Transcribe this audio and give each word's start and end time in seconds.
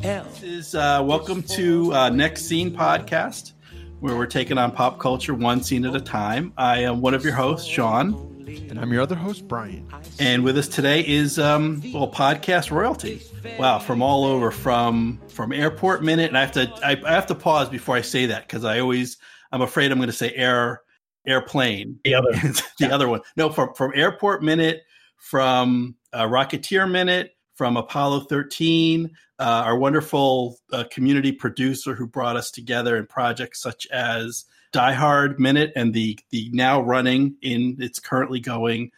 This 0.00 0.42
is 0.42 0.74
uh, 0.74 1.02
welcome 1.04 1.42
to 1.44 1.92
uh, 1.92 2.08
Next 2.10 2.44
Scene 2.46 2.70
podcast, 2.74 3.52
where 4.00 4.16
we're 4.16 4.26
taking 4.26 4.58
on 4.58 4.70
pop 4.72 4.98
culture 4.98 5.34
one 5.34 5.62
scene 5.62 5.84
at 5.84 5.94
a 5.94 6.00
time. 6.00 6.52
I 6.56 6.80
am 6.80 7.00
one 7.00 7.14
of 7.14 7.24
your 7.24 7.34
hosts, 7.34 7.66
Sean, 7.68 8.14
And 8.70 8.78
I'm 8.78 8.92
your 8.92 9.02
other 9.02 9.14
host, 9.14 9.48
Brian. 9.48 9.88
and 10.18 10.44
with 10.44 10.56
us 10.58 10.68
today 10.68 11.06
is 11.06 11.38
um, 11.38 11.82
well 11.92 12.10
podcast 12.10 12.70
royalty. 12.70 13.22
Wow, 13.58 13.78
from 13.78 14.02
all 14.02 14.24
over, 14.24 14.50
from 14.50 15.20
from 15.28 15.52
Airport 15.52 16.02
Minute, 16.04 16.28
and 16.28 16.38
I 16.38 16.40
have 16.42 16.52
to 16.52 16.72
I, 16.84 17.00
I 17.04 17.12
have 17.12 17.26
to 17.26 17.34
pause 17.34 17.68
before 17.68 17.96
I 17.96 18.02
say 18.02 18.26
that 18.26 18.46
because 18.46 18.64
I 18.64 18.80
always 18.80 19.16
I'm 19.52 19.62
afraid 19.62 19.90
I'm 19.90 19.98
going 19.98 20.08
to 20.08 20.12
say 20.12 20.32
air 20.34 20.82
airplane. 21.28 21.98
The 22.04 22.14
other. 22.14 22.30
the 22.78 22.90
other 22.92 23.08
one. 23.08 23.20
No, 23.36 23.50
from 23.50 23.74
from 23.74 23.92
Airport 23.94 24.42
Minute, 24.42 24.82
from 25.16 25.96
uh, 26.12 26.24
Rocketeer 26.24 26.90
Minute, 26.90 27.36
from 27.54 27.76
Apollo 27.76 28.20
13, 28.20 29.10
uh, 29.38 29.42
our 29.42 29.76
wonderful 29.76 30.58
uh, 30.72 30.84
community 30.90 31.32
producer 31.32 31.94
who 31.94 32.06
brought 32.06 32.36
us 32.36 32.50
together 32.50 32.96
in 32.96 33.06
projects 33.06 33.60
such 33.60 33.86
as 33.88 34.44
Die 34.72 34.92
Hard 34.92 35.40
Minute 35.40 35.72
and 35.76 35.94
the 35.94 36.18
the 36.30 36.50
now 36.52 36.80
running 36.80 37.36
in 37.42 37.76
it's 37.78 37.98
currently 37.98 38.40
going 38.40 38.90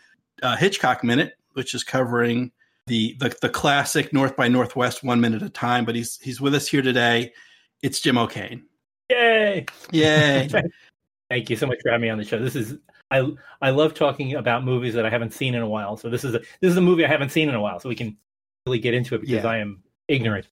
uh, 0.42 0.56
Hitchcock 0.56 1.04
Minute, 1.04 1.34
which 1.52 1.74
is 1.74 1.84
covering 1.84 2.52
the, 2.86 3.16
the 3.20 3.34
the 3.40 3.48
classic 3.48 4.12
North 4.12 4.36
by 4.36 4.48
Northwest 4.48 5.04
one 5.04 5.20
minute 5.20 5.42
at 5.42 5.48
a 5.48 5.50
time. 5.50 5.84
But 5.84 5.94
he's 5.94 6.18
he's 6.18 6.40
with 6.40 6.54
us 6.54 6.68
here 6.68 6.82
today. 6.82 7.32
It's 7.82 8.00
Jim 8.00 8.18
O'Kane. 8.18 8.64
Yay! 9.08 9.66
Yay! 9.90 10.48
Thank 11.30 11.48
you 11.48 11.56
so 11.56 11.66
much 11.66 11.78
for 11.82 11.90
having 11.90 12.02
me 12.02 12.10
on 12.10 12.18
the 12.18 12.24
show. 12.24 12.38
This 12.38 12.56
is 12.56 12.76
I 13.10 13.30
I 13.62 13.70
love 13.70 13.94
talking 13.94 14.34
about 14.34 14.64
movies 14.64 14.94
that 14.94 15.06
I 15.06 15.10
haven't 15.10 15.32
seen 15.32 15.54
in 15.54 15.62
a 15.62 15.68
while. 15.68 15.96
So 15.96 16.10
this 16.10 16.24
is 16.24 16.34
a 16.34 16.40
this 16.60 16.70
is 16.70 16.76
a 16.76 16.80
movie 16.80 17.04
I 17.04 17.08
haven't 17.08 17.30
seen 17.30 17.48
in 17.48 17.54
a 17.54 17.60
while, 17.60 17.78
so 17.80 17.88
we 17.88 17.94
can 17.94 18.16
really 18.66 18.80
get 18.80 18.94
into 18.94 19.14
it 19.14 19.20
because 19.20 19.44
Yeah. 19.44 19.50
I 19.50 19.58
am 19.58 19.82
ignorant. 20.08 20.46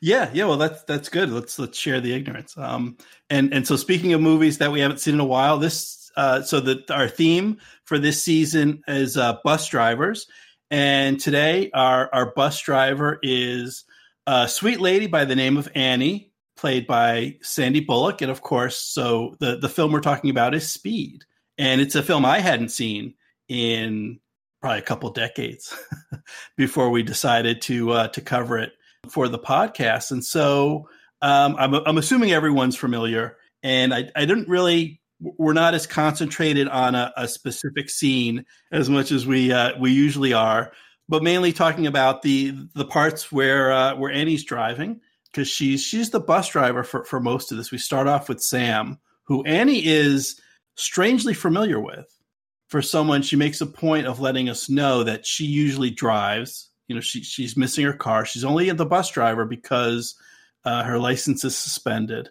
Yeah, 0.00 0.30
yeah. 0.32 0.46
Well, 0.46 0.56
that's 0.56 0.82
that's 0.84 1.08
good. 1.08 1.30
Let's 1.30 1.58
let's 1.58 1.76
share 1.78 2.00
the 2.00 2.14
ignorance. 2.14 2.56
Um, 2.56 2.96
and 3.28 3.52
and 3.52 3.66
so 3.66 3.76
speaking 3.76 4.12
of 4.12 4.20
movies 4.20 4.58
that 4.58 4.72
we 4.72 4.80
haven't 4.80 4.98
seen 5.00 5.14
in 5.14 5.20
a 5.20 5.26
while, 5.26 5.58
this 5.58 6.10
uh, 6.16 6.42
so 6.42 6.60
that 6.60 6.90
our 6.90 7.08
theme 7.08 7.58
for 7.84 7.98
this 7.98 8.22
season 8.22 8.82
is 8.88 9.16
uh, 9.16 9.36
bus 9.44 9.68
drivers, 9.68 10.26
and 10.70 11.20
today 11.20 11.70
our 11.74 12.08
our 12.12 12.32
bus 12.32 12.60
driver 12.60 13.18
is 13.22 13.84
a 14.26 14.48
sweet 14.48 14.80
lady 14.80 15.06
by 15.06 15.24
the 15.24 15.36
name 15.36 15.56
of 15.56 15.68
Annie, 15.74 16.29
played 16.60 16.86
by 16.86 17.36
Sandy 17.42 17.80
Bullock, 17.80 18.22
and 18.22 18.30
of 18.30 18.42
course, 18.42 18.76
so 18.78 19.36
the 19.40 19.56
the 19.56 19.68
film 19.68 19.92
we're 19.92 20.00
talking 20.00 20.30
about 20.30 20.54
is 20.54 20.70
Speed, 20.70 21.24
and 21.58 21.80
it's 21.80 21.94
a 21.94 22.02
film 22.02 22.24
I 22.24 22.40
hadn't 22.40 22.68
seen 22.68 23.14
in 23.48 24.20
probably 24.60 24.78
a 24.78 24.82
couple 24.82 25.10
decades 25.10 25.74
before 26.56 26.90
we 26.90 27.02
decided 27.02 27.62
to 27.62 27.90
uh, 27.92 28.08
to 28.08 28.20
cover 28.20 28.58
it 28.58 28.72
for 29.08 29.28
the 29.28 29.38
podcast. 29.38 30.10
And 30.10 30.24
so 30.24 30.88
um, 31.22 31.56
I'm, 31.58 31.74
I'm 31.74 31.98
assuming 31.98 32.32
everyone's 32.32 32.76
familiar. 32.76 33.36
And 33.62 33.92
I, 33.92 34.10
I 34.16 34.24
didn't 34.24 34.48
really, 34.48 35.00
we're 35.20 35.52
not 35.52 35.74
as 35.74 35.86
concentrated 35.86 36.68
on 36.68 36.94
a, 36.94 37.12
a 37.16 37.28
specific 37.28 37.90
scene 37.90 38.44
as 38.72 38.88
much 38.88 39.12
as 39.12 39.26
we 39.26 39.52
uh, 39.52 39.78
we 39.78 39.92
usually 39.92 40.32
are, 40.32 40.72
but 41.08 41.22
mainly 41.22 41.52
talking 41.52 41.86
about 41.86 42.22
the 42.22 42.54
the 42.74 42.84
parts 42.84 43.30
where 43.30 43.72
uh, 43.72 43.96
where 43.96 44.12
Annie's 44.12 44.44
driving 44.44 45.00
because 45.32 45.48
she's 45.48 45.82
she's 45.82 46.10
the 46.10 46.20
bus 46.20 46.48
driver 46.48 46.84
for 46.84 47.04
for 47.04 47.20
most 47.20 47.50
of 47.52 47.58
this. 47.58 47.70
We 47.70 47.78
start 47.78 48.06
off 48.06 48.28
with 48.28 48.42
Sam, 48.42 48.98
who 49.24 49.44
Annie 49.44 49.84
is 49.84 50.40
strangely 50.74 51.34
familiar 51.34 51.80
with. 51.80 52.06
For 52.68 52.82
someone, 52.82 53.22
she 53.22 53.34
makes 53.34 53.60
a 53.60 53.66
point 53.66 54.06
of 54.06 54.20
letting 54.20 54.48
us 54.48 54.70
know 54.70 55.02
that 55.02 55.26
she 55.26 55.44
usually 55.44 55.90
drives 55.90 56.70
you 56.90 56.94
know 56.96 57.00
she 57.00 57.22
she's 57.22 57.56
missing 57.56 57.84
her 57.84 57.92
car. 57.92 58.26
She's 58.26 58.44
only 58.44 58.68
the 58.70 58.84
bus 58.84 59.10
driver 59.10 59.44
because 59.44 60.16
uh, 60.64 60.82
her 60.82 60.98
license 60.98 61.44
is 61.44 61.56
suspended. 61.56 62.30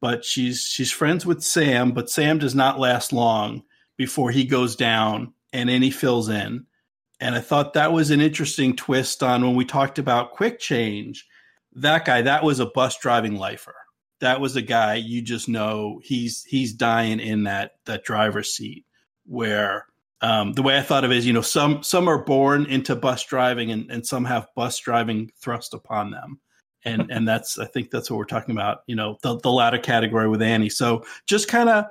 But 0.00 0.24
she's 0.24 0.62
she's 0.62 0.90
friends 0.90 1.24
with 1.24 1.44
Sam, 1.44 1.92
but 1.92 2.10
Sam 2.10 2.38
does 2.38 2.56
not 2.56 2.80
last 2.80 3.12
long 3.12 3.62
before 3.96 4.32
he 4.32 4.44
goes 4.44 4.74
down 4.74 5.32
and 5.52 5.70
Annie 5.70 5.92
fills 5.92 6.28
in. 6.28 6.66
And 7.20 7.36
I 7.36 7.40
thought 7.40 7.74
that 7.74 7.92
was 7.92 8.10
an 8.10 8.20
interesting 8.20 8.74
twist 8.74 9.22
on 9.22 9.42
when 9.42 9.54
we 9.54 9.64
talked 9.64 10.00
about 10.00 10.32
quick 10.32 10.58
change. 10.58 11.24
That 11.74 12.04
guy, 12.04 12.22
that 12.22 12.44
was 12.44 12.60
a 12.60 12.66
bus 12.66 12.98
driving 12.98 13.36
lifer. 13.36 13.74
That 14.20 14.40
was 14.40 14.56
a 14.56 14.62
guy 14.62 14.94
you 14.94 15.22
just 15.22 15.48
know 15.48 16.00
he's 16.02 16.44
he's 16.44 16.72
dying 16.72 17.20
in 17.20 17.44
that 17.44 17.72
that 17.84 18.04
driver's 18.04 18.54
seat 18.54 18.86
where 19.26 19.86
um, 20.24 20.52
the 20.54 20.62
way 20.62 20.78
I 20.78 20.82
thought 20.82 21.04
of 21.04 21.10
it 21.10 21.18
is, 21.18 21.26
you 21.26 21.34
know, 21.34 21.42
some 21.42 21.82
some 21.82 22.08
are 22.08 22.24
born 22.24 22.64
into 22.64 22.96
bus 22.96 23.24
driving, 23.24 23.70
and, 23.70 23.90
and 23.90 24.06
some 24.06 24.24
have 24.24 24.48
bus 24.56 24.78
driving 24.78 25.30
thrust 25.38 25.74
upon 25.74 26.10
them, 26.10 26.40
and 26.84 27.06
and 27.10 27.28
that's 27.28 27.58
I 27.58 27.66
think 27.66 27.90
that's 27.90 28.10
what 28.10 28.16
we're 28.16 28.24
talking 28.24 28.54
about. 28.54 28.78
You 28.86 28.96
know, 28.96 29.18
the 29.22 29.38
the 29.38 29.50
latter 29.50 29.78
category 29.78 30.28
with 30.28 30.40
Annie. 30.40 30.70
So 30.70 31.04
just 31.26 31.48
kind 31.48 31.68
of, 31.68 31.86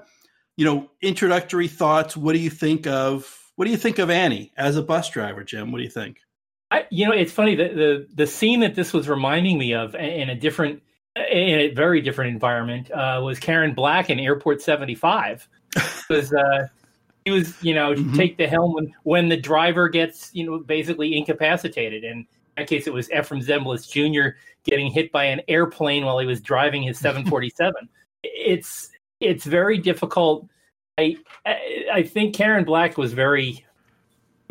you 0.57 0.65
know, 0.65 0.89
introductory 1.01 1.67
thoughts. 1.67 2.17
What 2.17 2.33
do 2.33 2.39
you 2.39 2.49
think 2.49 2.87
of 2.87 3.39
what 3.55 3.65
do 3.65 3.71
you 3.71 3.77
think 3.77 3.99
of 3.99 4.09
Annie 4.09 4.51
as 4.57 4.77
a 4.77 4.81
bus 4.81 5.09
driver, 5.11 5.43
Jim? 5.43 5.71
What 5.71 5.77
do 5.77 5.83
you 5.83 5.91
think? 5.91 6.17
I, 6.73 6.87
you 6.89 7.05
know, 7.05 7.13
it's 7.13 7.31
funny 7.31 7.55
the, 7.55 7.67
the 7.69 8.07
the 8.15 8.27
scene 8.27 8.59
that 8.61 8.73
this 8.73 8.93
was 8.93 9.07
reminding 9.07 9.59
me 9.59 9.73
of 9.75 9.93
in 9.93 10.29
a 10.29 10.35
different, 10.35 10.81
in 11.15 11.59
a 11.59 11.67
very 11.69 12.01
different 12.01 12.31
environment, 12.31 12.89
uh, 12.89 13.21
was 13.23 13.39
Karen 13.39 13.75
Black 13.75 14.09
in 14.09 14.19
Airport 14.19 14.59
seventy 14.61 14.95
five. 14.95 15.47
Because 15.73 16.33
uh, 16.43 16.67
he 17.25 17.31
was, 17.31 17.61
you 17.63 17.75
know, 17.75 17.93
Mhm. 17.93 18.15
take 18.15 18.37
the 18.37 18.47
helm 18.47 18.73
when 18.73 18.91
when 19.03 19.29
the 19.29 19.37
driver 19.37 19.87
gets, 19.87 20.31
you 20.33 20.45
know, 20.45 20.57
basically 20.59 21.15
incapacitated. 21.15 22.03
And 22.03 22.21
in 22.21 22.27
that 22.57 22.67
case, 22.67 22.87
it 22.87 22.93
was 22.93 23.07
Efrem 23.09 23.45
Zimbalist 23.45 23.91
Jr. 23.91 24.35
getting 24.63 24.89
hit 24.91 25.11
by 25.11 25.25
an 25.25 25.41
airplane 25.47 26.05
while 26.05 26.17
he 26.17 26.25
was 26.25 26.41
driving 26.41 26.81
his 26.81 26.97
seven 26.97 27.23
forty 27.29 27.51
seven. 27.51 27.87
It's 28.23 28.89
it's 29.19 29.45
very 29.45 29.77
difficult. 29.77 30.47
I 30.97 31.17
I 31.45 31.85
I 31.93 32.03
think 32.03 32.33
Karen 32.33 32.63
Black 32.63 32.97
was 32.97 33.13
very 33.13 33.63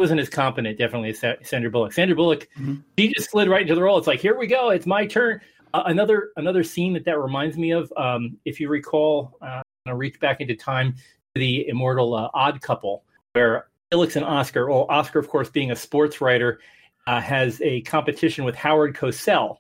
wasn't 0.02 0.20
as 0.20 0.28
competent, 0.28 0.76
definitely 0.76 1.10
as 1.10 1.48
Sandra 1.48 1.70
Bullock. 1.70 1.92
Sandra 1.92 2.16
Bullock, 2.16 2.48
Mhm. 2.60 2.82
she 2.98 3.12
just 3.14 3.30
slid 3.30 3.48
right 3.48 3.62
into 3.62 3.76
the 3.76 3.82
role. 3.82 3.98
It's 3.98 4.08
like, 4.08 4.18
here 4.18 4.36
we 4.36 4.48
go, 4.48 4.70
it's 4.70 4.84
my 4.84 5.06
turn. 5.06 5.40
Uh, 5.72 5.84
another 5.86 6.32
another 6.36 6.64
scene 6.64 6.92
that 6.94 7.04
that 7.04 7.18
reminds 7.20 7.56
me 7.56 7.70
of, 7.70 7.92
um, 7.96 8.36
if 8.44 8.58
you 8.58 8.68
recall, 8.68 9.38
uh, 9.40 9.62
gonna 9.86 9.96
reach 9.96 10.18
back 10.18 10.40
into 10.40 10.56
time 10.56 10.92
to 10.92 11.40
the 11.40 11.68
immortal 11.68 12.14
uh, 12.14 12.28
Odd 12.34 12.60
Couple, 12.60 13.04
where 13.32 13.68
Felix 13.92 14.16
and 14.16 14.24
Oscar, 14.24 14.68
well, 14.68 14.86
Oscar, 14.88 15.20
of 15.20 15.28
course, 15.28 15.48
being 15.48 15.70
a 15.70 15.76
sports 15.76 16.20
writer, 16.20 16.58
uh, 17.06 17.20
has 17.20 17.60
a 17.62 17.80
competition 17.82 18.44
with 18.44 18.56
Howard 18.56 18.96
Cosell, 18.96 19.58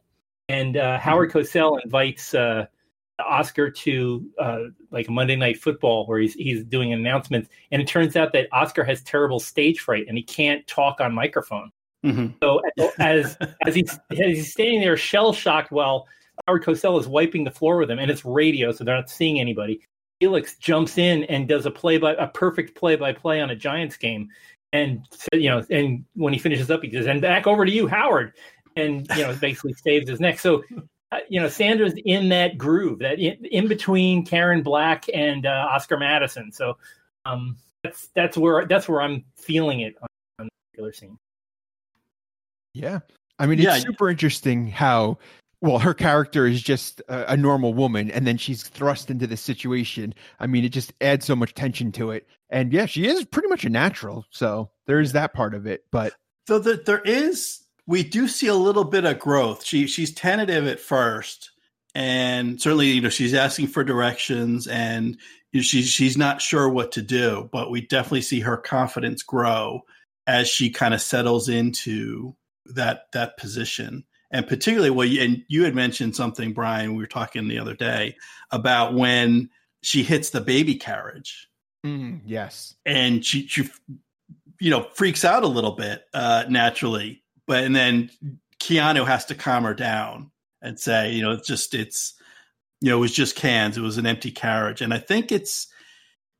and 0.48 0.76
uh, 0.76 0.98
Howard 0.98 1.30
Cosell 1.30 1.80
invites 1.84 2.34
uh, 2.34 2.66
Oscar 3.18 3.70
to 3.70 4.26
uh, 4.38 4.58
like 4.90 5.08
Monday 5.08 5.36
Night 5.36 5.60
Football, 5.60 6.06
where 6.06 6.18
he's 6.18 6.34
he's 6.34 6.64
doing 6.64 6.92
an 6.92 7.00
announcement, 7.00 7.48
and 7.70 7.80
it 7.80 7.88
turns 7.88 8.16
out 8.16 8.32
that 8.32 8.48
Oscar 8.52 8.84
has 8.84 9.02
terrible 9.02 9.40
stage 9.40 9.80
fright 9.80 10.06
and 10.08 10.16
he 10.16 10.22
can't 10.22 10.66
talk 10.66 11.00
on 11.00 11.14
microphone. 11.14 11.70
Mhm. 12.04 12.34
So 12.42 12.60
as 12.98 13.36
as 13.66 13.74
he's 13.74 13.98
as 14.10 14.18
he's 14.18 14.52
standing 14.52 14.80
there 14.80 14.96
shell 14.96 15.32
shocked 15.32 15.70
while 15.70 16.08
Howard 16.46 16.64
Cosell 16.64 16.98
is 16.98 17.06
wiping 17.06 17.44
the 17.44 17.50
floor 17.50 17.76
with 17.78 17.90
him, 17.90 17.98
and 17.98 18.10
it's 18.10 18.24
radio, 18.24 18.72
so 18.72 18.84
they're 18.84 18.96
not 18.96 19.10
seeing 19.10 19.38
anybody. 19.38 19.80
Felix 20.20 20.56
jumps 20.56 20.98
in 20.98 21.24
and 21.24 21.48
does 21.48 21.66
a 21.66 21.70
play 21.70 21.98
by 21.98 22.14
a 22.14 22.28
perfect 22.28 22.76
play 22.76 22.96
by 22.96 23.12
play 23.12 23.40
on 23.40 23.50
a 23.50 23.56
Giants 23.56 23.96
game, 23.96 24.28
and 24.72 25.06
you 25.32 25.50
know, 25.50 25.64
and 25.70 26.04
when 26.14 26.32
he 26.32 26.38
finishes 26.38 26.70
up, 26.70 26.82
he 26.82 26.90
says, 26.90 27.06
"And 27.06 27.20
back 27.20 27.46
over 27.46 27.64
to 27.64 27.70
you, 27.70 27.86
Howard," 27.86 28.32
and 28.76 29.06
you 29.16 29.22
know, 29.22 29.36
basically 29.40 29.74
saves 29.74 30.08
his 30.08 30.20
neck. 30.20 30.38
So. 30.38 30.62
Uh, 31.12 31.18
You 31.28 31.40
know, 31.40 31.48
Sandra's 31.48 31.94
in 32.04 32.30
that 32.30 32.58
groove, 32.58 32.98
that 33.00 33.20
in, 33.20 33.44
in 33.44 33.68
between 33.68 34.26
Karen 34.26 34.62
Black 34.62 35.04
and 35.14 35.46
uh, 35.46 35.68
Oscar 35.70 35.98
Madison. 35.98 36.50
So 36.50 36.76
um, 37.24 37.56
that's 37.84 38.08
that's 38.14 38.36
where 38.36 38.66
that's 38.66 38.88
where 38.88 39.00
I'm 39.02 39.24
feeling 39.36 39.80
it 39.80 39.94
on, 40.02 40.08
on 40.40 40.46
the 40.46 40.50
particular 40.70 40.92
scene. 40.92 41.18
Yeah. 42.74 43.00
I 43.38 43.46
mean, 43.46 43.58
it's 43.58 43.66
Yeah. 43.66 43.78
super 43.78 44.08
interesting 44.08 44.66
how, 44.66 45.18
well, 45.60 45.78
her 45.78 45.94
character 45.94 46.46
is 46.46 46.62
just 46.62 47.00
a, 47.08 47.32
a 47.32 47.36
normal 47.36 47.74
woman 47.74 48.10
and 48.10 48.26
then 48.26 48.38
she's 48.38 48.62
thrust 48.62 49.10
into 49.10 49.26
this 49.26 49.40
situation. 49.40 50.14
I 50.40 50.46
mean, 50.46 50.64
it 50.64 50.70
just 50.70 50.92
adds 51.00 51.26
so 51.26 51.36
much 51.36 51.54
tension 51.54 51.92
to 51.92 52.12
it. 52.12 52.26
And 52.50 52.72
yeah, 52.72 52.86
she 52.86 53.06
is 53.06 53.24
pretty 53.24 53.48
much 53.48 53.64
a 53.64 53.68
natural. 53.68 54.24
So 54.30 54.70
there 54.86 55.00
is 55.00 55.12
that 55.12 55.34
part 55.34 55.54
of 55.54 55.66
it. 55.66 55.84
But 55.90 56.14
So 56.48 56.58
there, 56.58 56.76
there 56.76 57.00
is, 57.00 57.61
we 57.86 58.02
do 58.02 58.28
see 58.28 58.46
a 58.46 58.54
little 58.54 58.84
bit 58.84 59.04
of 59.04 59.18
growth. 59.18 59.64
She 59.64 59.86
she's 59.86 60.12
tentative 60.14 60.66
at 60.66 60.80
first, 60.80 61.50
and 61.94 62.60
certainly 62.60 62.88
you 62.88 63.00
know 63.00 63.08
she's 63.08 63.34
asking 63.34 63.68
for 63.68 63.84
directions, 63.84 64.66
and 64.66 65.16
you 65.52 65.60
know, 65.60 65.62
she's 65.62 65.88
she's 65.88 66.16
not 66.16 66.40
sure 66.40 66.68
what 66.68 66.92
to 66.92 67.02
do. 67.02 67.48
But 67.52 67.70
we 67.70 67.80
definitely 67.80 68.22
see 68.22 68.40
her 68.40 68.56
confidence 68.56 69.22
grow 69.22 69.82
as 70.26 70.48
she 70.48 70.70
kind 70.70 70.94
of 70.94 71.00
settles 71.00 71.48
into 71.48 72.36
that 72.66 73.06
that 73.12 73.36
position. 73.36 74.04
And 74.30 74.46
particularly, 74.46 74.90
well, 74.90 75.06
you- 75.06 75.20
and 75.22 75.44
you 75.48 75.64
had 75.64 75.74
mentioned 75.74 76.16
something, 76.16 76.52
Brian. 76.52 76.94
We 76.94 77.02
were 77.02 77.06
talking 77.06 77.48
the 77.48 77.58
other 77.58 77.74
day 77.74 78.16
about 78.50 78.94
when 78.94 79.50
she 79.82 80.02
hits 80.02 80.30
the 80.30 80.40
baby 80.40 80.76
carriage 80.76 81.48
mm, 81.84 82.20
yes. 82.24 82.74
and 82.86 83.24
she, 83.24 83.46
she 83.48 83.68
you 84.60 84.70
know, 84.70 84.84
freaks 84.94 85.24
out 85.24 85.42
a 85.42 85.48
little 85.48 85.72
bit 85.72 86.04
uh, 86.14 86.44
naturally, 86.48 87.21
but 87.46 87.64
and 87.64 87.74
then 87.74 88.10
Keanu 88.60 89.06
has 89.06 89.24
to 89.26 89.34
calm 89.34 89.64
her 89.64 89.74
down 89.74 90.30
and 90.60 90.78
say, 90.78 91.12
you 91.12 91.22
know, 91.22 91.32
it's 91.32 91.46
just 91.46 91.74
it's 91.74 92.14
you 92.80 92.90
know, 92.90 92.98
it 92.98 93.00
was 93.00 93.12
just 93.12 93.36
cans, 93.36 93.78
it 93.78 93.82
was 93.82 93.98
an 93.98 94.06
empty 94.06 94.30
carriage, 94.30 94.80
and 94.80 94.92
I 94.92 94.98
think 94.98 95.32
it's 95.32 95.68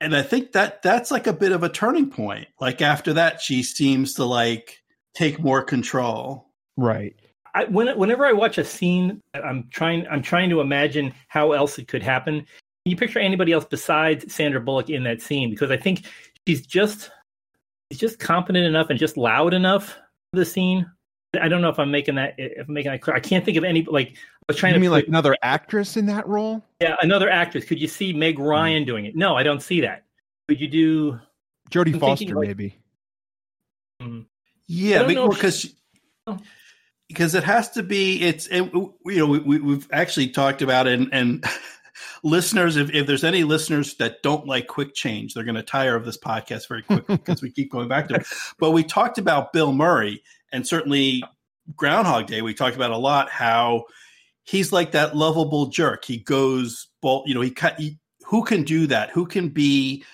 and 0.00 0.16
I 0.16 0.22
think 0.22 0.52
that 0.52 0.82
that's 0.82 1.10
like 1.10 1.28
a 1.28 1.32
bit 1.32 1.52
of 1.52 1.62
a 1.62 1.69
turning 1.69 2.10
point. 2.10 2.49
Like 2.60 2.82
after 2.82 3.12
that, 3.14 3.40
she 3.40 3.62
seems 3.62 4.14
to 4.14 4.25
like 4.25 4.78
take 5.14 5.38
more 5.38 5.62
control. 5.62 6.49
Right. 6.76 7.14
I, 7.54 7.64
when, 7.64 7.96
whenever 7.99 8.25
I 8.25 8.32
watch 8.32 8.58
a 8.58 8.64
scene, 8.64 9.20
I'm 9.34 9.69
trying 9.70 10.06
I'm 10.08 10.22
trying 10.22 10.50
to 10.50 10.60
imagine 10.60 11.14
how 11.28 11.52
else 11.52 11.78
it 11.78 11.87
could 11.87 12.02
happen. 12.02 12.38
Can 12.40 12.46
you 12.90 12.96
picture 12.96 13.20
anybody 13.20 13.52
else 13.52 13.64
besides 13.64 14.32
Sandra 14.34 14.60
Bullock 14.60 14.90
in 14.90 15.04
that 15.04 15.22
scene? 15.22 15.50
Because 15.50 15.70
I 15.70 15.76
think 15.76 16.06
she's 16.46 16.66
just 16.66 17.10
she's 17.90 18.00
just 18.00 18.19
competent 18.19 18.64
enough 18.64 18.90
and 18.90 18.99
just 18.99 19.16
loud 19.16 19.54
enough 19.54 19.96
the 20.32 20.44
scene. 20.44 20.90
I 21.40 21.49
don't 21.49 21.62
know 21.62 21.69
if 21.70 21.79
I'm 21.79 21.90
making 21.90 22.17
that 22.17 22.34
if 22.37 22.69
I'm 22.69 22.75
making 22.75 22.90
that 22.93 23.00
clear. 23.00 23.17
I 23.17 23.20
can't 23.20 23.44
think 23.44 23.56
of 23.56 23.64
any 23.64 23.84
like 23.84 24.08
I 24.11 24.14
was 24.49 24.56
trying 24.56 24.73
You 24.73 24.79
to 24.79 24.81
mean 24.81 24.90
like 24.90 25.06
another 25.06 25.37
actress 25.43 25.96
in 25.96 26.06
that 26.06 26.26
role? 26.26 26.62
yeah 26.81 26.96
another 27.00 27.31
actress. 27.31 27.64
Could 27.64 27.81
you 27.81 27.88
see 27.88 28.12
Meg 28.12 28.37
hmm. 28.37 28.43
Ryan 28.43 28.84
doing 28.84 29.06
it? 29.06 29.17
No, 29.17 29.37
I 29.37 29.43
don't 29.43 29.62
see 29.62 29.81
that. 29.82 30.05
Could 30.49 30.61
you 30.61 30.69
do? 30.69 31.19
Jodie 31.70 31.94
I'm 31.94 32.00
Foster, 32.00 32.34
like- 32.34 32.49
maybe. 32.49 32.76
Hmm. 34.00 34.20
I 34.20 34.25
Yeah, 34.67 34.99
don't 35.00 35.08
be- 35.08 35.14
know 35.14 35.31
if 35.31 35.34
because 35.37 35.75
Oh. 36.26 36.38
because 37.08 37.35
it 37.35 37.44
has 37.44 37.70
to 37.70 37.82
be. 37.82 38.23
It's 38.23 38.46
it, 38.49 38.73
you 38.73 38.93
know 39.06 39.26
we, 39.26 39.38
we, 39.40 39.58
we've 39.58 39.88
actually 39.90 40.28
talked 40.28 40.62
about 40.62 40.87
it, 40.87 41.00
and, 41.00 41.08
and 41.12 41.44
listeners, 42.22 42.76
if, 42.76 42.90
if 42.90 43.06
there's 43.06 43.24
any 43.24 43.44
listeners 43.44 43.94
that 43.96 44.22
don't 44.22 44.46
like 44.46 44.66
quick 44.66 44.94
change, 44.94 45.34
they're 45.34 45.44
going 45.44 45.54
to 45.56 45.62
tire 45.62 45.96
of 45.96 46.04
this 46.04 46.18
podcast 46.18 46.68
very 46.68 46.82
quickly 46.82 47.16
because 47.16 47.42
we 47.42 47.50
keep 47.50 47.70
going 47.70 47.88
back 47.88 48.08
to 48.08 48.16
it. 48.16 48.26
But 48.58 48.70
we 48.70 48.84
talked 48.84 49.18
about 49.18 49.52
Bill 49.52 49.72
Murray, 49.72 50.22
and 50.52 50.66
certainly 50.66 51.22
Groundhog 51.76 52.26
Day. 52.26 52.42
We 52.42 52.54
talked 52.54 52.76
about 52.76 52.90
a 52.90 52.96
lot 52.96 53.30
how 53.30 53.84
he's 54.44 54.72
like 54.72 54.92
that 54.92 55.16
lovable 55.16 55.66
jerk. 55.66 56.04
He 56.04 56.18
goes, 56.18 56.88
you 57.02 57.34
know, 57.34 57.40
he 57.40 57.50
cut. 57.50 57.78
He, 57.78 57.98
who 58.26 58.44
can 58.44 58.62
do 58.62 58.86
that? 58.86 59.10
Who 59.10 59.26
can 59.26 59.48
be 59.48 60.04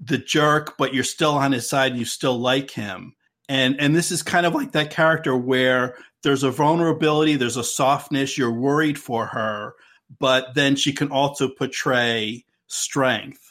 the 0.00 0.18
jerk, 0.18 0.76
but 0.78 0.94
you're 0.94 1.04
still 1.04 1.32
on 1.32 1.52
his 1.52 1.68
side 1.68 1.90
and 1.90 1.98
you 1.98 2.04
still 2.04 2.38
like 2.38 2.70
him? 2.70 3.14
and 3.48 3.80
and 3.80 3.96
this 3.96 4.10
is 4.10 4.22
kind 4.22 4.46
of 4.46 4.54
like 4.54 4.72
that 4.72 4.90
character 4.90 5.36
where 5.36 5.96
there's 6.22 6.42
a 6.42 6.50
vulnerability 6.50 7.36
there's 7.36 7.56
a 7.56 7.64
softness 7.64 8.36
you're 8.36 8.52
worried 8.52 8.98
for 8.98 9.26
her 9.26 9.74
but 10.20 10.54
then 10.54 10.76
she 10.76 10.92
can 10.92 11.10
also 11.10 11.48
portray 11.48 12.44
strength. 12.66 13.44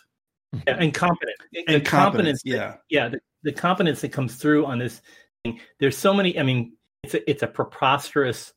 Yeah, 0.66 0.78
and 0.80 0.94
competent. 0.94 1.36
and 1.54 1.86
competence 1.86 1.88
competence 1.88 2.42
yeah. 2.46 2.76
yeah 2.90 3.10
the, 3.10 3.20
the 3.44 3.52
competence 3.52 4.00
that 4.02 4.14
comes 4.14 4.36
through 4.38 4.66
on 4.66 4.80
this 4.80 5.02
thing. 5.44 5.60
There's 5.80 5.98
so 5.98 6.14
many 6.14 6.40
i 6.40 6.44
mean 6.44 6.72
it's 7.04 7.14
a, 7.16 7.30
it's 7.30 7.44
a 7.44 7.48
preposterous 7.48 8.54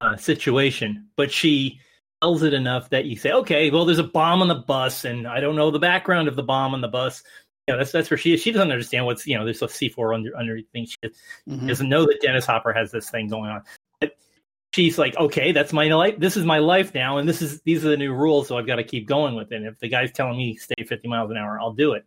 uh, 0.00 0.16
situation 0.16 1.06
but 1.16 1.30
she 1.30 1.78
tells 2.20 2.42
it 2.42 2.52
enough 2.54 2.90
that 2.90 3.04
you 3.04 3.16
say 3.16 3.30
okay 3.30 3.70
well 3.70 3.84
there's 3.84 4.00
a 4.00 4.04
bomb 4.04 4.42
on 4.42 4.48
the 4.48 4.56
bus 4.56 5.04
and 5.04 5.28
i 5.28 5.38
don't 5.38 5.54
know 5.54 5.70
the 5.70 5.78
background 5.78 6.26
of 6.26 6.34
the 6.34 6.42
bomb 6.42 6.74
on 6.74 6.80
the 6.80 6.88
bus. 6.88 7.22
Yeah 7.68 7.76
that's 7.76 7.92
that's 7.92 8.10
where 8.10 8.18
she 8.18 8.34
is. 8.34 8.40
She 8.42 8.50
doesn't 8.50 8.72
understand 8.72 9.06
what's 9.06 9.24
you 9.24 9.38
know 9.38 9.44
there's 9.44 9.62
a 9.62 9.66
c4 9.66 10.14
under 10.16 10.36
under 10.36 10.58
thing 10.72 10.86
she 10.86 10.96
Mhm. 11.48 11.68
doesn't 11.68 11.88
know 11.88 12.04
that 12.04 12.18
dennis 12.20 12.46
hopper 12.46 12.72
has 12.72 12.90
this 12.90 13.10
thing 13.10 13.28
going 13.28 13.48
on 13.50 13.62
she's 14.74 14.98
like 14.98 15.16
okay 15.16 15.50
that's 15.52 15.72
my 15.72 15.88
life 15.88 16.14
this 16.18 16.36
is 16.36 16.44
my 16.44 16.58
life 16.58 16.92
now 16.94 17.18
and 17.18 17.28
this 17.28 17.40
is 17.42 17.60
these 17.62 17.84
are 17.84 17.88
the 17.90 17.96
new 17.96 18.12
rules 18.12 18.46
so 18.48 18.58
i've 18.58 18.66
got 18.66 18.76
to 18.76 18.84
keep 18.84 19.06
going 19.06 19.34
with 19.34 19.50
it 19.52 19.56
and 19.56 19.66
if 19.66 19.78
the 19.80 19.88
guy's 19.88 20.12
telling 20.12 20.36
me 20.36 20.54
stay 20.56 20.84
50 20.86 21.08
miles 21.08 21.30
an 21.30 21.36
hour 21.36 21.58
i'll 21.60 21.72
do 21.72 21.92
it 21.94 22.04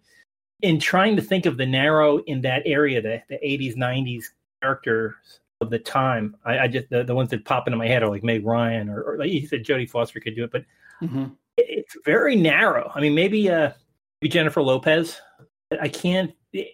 in 0.61 0.79
trying 0.79 1.15
to 1.15 1.21
think 1.23 1.47
of 1.47 1.57
the 1.57 1.65
narrow 1.65 2.19
in 2.19 2.39
that 2.41 2.61
area, 2.67 3.01
the, 3.01 3.19
the 3.29 3.35
80s, 3.43 3.75
90s 3.75 4.25
characters 4.61 5.15
of 5.59 5.71
the 5.71 5.79
time, 5.79 6.37
I, 6.45 6.59
I 6.59 6.67
just 6.67 6.87
the, 6.91 7.03
the 7.03 7.15
ones 7.15 7.31
that 7.31 7.45
pop 7.45 7.67
into 7.67 7.77
my 7.77 7.87
head 7.87 8.03
are 8.03 8.09
like 8.09 8.23
Meg 8.23 8.45
Ryan 8.45 8.87
or, 8.87 9.01
or 9.01 9.17
like 9.17 9.31
you 9.31 9.47
said, 9.47 9.63
Jodie 9.63 9.89
Foster 9.89 10.19
could 10.19 10.35
do 10.35 10.43
it, 10.43 10.51
but 10.51 10.63
Mhm. 11.01 11.31
it- 11.57 11.65
it's 11.67 11.97
very 12.05 12.35
narrow. 12.35 12.91
I 12.93 13.01
mean, 13.01 13.15
maybe 13.15 13.49
uh, 13.49 13.71
maybe 14.21 14.29
Jennifer 14.29 14.61
Lopez. 14.61 15.19
I 15.81 15.87
can't. 15.89 16.31
It, 16.53 16.67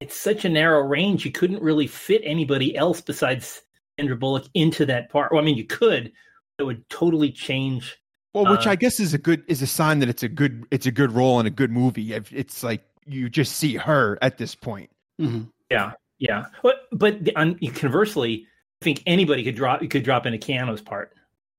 it's 0.00 0.16
such 0.16 0.46
a 0.46 0.48
narrow 0.48 0.80
range. 0.80 1.26
You 1.26 1.30
couldn't 1.30 1.60
really 1.62 1.86
fit 1.86 2.22
anybody 2.24 2.74
else 2.76 3.02
besides 3.02 3.60
Sandra 3.98 4.16
Bullock 4.16 4.44
into 4.54 4.86
that 4.86 5.10
part. 5.10 5.32
Well, 5.32 5.40
I 5.40 5.44
mean, 5.44 5.56
you 5.56 5.64
could. 5.64 6.12
But 6.56 6.64
it 6.64 6.66
would 6.66 6.88
totally 6.88 7.32
change. 7.32 7.96
Well, 8.32 8.50
which 8.50 8.66
Uh, 8.66 8.70
I 8.70 8.76
guess 8.76 9.00
is 9.00 9.14
a 9.14 9.18
good 9.18 9.42
is 9.48 9.62
a 9.62 9.66
sign 9.66 9.98
that 10.00 10.08
it's 10.08 10.22
a 10.22 10.28
good 10.28 10.64
it's 10.70 10.86
a 10.86 10.90
good 10.92 11.12
role 11.12 11.38
and 11.38 11.46
a 11.48 11.50
good 11.50 11.70
movie. 11.70 12.12
If 12.12 12.32
It's 12.32 12.62
like 12.62 12.84
you 13.06 13.28
just 13.28 13.56
see 13.56 13.76
her 13.76 14.18
at 14.22 14.38
this 14.38 14.54
point. 14.54 14.90
Mhm. 15.20 15.50
Yeah, 15.70 15.92
yeah. 16.18 16.46
But 16.62 16.86
but 16.92 17.24
the, 17.24 17.36
on, 17.36 17.58
conversely, 17.74 18.46
I 18.80 18.84
think 18.84 19.02
anybody 19.06 19.44
could 19.44 19.54
drop 19.56 19.88
could 19.88 20.02
drop 20.04 20.26
into 20.26 20.38
Keanu's 20.38 20.80
part. 20.80 21.12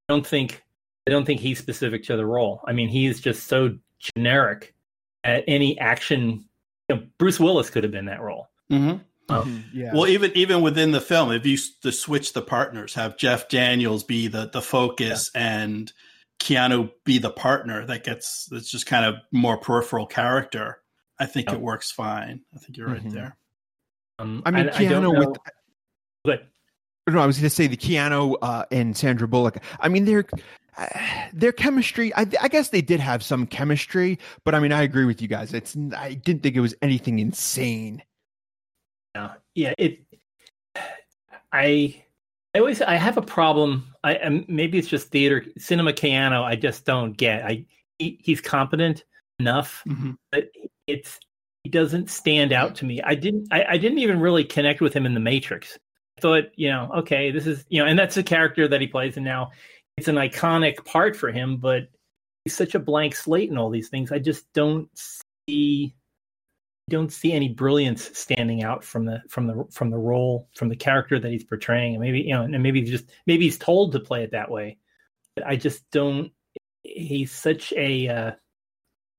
I 0.09 0.13
don't 0.13 0.25
think 0.27 0.63
I 1.07 1.11
don't 1.11 1.25
think 1.25 1.39
he's 1.39 1.59
specific 1.59 2.03
to 2.05 2.17
the 2.17 2.25
role. 2.25 2.61
I 2.67 2.73
mean, 2.73 2.89
he 2.89 3.05
is 3.05 3.19
just 3.21 3.47
so 3.47 3.77
generic 3.99 4.73
at 5.23 5.43
any 5.47 5.77
action. 5.79 6.45
You 6.89 6.95
know, 6.95 7.03
Bruce 7.17 7.39
Willis 7.39 7.69
could 7.69 7.83
have 7.83 7.91
been 7.91 8.05
that 8.05 8.21
role. 8.21 8.49
Mhm. 8.71 9.01
Oh. 9.27 9.48
Yeah. 9.74 9.92
well 9.94 10.07
even 10.07 10.31
even 10.36 10.62
within 10.62 10.92
the 10.92 11.01
film 11.01 11.31
if 11.31 11.45
you 11.45 11.57
to 11.81 11.92
switch 11.92 12.33
the 12.33 12.42
partners 12.44 12.94
have 12.94 13.18
jeff 13.18 13.50
daniels 13.50 14.04
be 14.04 14.27
the 14.27 14.50
the 14.54 14.62
focus 14.62 15.31
and 15.33 15.92
keanu 16.39 16.92
be 17.06 17.18
the 17.18 17.31
partner 17.31 17.86
that 17.88 18.04
gets 18.04 18.45
that's 18.51 18.69
just 18.69 18.86
kind 18.86 19.04
of 19.06 19.16
more 19.31 19.57
peripheral 19.57 20.06
character 20.06 20.80
i 21.19 21.25
think 21.25 21.50
Yeah. 21.50 21.56
it 21.56 21.62
works 21.62 21.92
fine 21.92 22.42
i 22.54 22.60
think 22.60 22.77
you're 22.77 22.88
right 22.88 23.04
Mhm. 23.04 23.13
there 23.13 23.38
Um, 24.19 24.44
I 24.45 24.51
mean, 24.51 24.69
I, 24.69 24.75
I 24.77 24.86
don't 24.86 25.04
Keanu 25.04 25.13
know. 25.13 25.19
with 25.30 25.38
but 26.24 26.42
No, 27.07 27.19
I 27.19 27.25
was 27.25 27.38
going 27.38 27.50
to 27.50 27.56
say 27.56 27.68
the 27.68 27.78
Keanu 27.78 28.36
uh, 28.42 28.66
and 28.71 28.95
Sandra 28.98 29.28
Bullock. 29.28 29.57
I 29.80 29.89
mean, 29.89 30.06
their 30.06 30.25
uh, 30.78 30.88
their 31.33 31.51
chemistry. 31.51 32.13
I, 32.16 32.21
I 32.42 32.48
guess 32.48 32.69
they 32.69 32.81
did 32.81 33.00
have 33.00 33.24
some 33.24 33.45
chemistry, 33.45 34.18
but 34.44 34.56
I 34.56 34.60
mean, 34.60 34.71
I 34.71 34.83
agree 34.83 35.06
with 35.06 35.21
you 35.21 35.28
guys. 35.28 35.54
It's 35.54 35.75
I 35.98 36.13
didn't 36.13 36.44
think 36.44 36.56
it 36.56 36.62
was 36.62 36.74
anything 36.81 37.19
insane. 37.19 38.01
Yeah, 39.15 39.33
yeah. 39.56 39.73
It. 39.77 40.00
I. 41.51 42.01
I 42.53 42.59
always 42.59 42.81
I 42.81 42.95
have 42.95 43.17
a 43.17 43.21
problem. 43.21 43.94
I 44.03 44.13
and 44.13 44.45
maybe 44.47 44.77
it's 44.77 44.88
just 44.88 45.09
theater 45.09 45.44
cinema 45.57 45.91
Keanu. 45.91 46.41
I 46.41 46.56
just 46.56 46.85
don't 46.85 47.12
get. 47.12 47.44
I 47.44 47.65
he, 48.00 48.17
he's 48.23 48.39
competent 48.39 49.03
enough 49.39 49.83
Mhm. 49.85 50.15
but 50.31 50.45
it's 50.88 51.19
he 51.65 51.69
doesn't 51.69 52.09
stand 52.09 52.53
out 52.53 52.75
to 52.75 52.85
me. 52.85 53.01
I 53.01 53.15
didn't 53.15 53.50
I, 53.51 53.65
I 53.71 53.77
didn't 53.77 53.97
even 53.97 54.21
really 54.21 54.45
connect 54.45 54.79
with 54.79 54.94
him 54.94 55.06
in 55.06 55.13
the 55.13 55.19
Matrix. 55.19 55.78
I 56.18 56.21
thought, 56.21 56.44
you 56.56 56.69
know, 56.69 56.90
okay, 56.99 57.30
this 57.30 57.45
is 57.45 57.66
you 57.68 57.83
know, 57.83 57.90
and 57.90 57.99
that's 57.99 58.16
the 58.16 58.23
character 58.23 58.69
that 58.69 58.80
he 58.80 58.87
plays, 58.87 59.18
and 59.18 59.25
now 59.25 59.51
it's 59.97 60.07
an 60.07 60.16
iconic 60.16 60.85
part 60.85 61.18
for 61.18 61.33
him, 61.33 61.57
but 61.57 61.90
he's 62.45 62.56
such 62.56 62.73
a 62.73 62.80
blank 62.80 63.16
slate 63.16 63.49
in 63.49 63.57
all 63.57 63.69
these 63.69 63.90
things. 63.90 64.13
I 64.13 64.19
just 64.19 64.45
don't 64.54 64.87
see 65.49 65.94
don't 66.89 67.11
see 67.11 67.31
any 67.31 67.49
brilliance 67.49 68.11
standing 68.18 68.63
out 68.63 68.83
from 68.83 69.06
the 69.06 69.21
from 69.30 69.47
the 69.47 69.65
from 69.71 69.89
the 69.89 69.97
role 69.97 70.47
from 70.56 70.69
the 70.69 70.75
character 70.75 71.19
that 71.19 71.31
he's 71.31 71.44
portraying. 71.44 71.95
And 71.95 72.01
maybe 72.01 72.21
you 72.21 72.33
know, 72.33 72.44
and 72.44 72.61
maybe 72.61 72.81
he's 72.81 72.89
just 72.92 73.09
maybe 73.25 73.45
he's 73.45 73.57
told 73.57 73.94
to 73.94 73.99
play 73.99 74.23
it 74.23 74.31
that 74.31 74.51
way. 74.51 74.77
But 75.35 75.47
I 75.47 75.56
just 75.56 75.89
don't. 75.92 76.31
He's 76.83 77.31
such 77.31 77.73
a 77.73 78.07
uh, 78.07 78.31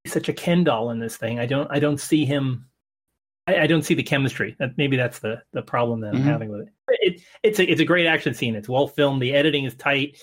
he's 0.05 0.13
such 0.13 0.29
a 0.29 0.33
Ken 0.33 0.63
doll 0.65 0.91
in 0.91 1.01
this 1.01 1.17
thing. 1.17 1.41
I 1.41 1.47
don't 1.47 1.69
I 1.71 1.81
don't 1.81 2.01
see 2.01 2.25
him. 2.25 2.69
I, 3.49 3.61
I 3.63 3.67
don't 3.67 3.83
see 3.83 3.95
the 3.95 4.03
chemistry. 4.05 4.55
That 4.61 4.79
maybe 4.79 4.97
that's 4.97 5.19
the 5.19 5.43
the 5.53 5.63
problem 5.63 6.01
that 6.03 6.15
I'm 6.15 6.23
Mhm. 6.23 6.25
having 6.25 6.49
with 6.51 6.61
it. 6.63 6.69
it. 6.89 7.21
It's 7.43 7.59
a 7.59 7.65
it's 7.69 7.81
a 7.81 7.85
great 7.85 8.07
action 8.07 8.35
scene. 8.35 8.55
It's 8.55 8.69
well 8.69 8.87
filmed. 8.87 9.21
The 9.21 9.35
editing 9.35 9.65
is 9.65 9.75
tight. 9.75 10.19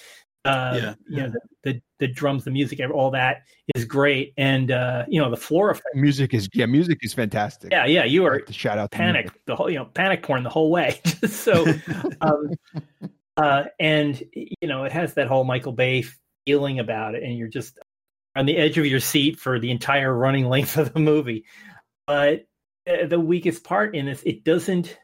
Uh, 0.45 0.79
Yeah, 0.81 0.95
you 1.07 1.21
know 1.21 1.29
the, 1.29 1.39
the 1.63 1.81
the 1.99 2.07
drums, 2.07 2.43
the 2.43 2.51
music, 2.51 2.79
all 2.93 3.11
that 3.11 3.43
is 3.75 3.85
great, 3.85 4.33
and 4.37 4.71
uh, 4.71 5.05
you 5.07 5.21
know 5.21 5.29
the 5.29 5.37
floor 5.37 5.69
effect. 5.69 5.95
Music 5.95 6.33
is 6.33 6.49
yeah, 6.53 6.65
music 6.65 6.99
is 7.01 7.13
fantastic. 7.13 7.71
Yeah, 7.71 7.85
yeah, 7.85 8.03
you 8.03 8.25
are 8.25 8.41
shout 8.51 8.77
out 8.77 8.91
panic 8.91 9.31
the 9.45 9.55
whole 9.55 9.69
you 9.69 9.79
know 9.79 9.85
panic 9.85 10.23
porn 10.23 10.43
the 10.43 10.49
whole 10.49 10.69
way. 10.69 10.99
so, 11.27 11.65
um, 12.21 12.51
uh, 13.37 13.65
and 13.79 14.21
you 14.33 14.67
know 14.67 14.83
it 14.83 14.91
has 14.91 15.13
that 15.13 15.27
whole 15.27 15.45
Michael 15.45 15.71
Bay 15.71 16.03
feeling 16.45 16.79
about 16.79 17.15
it, 17.15 17.23
and 17.23 17.37
you're 17.37 17.47
just 17.47 17.79
on 18.35 18.45
the 18.45 18.57
edge 18.57 18.77
of 18.77 18.85
your 18.85 18.99
seat 18.99 19.39
for 19.39 19.59
the 19.59 19.71
entire 19.71 20.13
running 20.13 20.49
length 20.49 20.77
of 20.77 20.93
the 20.93 20.99
movie. 20.99 21.45
But 22.05 22.47
uh, 22.85 23.05
the 23.07 23.19
weakest 23.19 23.63
part 23.63 23.95
in 23.95 24.07
this, 24.07 24.21
it 24.23 24.43
doesn't 24.43 24.97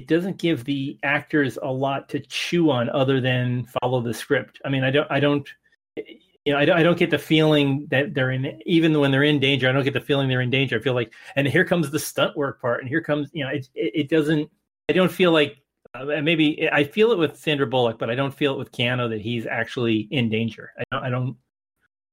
it 0.00 0.06
doesn't 0.08 0.38
give 0.38 0.64
the 0.64 0.98
actors 1.02 1.58
a 1.62 1.70
lot 1.70 2.08
to 2.10 2.20
chew 2.20 2.70
on 2.70 2.88
other 2.90 3.20
than 3.20 3.64
follow 3.80 4.00
the 4.00 4.12
script. 4.14 4.60
I 4.64 4.68
mean, 4.68 4.84
I 4.84 4.90
don't 4.90 5.10
I 5.10 5.20
don't 5.20 5.48
you 5.96 6.52
know 6.52 6.58
I 6.58 6.64
don't, 6.64 6.76
I 6.78 6.82
don't 6.82 6.98
get 6.98 7.10
the 7.10 7.18
feeling 7.18 7.86
that 7.90 8.12
they're 8.14 8.32
in 8.32 8.60
even 8.66 8.98
when 9.00 9.10
they're 9.12 9.22
in 9.22 9.38
danger. 9.38 9.68
I 9.68 9.72
don't 9.72 9.84
get 9.84 9.94
the 9.94 10.00
feeling 10.00 10.28
they're 10.28 10.40
in 10.40 10.50
danger. 10.50 10.76
I 10.78 10.80
feel 10.82 10.94
like 10.94 11.12
and 11.36 11.46
here 11.46 11.64
comes 11.64 11.90
the 11.90 11.98
stunt 11.98 12.36
work 12.36 12.60
part, 12.60 12.80
and 12.80 12.88
here 12.88 13.00
comes 13.00 13.30
you 13.32 13.44
know 13.44 13.50
it 13.50 13.68
it, 13.74 13.92
it 13.94 14.08
doesn't. 14.08 14.50
I 14.88 14.92
don't 14.92 15.10
feel 15.12 15.30
like 15.32 15.58
uh, 15.94 16.04
maybe 16.22 16.68
I 16.70 16.82
feel 16.84 17.12
it 17.12 17.18
with 17.18 17.36
Sandra 17.38 17.66
Bullock, 17.66 17.98
but 17.98 18.10
I 18.10 18.14
don't 18.16 18.34
feel 18.34 18.52
it 18.54 18.58
with 18.58 18.72
Keanu 18.72 19.08
that 19.10 19.20
he's 19.20 19.46
actually 19.46 20.08
in 20.10 20.28
danger. 20.28 20.72
I 20.78 20.82
don't. 20.90 21.04
I 21.04 21.10
don't 21.10 21.36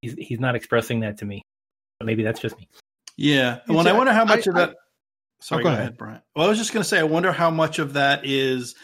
he's 0.02 0.14
he's 0.14 0.40
not 0.40 0.56
expressing 0.56 1.00
that 1.02 1.18
to 1.18 1.26
me. 1.26 1.42
But 2.00 2.06
maybe 2.06 2.24
that's 2.24 2.40
just 2.40 2.58
me. 2.58 2.68
yeah 3.18 3.60
well 3.68 3.80
and 3.80 3.88
i 3.90 3.92
a- 3.92 3.96
wonder 3.98 4.14
how 4.14 4.22
I- 4.22 4.26
much 4.26 4.48
of 4.48 4.56
I- 4.56 4.66
that 4.68 4.76
Sorry, 5.42 5.62
Oh, 5.62 5.64
go 5.64 5.70
go, 5.70 5.74
ahead. 5.74 5.80
ahead, 5.82 5.98
Brian. 5.98 6.22
Well, 6.36 6.46
I 6.46 6.50
was 6.50 6.58
just 6.58 6.74
going 6.74 6.84
to 6.84 6.88
say, 6.90 7.00
I 7.00 7.04
wonder 7.04 7.32
how 7.32 7.50
much 7.52 7.80
of 7.80 7.94
that 7.94 8.26
is 8.26 8.76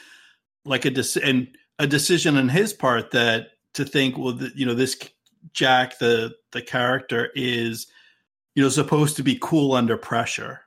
like 0.66 0.86
a 0.86 0.92
dec- 0.92 1.22
and 1.24 1.56
a 1.80 1.88
decision 1.88 2.36
on 2.38 2.50
his 2.50 2.74
part 2.74 3.12
that 3.12 3.48
to 3.76 3.86
think, 3.86 4.18
well, 4.18 4.34
the, 4.34 4.52
you 4.56 4.66
know, 4.66 4.74
this 4.74 4.98
Jack, 5.54 6.00
the 6.00 6.34
the 6.52 6.62
character 6.62 7.30
is, 7.36 7.88
you 8.56 8.64
know, 8.64 8.70
supposed 8.70 9.18
to 9.18 9.24
be 9.24 9.38
cool 9.40 9.74
under 9.74 9.96
pressure, 9.98 10.62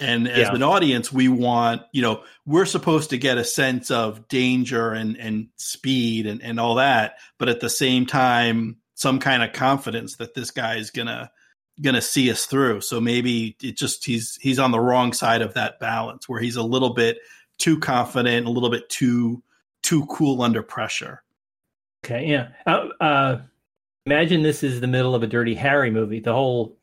and 0.00 0.26
as 0.26 0.48
Yeah. 0.48 0.54
an 0.54 0.62
audience, 0.62 1.12
we 1.12 1.28
want, 1.28 1.82
you 1.92 2.02
know, 2.02 2.24
we're 2.46 2.64
supposed 2.64 3.10
to 3.10 3.18
get 3.18 3.38
a 3.38 3.44
sense 3.44 3.90
of 3.90 4.26
danger 4.28 4.92
and 4.92 5.16
and 5.18 5.48
speed 5.56 6.26
and 6.26 6.42
and 6.42 6.58
all 6.58 6.76
that, 6.76 7.16
but 7.38 7.48
at 7.48 7.60
the 7.60 7.68
same 7.70 8.06
time, 8.06 8.78
some 8.94 9.18
kind 9.20 9.42
of 9.42 9.52
confidence 9.52 10.16
that 10.16 10.34
this 10.34 10.50
guy 10.50 10.76
is 10.76 10.90
gonna 10.90 11.30
gonna 11.82 12.02
see 12.02 12.30
us 12.30 12.46
through. 12.46 12.80
So 12.80 13.00
maybe 13.00 13.56
it 13.62 13.76
just 13.76 14.04
he's 14.04 14.36
he's 14.40 14.58
on 14.58 14.70
the 14.70 14.80
wrong 14.80 15.12
side 15.12 15.42
of 15.42 15.54
that 15.54 15.80
balance 15.80 16.28
where 16.28 16.40
he's 16.40 16.56
a 16.56 16.62
little 16.62 16.94
bit 16.94 17.18
too 17.58 17.78
confident, 17.78 18.46
a 18.46 18.50
little 18.50 18.70
bit 18.70 18.88
too 18.88 19.42
too 19.82 20.06
cool 20.06 20.42
under 20.42 20.62
pressure. 20.62 21.22
Okay, 22.04 22.26
yeah. 22.26 22.48
Uh, 22.66 22.88
uh, 23.00 23.40
imagine 24.06 24.42
this 24.42 24.62
is 24.62 24.80
the 24.80 24.86
middle 24.86 25.14
of 25.14 25.22
a 25.22 25.26
Dirty 25.26 25.54
Harry 25.54 25.90
movie. 25.90 26.20
The 26.20 26.32
whole 26.32 26.76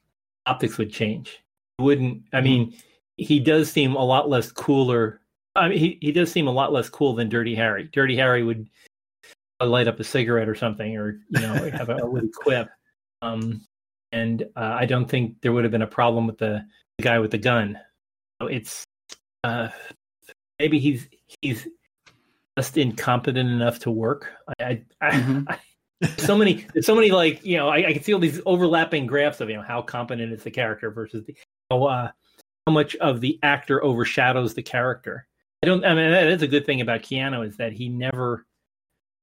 optics 0.45 0.77
would 0.77 0.91
change. 0.91 1.41
Wouldn't 1.79 2.23
I 2.33 2.41
mean, 2.41 2.73
he 3.17 3.39
does 3.39 3.71
seem 3.71 3.95
a 3.95 4.03
lot 4.03 4.29
less 4.29 4.51
cooler. 4.51 5.21
I 5.55 5.69
mean, 5.69 5.77
he, 5.77 5.97
he 6.01 6.11
does 6.11 6.31
seem 6.31 6.47
a 6.47 6.51
lot 6.51 6.73
less 6.73 6.89
cool 6.89 7.15
than 7.15 7.29
Dirty 7.29 7.55
Harry. 7.55 7.89
Dirty 7.93 8.15
Harry 8.15 8.43
would 8.43 8.69
light 9.61 9.87
up 9.87 9.99
a 9.99 10.03
cigarette 10.03 10.49
or 10.49 10.55
something, 10.55 10.97
or 10.97 11.21
you 11.29 11.41
know, 11.41 11.69
have 11.71 11.89
a, 11.89 11.97
a 11.97 12.09
witty 12.09 12.29
quip. 12.35 12.69
Um, 13.21 13.65
and 14.15 14.43
uh, 14.55 14.77
I 14.79 14.85
don't 14.85 15.09
think 15.09 15.41
there 15.41 15.51
would 15.51 15.65
have 15.65 15.71
been 15.71 15.81
a 15.81 15.87
problem 15.87 16.25
with 16.25 16.37
the, 16.37 16.65
the 16.97 17.03
guy 17.03 17.19
with 17.19 17.31
the 17.31 17.37
gun. 17.37 17.77
So 18.41 18.47
it's 18.47 18.85
uh, 19.43 19.67
maybe 20.57 20.79
he's 20.79 21.07
he's 21.41 21.67
just 22.57 22.77
incompetent 22.77 23.49
enough 23.49 23.79
to 23.79 23.91
work. 23.91 24.31
I, 24.59 24.63
I, 24.63 24.83
I, 25.01 25.11
Mhm. 25.19 25.45
I 25.49 25.59
so 26.17 26.37
many 26.37 26.65
so 26.81 26.93
many 26.93 27.09
like 27.09 27.45
you 27.45 27.55
know 27.55 27.69
I, 27.69 27.87
I 27.87 27.93
can 27.93 28.03
see 28.03 28.13
all 28.13 28.19
these 28.19 28.41
overlapping 28.45 29.05
graphs 29.05 29.39
of 29.39 29.49
you 29.49 29.55
know 29.55 29.61
how 29.61 29.81
competent 29.81 30.33
is 30.33 30.43
the 30.43 30.51
character 30.51 30.91
versus 30.91 31.25
the 31.25 31.35
how, 31.71 31.83
uh, 31.85 32.11
how 32.67 32.73
much 32.73 32.95
of 32.97 33.21
the 33.21 33.39
actor 33.43 33.81
overshadows 33.81 34.53
the 34.53 34.61
character. 34.61 35.25
I 35.63 35.67
don't. 35.67 35.85
I 35.85 35.93
mean 35.93 36.11
that's 36.11 36.43
a 36.43 36.47
good 36.47 36.65
thing 36.65 36.81
about 36.81 37.01
Keanu 37.01 37.47
is 37.47 37.57
that 37.57 37.71
he 37.71 37.87
never 37.87 38.45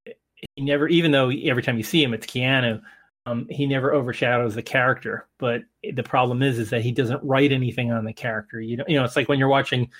he 0.06 0.62
never 0.62 0.88
even 0.88 1.10
though 1.10 1.30
every 1.30 1.62
time 1.62 1.76
you 1.76 1.84
see 1.84 2.02
him 2.02 2.14
it's 2.14 2.26
Keanu. 2.26 2.80
Um, 3.26 3.46
he 3.48 3.66
never 3.66 3.92
overshadows 3.92 4.54
the 4.56 4.62
character, 4.62 5.28
but 5.38 5.62
the 5.94 6.02
problem 6.02 6.42
is, 6.42 6.58
is 6.58 6.70
that 6.70 6.82
he 6.82 6.90
doesn't 6.90 7.22
write 7.22 7.52
anything 7.52 7.92
on 7.92 8.04
the 8.04 8.12
character. 8.12 8.60
You 8.60 8.78
know, 8.78 8.84
you 8.88 8.96
know, 8.98 9.04
it's 9.04 9.14
like 9.14 9.28
when 9.28 9.38
you're 9.38 9.48
watching 9.48 9.90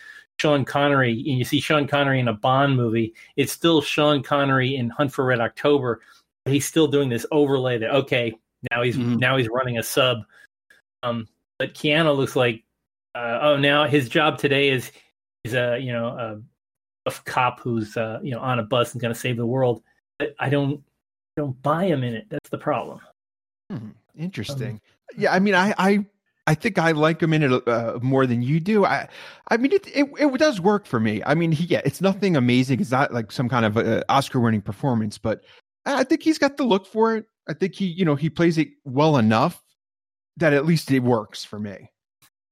Sean 0.41 0.65
Connery 0.65 1.13
and 1.13 1.39
you 1.39 1.45
see 1.45 1.61
Sean 1.61 1.87
Connery 1.87 2.19
in 2.19 2.27
a 2.27 2.33
Bond 2.33 2.77
movie, 2.77 3.15
it's 3.37 3.53
still 3.53 3.81
Sean 3.81 4.25
Connery 4.25 4.75
in 4.75 4.91
Hunt 4.91 5.13
for 5.13 5.25
Red 5.25 5.41
October. 5.41 6.01
But 6.45 6.53
he's 6.53 6.67
still 6.67 6.89
doing 6.89 7.09
this 7.11 7.25
overlay 7.31 7.79
that 7.79 7.95
okay, 7.95 8.35
now 8.73 8.83
he's 8.83 8.97
Mhm. 8.97 9.21
now 9.21 9.37
he's 9.37 9.49
running 9.49 9.79
a 9.79 9.83
sub. 9.85 10.25
Um, 11.05 11.29
but 11.61 11.75
Keanu 11.75 12.17
looks 12.17 12.35
like 12.35 12.65
uh, 13.15 13.39
oh 13.43 13.57
now 13.57 13.87
his 13.87 14.09
job 14.09 14.39
today 14.39 14.71
is 14.71 14.91
he's 15.45 15.55
a 15.55 15.79
you 15.79 15.93
know 15.93 16.09
a, 16.09 16.41
a 17.09 17.13
cop 17.25 17.61
who's 17.61 17.97
uh, 17.97 18.19
you 18.21 18.33
know 18.33 18.41
on 18.41 18.59
a 18.59 18.65
bus 18.65 18.93
and 18.93 19.01
going 19.01 19.15
to 19.15 19.21
save 19.21 19.37
the 19.37 19.47
world. 19.47 19.83
But 20.19 20.35
I 20.41 20.49
don't 20.49 20.83
I 21.37 21.43
don't 21.43 21.63
buy 21.63 21.85
him 21.85 22.03
in 22.03 22.15
it. 22.15 22.27
That's 22.29 22.51
the 22.51 22.59
problem. 22.59 23.01
Hmm, 23.79 23.89
interesting. 24.17 24.81
yeah, 25.17 25.33
I 25.33 25.39
mean, 25.39 25.55
I, 25.55 25.75
I, 25.79 26.07
I 26.47 26.55
think 26.55 26.79
I 26.79 26.93
like 26.93 27.23
him 27.23 27.33
in 27.33 27.43
it 27.43 27.69
uh, 27.69 27.99
more 28.03 28.27
than 28.27 28.43
you 28.43 28.61
do. 28.61 28.85
I, 28.85 29.09
I 29.49 29.57
mean, 29.57 29.73
it, 29.73 29.87
it, 29.95 30.09
it 30.19 30.39
does 30.39 30.61
work 30.61 30.87
for 30.87 31.01
me. 31.01 31.23
I 31.25 31.35
mean, 31.35 31.53
he, 31.53 31.65
yeah, 31.65 31.81
it's 31.85 32.01
nothing 32.01 32.37
amazing. 32.37 32.81
It's 32.81 32.91
not 32.91 33.15
like 33.15 33.33
some 33.33 33.49
kind 33.49 33.65
of 33.65 33.79
uh, 33.79 34.03
Oscar-winning 34.09 34.63
performance, 34.63 35.19
but 35.19 35.43
I 35.87 36.05
think 36.05 36.23
he's 36.23 36.39
got 36.39 36.57
the 36.57 36.65
look 36.65 36.87
for 36.87 37.17
it. 37.17 37.27
I 37.49 37.55
think 37.55 37.75
he, 37.75 37.87
you 37.87 38.05
know, 38.05 38.15
he 38.15 38.29
plays 38.29 38.59
it 38.59 38.69
well 38.85 39.17
enough 39.17 39.63
that 40.37 40.53
at 40.53 40.67
least 40.67 40.91
it 40.91 41.01
works 41.01 41.45
for 41.45 41.59
me. 41.59 41.91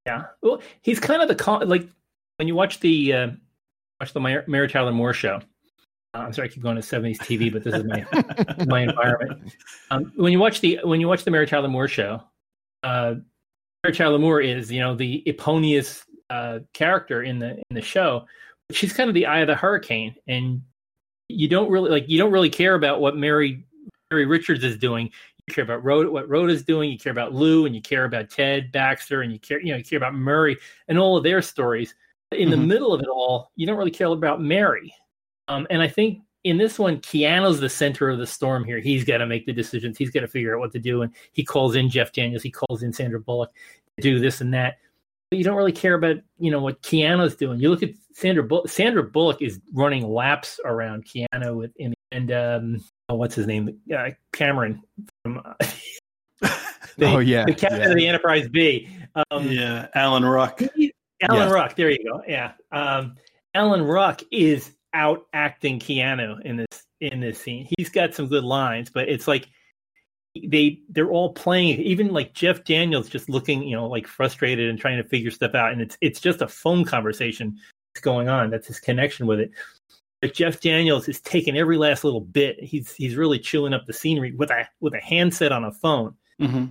Yeah. 0.07 0.25
Well, 0.43 0.63
he's 0.83 1.01
kind 1.01 1.23
of 1.23 1.29
the 1.29 1.35
con- 1.35 1.69
like 1.69 1.87
when 2.37 2.49
you 2.49 2.55
watch 2.55 2.81
the 2.81 3.13
uh, 3.13 3.31
watch 4.01 4.13
the 4.13 4.21
Mary, 4.21 4.45
Mary 4.47 4.69
Tyler 4.69 4.93
Moore 4.93 5.13
show. 5.13 5.41
Uh, 6.15 6.19
I'm 6.19 6.33
sorry, 6.33 6.49
I 6.49 6.51
keep 6.51 6.63
going 6.63 6.77
to 6.77 6.83
70s 6.83 7.19
TV, 7.19 7.53
but 7.53 7.63
this 7.63 7.75
is 7.75 7.85
my 7.85 8.05
my 8.67 8.81
environment. 8.83 9.55
Um, 9.91 10.13
when 10.17 10.33
you 10.33 10.39
watch 10.41 10.61
the 10.61 10.81
when 10.83 11.01
you 11.01 11.09
watch 11.09 11.25
the 11.25 11.31
Mary 11.31 11.47
Tyler 11.47 11.69
Moore 11.69 11.89
show, 11.89 12.23
uh, 12.83 13.15
Mary 13.85 13.95
Tyler 13.95 14.19
Moore 14.19 14.41
is 14.41 14.73
you 14.73 14.81
know 14.81 14.95
the 14.97 15.23
Eponius 15.27 16.03
uh, 16.29 16.61
character 16.75 17.23
in 17.23 17.39
the 17.39 17.51
in 17.71 17.75
the 17.75 17.83
show. 17.83 18.27
She's 18.73 18.93
kind 18.93 19.09
of 19.09 19.15
the 19.15 19.27
eye 19.27 19.41
of 19.41 19.47
the 19.47 19.55
hurricane, 19.55 20.15
and 20.27 20.63
you 21.29 21.49
don't 21.49 21.71
really 21.71 21.91
like 21.91 22.09
you 22.09 22.19
don't 22.19 22.33
really 22.33 22.51
care 22.51 22.75
about 22.75 23.01
what 23.01 23.17
Mary 23.17 23.65
Mary 24.11 24.27
Richards 24.27 24.65
is 24.65 24.77
doing. 24.77 25.11
You 25.47 25.55
care 25.55 25.65
about 25.65 25.85
Rhoda, 25.85 26.11
what 26.11 26.29
Rhoda's 26.29 26.65
doing. 26.65 26.91
You 26.91 26.99
care 26.99 27.13
about 27.13 27.35
Lou, 27.35 27.67
and 27.67 27.75
you 27.75 27.81
care 27.83 28.05
about 28.05 28.31
Ted 28.31 28.73
Baxter, 28.73 29.23
and 29.23 29.33
you 29.33 29.39
care 29.39 29.61
you 29.61 29.71
know 29.71 29.77
you 29.77 29.85
care 29.85 29.97
about 29.99 30.15
Murray 30.15 30.57
and 30.89 30.99
all 30.99 31.17
of 31.17 31.23
their 31.23 31.41
stories. 31.41 31.95
In 32.33 32.51
the 32.51 32.57
Mhm. 32.57 32.67
middle 32.67 32.93
of 32.93 33.01
it 33.01 33.09
all, 33.09 33.51
you 33.57 33.67
don't 33.67 33.77
really 33.77 33.91
care 33.93 34.09
about 34.09 34.41
Mary. 34.41 34.93
Um, 35.51 35.67
and 35.69 35.83
I 35.83 35.89
think 35.89 36.21
in 36.45 36.57
this 36.57 36.79
one, 36.79 36.99
Keanu's 36.99 37.61
the 37.61 37.69
center 37.69 38.09
of 38.09 38.19
the 38.19 38.27
storm 38.27 38.65
here. 38.65 38.79
He's 38.79 39.05
got 39.05 39.19
to 39.19 39.27
make 39.27 39.47
the 39.47 39.53
decisions. 39.53 39.99
He's 39.99 40.11
got 40.11 40.21
to 40.21 40.29
figure 40.29 40.55
out 40.55 40.61
what 40.61 40.73
to 40.73 40.79
do. 40.79 41.03
And 41.03 41.13
he 41.33 41.45
calls 41.45 41.75
in 41.75 41.91
Jeff 41.91 42.13
Daniels. 42.13 42.43
He 42.43 42.51
calls 42.51 42.83
in 42.83 42.93
Sandra 42.93 43.21
Bullock 43.21 43.51
to 43.97 44.03
do 44.03 44.21
this 44.21 44.41
and 44.41 44.55
that. 44.55 44.79
But 45.31 45.39
you 45.39 45.45
don't 45.45 45.57
really 45.57 45.73
care 45.73 45.95
about 45.95 46.17
you 46.39 46.51
know 46.51 46.61
what 46.61 46.83
Keanu's 46.83 47.37
doing. 47.37 47.61
You 47.61 47.71
look 47.71 47.83
at 47.83 47.91
Sandra 48.13 48.43
Bullock. 48.43 48.69
Sandra 48.69 49.03
Bullock 49.03 49.43
is 49.43 49.61
running 49.73 50.09
laps 50.09 50.59
around 50.65 51.05
Keanu 51.05 51.57
with 51.57 51.73
in, 51.77 51.95
and 52.11 52.33
um, 52.33 52.85
oh, 53.09 53.15
what's 53.15 53.37
his 53.37 53.47
name? 53.47 53.79
Uh, 53.97 54.11
Cameron 54.33 54.83
from 55.23 55.41
uh, 55.45 55.55
the, 56.97 57.07
oh 57.07 57.19
yeah, 57.19 57.45
the 57.45 57.55
captain 57.55 57.81
yeah. 57.81 57.91
of 57.91 57.97
the 57.97 58.09
Enterprise 58.09 58.49
B. 58.49 58.89
Um, 59.31 59.49
yeah, 59.49 59.87
Alan 59.95 60.25
Ruck. 60.25 60.61
Alan 61.23 61.43
Yes. 61.43 61.53
Ruck. 61.53 61.77
There 61.77 61.91
you 61.91 62.03
go. 62.03 62.23
Yeah. 62.27 62.53
Um, 62.73 63.15
Alan 63.55 63.83
Ruck 63.83 64.23
is 64.33 64.73
out 64.95 65.27
acting 65.33 65.79
Keanu 65.79 66.41
in 66.43 66.57
this 66.57 66.87
in 67.01 67.21
this 67.21 67.41
scene. 67.41 67.69
He's 67.77 67.89
got 67.89 68.15
some 68.15 68.29
good 68.29 68.45
lines, 68.45 68.91
but 68.91 69.09
it's 69.09 69.29
like 69.29 69.49
they 70.49 70.81
they're 70.89 71.11
all 71.11 71.33
playing. 71.33 71.81
Even 71.81 72.13
like 72.13 72.35
Jeff 72.35 72.65
Daniels 72.65 73.09
just 73.09 73.29
looking, 73.29 73.63
you 73.63 73.77
know, 73.77 73.87
like 73.87 74.07
frustrated 74.07 74.69
and 74.69 74.79
trying 74.79 75.03
to 75.03 75.09
figure 75.09 75.31
stuff 75.31 75.55
out, 75.55 75.73
and 75.73 75.81
it's 75.81 75.97
it's 76.01 76.21
just 76.21 76.43
a 76.43 76.49
phone 76.49 76.85
conversation 76.85 77.57
that's 77.95 78.03
going 78.03 78.29
on. 78.29 78.51
That's 78.51 78.67
his 78.67 78.81
connection 78.81 79.27
with 79.27 79.41
it. 79.41 79.51
But 80.21 80.35
Jeff 80.35 80.61
Daniels 80.61 81.09
is 81.09 81.21
taking 81.21 81.57
every 81.57 81.79
last 81.79 82.05
little 82.05 82.21
bit. 82.21 82.63
He's 82.63 82.93
he's 82.95 83.17
really 83.17 83.39
chewing 83.39 83.75
up 83.75 83.87
the 83.87 83.93
scenery 83.93 84.33
with 84.33 84.51
a 84.51 84.67
with 84.81 84.95
a 84.95 85.01
handset 85.01 85.53
on 85.53 85.65
a 85.65 85.73
phone 85.73 86.15
hmm 86.39 86.67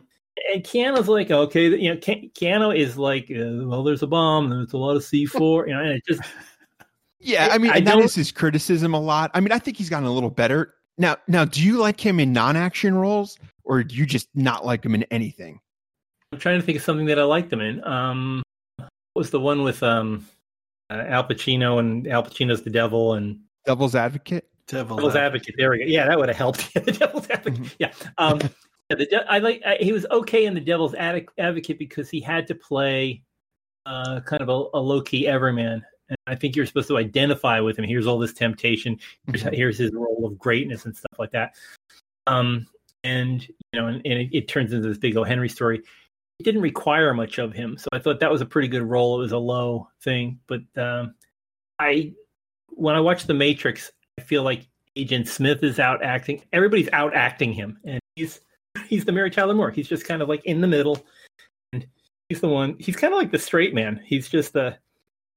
and 0.54 0.64
Keanu's 0.64 1.08
like, 1.08 1.32
okay, 1.32 1.68
you 1.68 1.94
know, 1.94 2.00
Ke- 2.00 2.34
Keanu 2.34 2.76
is 2.76 2.98
like, 2.98 3.32
uh, 3.32 3.68
well, 3.68 3.84
there's 3.84 4.04
a 4.04 4.08
bomb, 4.08 4.50
there's 4.50 4.74
a 4.74 4.78
lot 4.78 4.96
of 4.96 5.04
C4, 5.04 5.68
you 5.68 5.74
know, 5.74 5.82
and 5.82 5.90
it 5.92 6.04
just, 6.08 6.22
Yeah, 7.20 7.50
I 7.52 7.58
mean, 7.58 7.72
I 7.72 7.78
and 7.78 7.88
that 7.88 7.96
don't- 7.98 8.14
his 8.14 8.32
criticism 8.32 8.94
a 8.94 9.00
lot. 9.00 9.32
I 9.34 9.40
mean, 9.40 9.52
I 9.52 9.60
think 9.60 9.78
he's 9.78 9.90
gotten 9.90 10.08
a 10.08 10.12
little 10.12 10.30
better 10.30 10.74
now. 10.98 11.18
Now, 11.28 11.46
do 11.46 11.62
you 11.62 11.78
like 11.78 12.00
him 12.00 12.20
in 12.20 12.32
non-action 12.32 12.96
roles, 12.96 13.38
or 13.64 13.84
do 13.84 13.96
you 13.96 14.06
just 14.06 14.30
not 14.36 14.66
like 14.66 14.86
him 14.86 14.96
in 14.96 15.04
anything? 15.12 15.60
I'm 16.32 16.40
trying 16.40 16.60
to 16.60 16.66
think 16.66 16.78
of 16.78 16.84
something 16.84 17.08
that 17.08 17.20
I 17.20 17.24
liked 17.24 17.52
him 17.52 17.60
in. 17.62 17.84
Um, 17.84 18.42
what 18.78 18.90
was 19.16 19.32
the 19.32 19.40
one 19.40 19.64
with 19.64 19.82
um, 19.84 20.26
uh, 20.90 21.04
Al 21.08 21.28
Pacino 21.28 21.80
and 21.80 22.08
Al 22.08 22.24
Pacino's 22.24 22.62
the 22.62 22.70
devil 22.70 23.14
and 23.16 23.40
Devil's 23.66 23.96
Advocate. 23.96 24.48
Devil 24.68 24.98
Devil's 24.98 25.16
Advocate? 25.16 25.56
There 25.58 25.72
we 25.72 25.80
go. 25.80 25.86
Yeah, 25.86 26.08
that 26.08 26.18
would 26.18 26.30
have 26.30 26.38
helped. 26.38 26.74
the 26.86 26.92
Devil's 26.92 27.28
Advocate. 27.30 27.62
Mhm. 27.64 27.76
Yeah. 27.80 27.92
Um, 28.18 28.40
yeah, 28.90 28.96
the 28.96 29.06
de- 29.08 29.32
I 29.32 29.40
like. 29.40 29.62
I, 29.66 29.78
he 29.82 29.92
was 29.92 30.06
okay 30.12 30.46
in 30.46 30.54
the 30.54 30.62
Devil's 30.62 30.94
Ad- 30.96 31.26
Advocate 31.38 31.78
because 31.80 32.10
he 32.10 32.22
had 32.22 32.48
to 32.48 32.56
play 32.56 33.24
uh, 33.86 34.20
kind 34.22 34.42
of 34.42 34.50
a, 34.50 34.78
a 34.78 34.80
low 34.80 35.02
key 35.02 35.28
everyman. 35.28 35.84
And 36.10 36.18
I 36.28 36.36
think 36.36 36.56
you're 36.56 36.66
supposed 36.66 36.88
to 36.90 36.98
identify 36.98 37.60
with 37.60 37.78
him. 37.78 37.86
Here's 37.86 38.08
all 38.08 38.18
this 38.20 38.34
temptation. 38.34 38.98
Here's, 39.28 39.44
Mhm. 39.44 39.54
here's 39.56 39.78
his 39.78 39.92
role 39.94 40.26
of 40.26 40.38
greatness 40.40 40.86
and 40.86 40.96
stuff 40.96 41.20
like 41.20 41.32
that. 41.32 41.56
Um, 42.28 42.68
and 43.04 43.48
you 43.48 43.80
know, 43.80 43.88
and, 43.88 44.02
and 44.06 44.14
it, 44.20 44.30
it 44.34 44.48
turns 44.48 44.74
into 44.74 44.88
this 44.88 44.98
big 44.98 45.16
O. 45.18 45.24
Henry 45.24 45.50
story. 45.50 45.78
It 46.40 46.44
didn't 46.44 46.62
require 46.62 47.14
much 47.14 47.38
of 47.38 47.54
him, 47.54 47.78
so 47.78 47.88
I 47.92 48.00
thought 48.00 48.20
that 48.22 48.32
was 48.32 48.42
a 48.42 48.46
pretty 48.46 48.68
good 48.70 48.82
role. 48.84 49.18
It 49.18 49.24
was 49.24 49.32
a 49.34 49.38
low 49.38 49.90
thing, 50.02 50.40
but 50.48 50.62
um, 50.78 51.14
I, 51.80 52.14
when 52.70 52.96
I 52.96 53.02
watch 53.02 53.26
The 53.26 53.34
Matrix, 53.34 53.92
I 54.18 54.22
feel 54.24 54.44
like 54.44 54.68
Agent 54.96 55.28
Smith 55.28 55.64
is 55.64 55.80
out 55.80 56.02
acting. 56.04 56.42
Everybody's 56.54 56.90
out 56.94 57.14
acting 57.14 57.54
him, 57.54 57.78
and 57.86 58.00
he's 58.16 58.40
he's 58.88 59.06
the 59.06 59.12
Mary 59.12 59.30
Tyler 59.30 59.54
Moore. 59.54 59.72
He's 59.72 59.88
just 59.88 60.06
kind 60.06 60.22
of 60.22 60.30
like 60.30 60.44
in 60.46 60.62
the 60.62 60.68
middle, 60.68 61.06
and 61.74 61.86
he's 62.30 62.42
the 62.42 62.48
one. 62.50 62.76
He's 62.80 62.96
kind 62.96 63.14
of 63.14 63.18
like 63.20 63.32
the 63.32 63.40
straight 63.40 63.74
man. 63.74 64.02
He's 64.06 64.28
just 64.30 64.54
the 64.54 64.78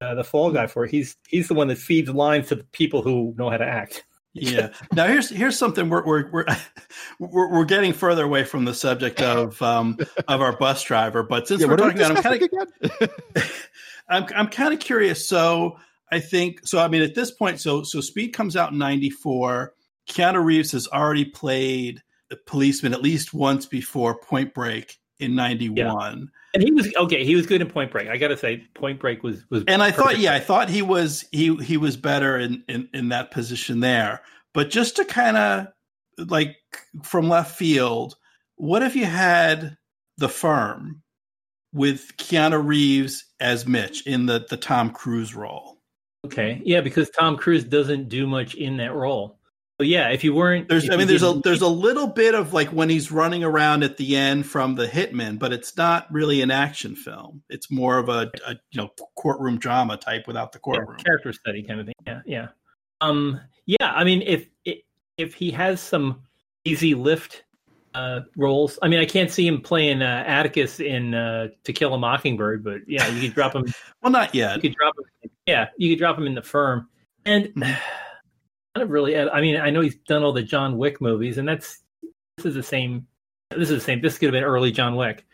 uh, 0.03 0.15
the 0.15 0.25
fall 0.25 0.51
guy 0.51 0.67
for 0.67 0.85
it. 0.85 0.91
He's 0.91 1.17
he's 1.29 1.49
the 1.49 1.55
one 1.55 1.69
that 1.69 1.79
feeds 1.79 2.11
lines 2.11 2.49
to 2.49 2.57
the 2.57 2.65
people 2.65 3.03
who 3.03 3.35
know 3.37 3.51
how 3.51 3.57
to 3.57 3.67
act. 3.67 4.05
Yeah. 4.35 4.71
Now 4.93 5.07
here's 5.07 5.29
here's 5.29 5.59
something 5.59 5.89
we're 5.89 6.05
we're 6.05 6.31
we're 6.31 6.47
we're, 7.19 7.51
we're 7.53 7.65
getting 7.65 7.93
further 7.93 8.25
away 8.25 8.45
from 8.45 8.65
the 8.65 8.75
subject 8.75 9.21
of 9.21 9.61
um 9.63 9.99
of 10.29 10.41
our 10.41 10.57
bus 10.57 10.83
driver, 10.83 11.23
but 11.23 11.49
since 11.49 11.61
Yeah, 11.61 11.69
we're 11.69 11.77
what 11.77 11.95
we 11.95 12.01
talking 12.01 12.17
about, 12.17 12.17
I'm 12.17 12.23
kind 12.23 12.43
of 12.43 13.09
again? 13.35 13.49
I'm 14.09 14.27
I'm 14.35 14.49
kind 14.49 14.75
of 14.75 14.81
curious. 14.81 15.29
So 15.29 15.79
I 16.11 16.21
think 16.21 16.67
so. 16.67 16.79
I 16.79 16.89
mean, 16.89 17.03
at 17.03 17.15
this 17.15 17.31
point, 17.31 17.61
so 17.61 17.83
so 17.83 18.01
Speed 18.01 18.29
comes 18.29 18.57
out 18.57 18.73
in 18.73 18.79
'94. 18.79 19.75
Keanu 20.09 20.45
Reeves 20.45 20.73
has 20.73 20.89
already 20.89 21.25
played 21.25 22.03
a 22.31 22.37
policeman 22.37 22.93
at 22.93 23.03
least 23.03 23.33
once 23.33 23.67
before 23.67 24.19
Point 24.19 24.53
Break 24.55 24.99
in 25.23 25.35
'91. 25.35 26.31
And 26.55 26.63
he 26.63 26.71
was 26.71 26.93
okay. 26.97 27.25
He 27.25 27.35
was 27.35 27.47
good 27.47 27.63
in 27.63 27.69
Point 27.69 27.91
Break. 27.91 28.09
I 28.09 28.19
got 28.19 28.29
to 28.29 28.37
say, 28.37 28.65
Point 28.75 29.01
Break 29.01 29.23
was 29.23 29.45
was. 29.49 29.65
And 29.67 29.83
I 29.83 29.91
thought, 29.91 30.19
yeah, 30.19 30.35
I 30.35 30.41
thought 30.41 30.69
he 30.69 30.83
was 30.83 31.25
he 31.33 31.55
he 31.57 31.77
was 31.77 31.97
better 31.97 32.39
in 32.39 32.63
in, 32.69 32.89
in 32.93 33.09
that 33.09 33.31
position 33.31 33.81
there. 33.81 34.21
But 34.53 34.71
just 34.71 34.97
to 34.97 35.05
kind 35.05 35.37
of 35.37 35.69
like 36.19 36.57
from 37.03 37.29
left 37.29 37.57
field, 37.57 38.17
what 38.57 38.83
if 38.83 38.95
you 38.95 39.07
had 39.07 39.79
the 40.19 40.29
firm 40.29 41.03
with 41.73 42.15
Keanu 42.19 42.63
Reeves 42.63 43.25
as 43.41 43.67
Mitch 43.67 44.07
in 44.07 44.27
the 44.27 44.45
the 44.51 44.59
Tom 44.59 44.91
Cruise 44.91 45.35
role? 45.35 45.79
Okay, 46.27 46.61
yeah, 46.65 46.83
because 46.83 47.09
Tom 47.11 47.37
Cruise 47.37 47.65
doesn't 47.65 48.09
do 48.11 48.27
much 48.27 48.55
in 48.55 48.77
that 48.77 48.93
role. 48.93 49.39
So 49.83 49.87
yeah, 49.87 50.11
if 50.11 50.23
you 50.23 50.33
weren't, 50.33 50.69
There's, 50.69 50.89
I 50.89 50.97
mean, 50.97 51.09
there's 51.09 51.25
a 51.25 51.41
there's 51.43 51.61
a 51.61 51.67
little 51.67 52.07
bit 52.07 52.37
of 52.37 52.53
like 52.53 52.69
when 52.69 52.89
he's 52.89 53.11
running 53.11 53.43
around 53.43 53.83
at 53.83 53.97
the 53.97 54.15
end 54.15 54.47
from 54.47 54.77
the 54.77 54.87
Hitman, 54.87 55.41
but 55.41 55.53
it's 55.53 55.77
not 55.77 56.07
really 56.13 56.41
an 56.41 56.53
action 56.53 56.95
film. 56.95 57.43
It's 57.51 57.69
more 57.69 57.99
of 57.99 58.09
a, 58.09 58.31
a 58.47 58.53
you 58.71 58.81
know 58.81 58.91
courtroom 59.17 59.59
drama 59.59 59.97
type 59.97 60.29
without 60.29 60.53
the 60.53 60.59
yeah, 60.59 60.75
courtroom. 60.79 60.99
character 60.99 61.33
study 61.33 61.65
kind 61.65 61.81
of 61.81 61.87
thing. 61.87 61.95
Yeah, 62.07 62.21
yeah, 62.25 62.49
um, 63.01 63.41
yeah. 63.67 63.93
I 63.93 64.05
mean, 64.05 64.23
if 64.23 64.47
if 65.19 65.35
he 65.35 65.51
has 65.51 65.81
some 65.81 66.23
easy 66.65 66.95
lift 66.95 67.43
uh, 67.95 68.21
roles, 68.37 68.79
I 68.83 68.87
mean, 68.89 69.01
I 69.01 69.05
can't 69.05 69.33
see 69.33 69.49
him 69.49 69.63
playing 69.63 70.01
uh, 70.01 70.23
Atticus 70.29 70.79
in 70.79 71.13
uh, 71.13 71.49
To 71.65 71.73
Kill 71.73 71.93
a 71.93 71.99
Mockingbird, 71.99 72.63
but 72.63 72.83
yeah, 72.87 73.09
you 73.09 73.21
could 73.21 73.35
drop 73.35 73.57
him. 73.57 73.65
Well, 74.01 74.13
not 74.13 74.33
yet. 74.33 74.55
you 74.55 74.63
could 74.63 74.77
drop 74.77 74.95
him. 74.97 75.31
Yeah, 75.47 75.67
you 75.77 75.91
could 75.93 75.99
drop 75.99 76.17
him 76.17 76.29
in 76.29 76.37
the 76.37 76.43
firm, 76.43 76.89
and 77.25 77.47
Mhm. 77.47 77.63
kind 77.65 77.77
of 78.75 78.91
really. 78.91 79.19
I 79.19 79.41
mean, 79.41 79.57
I 79.61 79.71
know 79.71 79.81
he's 79.81 79.97
done 79.97 80.23
all 80.23 80.33
the 80.33 80.43
John 80.43 80.79
Wick 80.79 81.01
movies, 81.01 81.39
and 81.39 81.47
that's 81.47 81.81
this 82.37 82.47
is 82.47 82.55
the 82.55 82.63
same. 82.63 83.07
This 83.51 83.71
is 83.71 83.77
the 83.77 83.81
same. 83.85 84.01
This 84.01 84.17
could 84.19 84.27
have 84.27 84.33
been 84.33 84.45
early 84.45 84.73
John 84.73 84.97
Wick. 84.97 85.27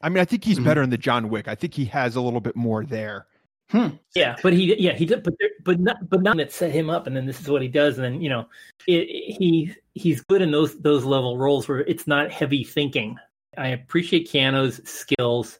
I 0.00 0.08
mean, 0.08 0.18
I 0.20 0.24
think 0.24 0.42
he's 0.44 0.58
Mhm. 0.58 0.64
better 0.64 0.82
in 0.82 0.90
the 0.90 0.98
John 0.98 1.28
Wick. 1.28 1.48
I 1.48 1.54
think 1.54 1.74
he 1.74 1.84
has 1.86 2.16
a 2.16 2.20
little 2.20 2.40
bit 2.40 2.56
more 2.56 2.84
there. 2.84 3.26
Hmm. 3.70 3.88
Yeah, 4.14 4.36
but 4.42 4.52
he 4.52 4.74
yeah 4.82 4.92
he 4.92 5.06
did, 5.06 5.22
but 5.22 5.34
there, 5.38 5.50
but 5.64 5.80
not 5.80 6.08
but 6.08 6.22
not 6.22 6.36
that 6.38 6.52
set 6.52 6.72
him 6.72 6.90
up, 6.90 7.06
and 7.06 7.16
then 7.16 7.26
this 7.26 7.40
is 7.40 7.48
what 7.48 7.62
he 7.62 7.68
does, 7.68 7.96
and 7.98 8.04
then 8.04 8.20
you 8.20 8.28
know, 8.28 8.46
it, 8.86 9.06
he 9.08 9.74
he's 9.94 10.20
good 10.22 10.42
in 10.42 10.50
those 10.50 10.78
those 10.80 11.04
level 11.04 11.38
roles 11.38 11.68
where 11.68 11.80
it's 11.80 12.06
not 12.06 12.30
heavy 12.30 12.64
thinking. 12.64 13.18
I 13.56 13.68
appreciate 13.68 14.28
Keanu's 14.30 14.80
skills. 14.88 15.58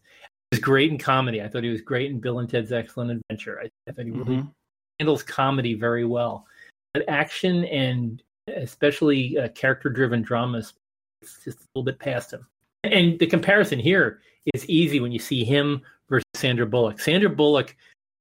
He 0.51 0.57
was 0.57 0.61
great 0.61 0.91
in 0.91 0.99
comedy. 0.99 1.41
I 1.43 1.49
thought 1.49 1.63
he 1.63 1.71
was 1.71 1.81
great 1.83 2.11
in 2.11 2.21
Bill 2.21 2.39
and 2.39 2.49
Ted's 2.49 2.73
Excellent 2.73 3.11
Adventure. 3.11 3.61
I, 3.63 3.71
I 3.89 3.93
thought 3.93 4.05
he 4.05 4.11
really 4.11 4.37
Mhm. 4.37 4.51
handles 4.99 5.23
comedy 5.23 5.75
very 5.75 6.05
well. 6.05 6.47
But 6.95 7.09
action 7.09 7.65
and 7.65 8.23
especially 8.49 9.39
uh, 9.39 9.49
character 9.49 9.89
driven 9.89 10.23
dramas, 10.23 10.75
it's 11.23 11.43
just 11.45 11.61
a 11.61 11.67
little 11.75 11.85
bit 11.85 11.99
past 11.99 12.33
him. 12.33 12.47
And 12.85 13.19
the 13.19 13.27
comparison 13.27 13.79
here 13.79 14.21
is 14.55 14.69
easy 14.69 15.01
when 15.01 15.13
you 15.13 15.19
see 15.19 15.45
him 15.45 15.83
versus 16.11 16.25
Sandra 16.35 16.67
Bullock. 16.67 17.01
Sandra 17.01 17.31
Bullock, 17.31 17.77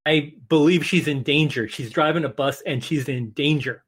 I 0.05 0.33
believe 0.49 0.85
she's 0.85 1.07
in 1.07 1.23
danger. 1.23 1.67
She's 1.67 1.89
driving 1.89 2.25
a 2.25 2.29
bus 2.29 2.61
and 2.61 2.83
she's 2.83 3.09
in 3.09 3.31
danger. 3.31 3.83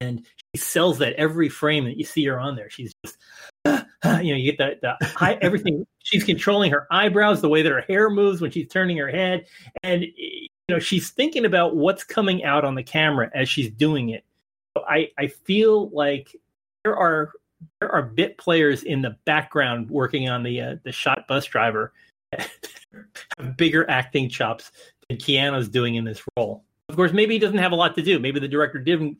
And 0.00 0.24
she 0.54 0.60
sells 0.60 0.98
that 0.98 1.14
every 1.14 1.48
frame 1.48 1.84
that 1.84 1.96
you 1.96 2.04
see 2.04 2.24
her 2.26 2.38
on 2.38 2.56
there. 2.56 2.70
She's 2.70 2.92
just, 3.04 3.18
you 3.64 3.82
know, 4.04 4.20
you 4.20 4.52
get 4.52 4.58
that, 4.58 4.80
the 4.80 5.06
high, 5.06 5.38
everything. 5.40 5.86
She's 6.02 6.24
controlling 6.24 6.70
her 6.72 6.86
eyebrows, 6.90 7.40
the 7.40 7.48
way 7.48 7.62
that 7.62 7.72
her 7.72 7.80
hair 7.82 8.10
moves 8.10 8.40
when 8.40 8.50
she's 8.50 8.68
turning 8.68 8.96
her 8.98 9.08
head. 9.08 9.46
And, 9.82 10.04
you 10.68 10.74
know, 10.74 10.78
she's 10.78 11.10
thinking 11.10 11.44
about 11.44 11.76
what's 11.76 12.04
coming 12.04 12.44
out 12.44 12.64
on 12.64 12.74
the 12.74 12.82
camera 12.82 13.30
as 13.34 13.48
she's 13.48 13.70
doing 13.70 14.10
it. 14.10 14.24
So 14.76 14.84
I, 14.86 15.08
I 15.18 15.28
feel 15.28 15.88
like 15.90 16.36
there 16.84 16.96
are 16.96 17.32
there 17.80 17.90
are 17.90 18.02
bit 18.02 18.38
players 18.38 18.84
in 18.84 19.02
the 19.02 19.16
background 19.24 19.90
working 19.90 20.28
on 20.28 20.42
the 20.42 20.60
uh, 20.60 20.76
the 20.84 20.92
shot 20.92 21.26
bus 21.26 21.46
driver 21.46 21.92
have 23.38 23.56
bigger 23.56 23.88
acting 23.90 24.28
chops 24.28 24.70
than 25.08 25.16
Keanu's 25.16 25.68
doing 25.68 25.96
in 25.96 26.04
this 26.04 26.22
role. 26.36 26.64
Of 26.88 26.96
course, 26.96 27.12
maybe 27.12 27.34
he 27.34 27.38
doesn't 27.38 27.58
have 27.58 27.72
a 27.72 27.76
lot 27.76 27.94
to 27.96 28.02
do. 28.02 28.18
Maybe 28.18 28.38
the 28.38 28.48
director 28.48 28.78
didn't 28.78 29.18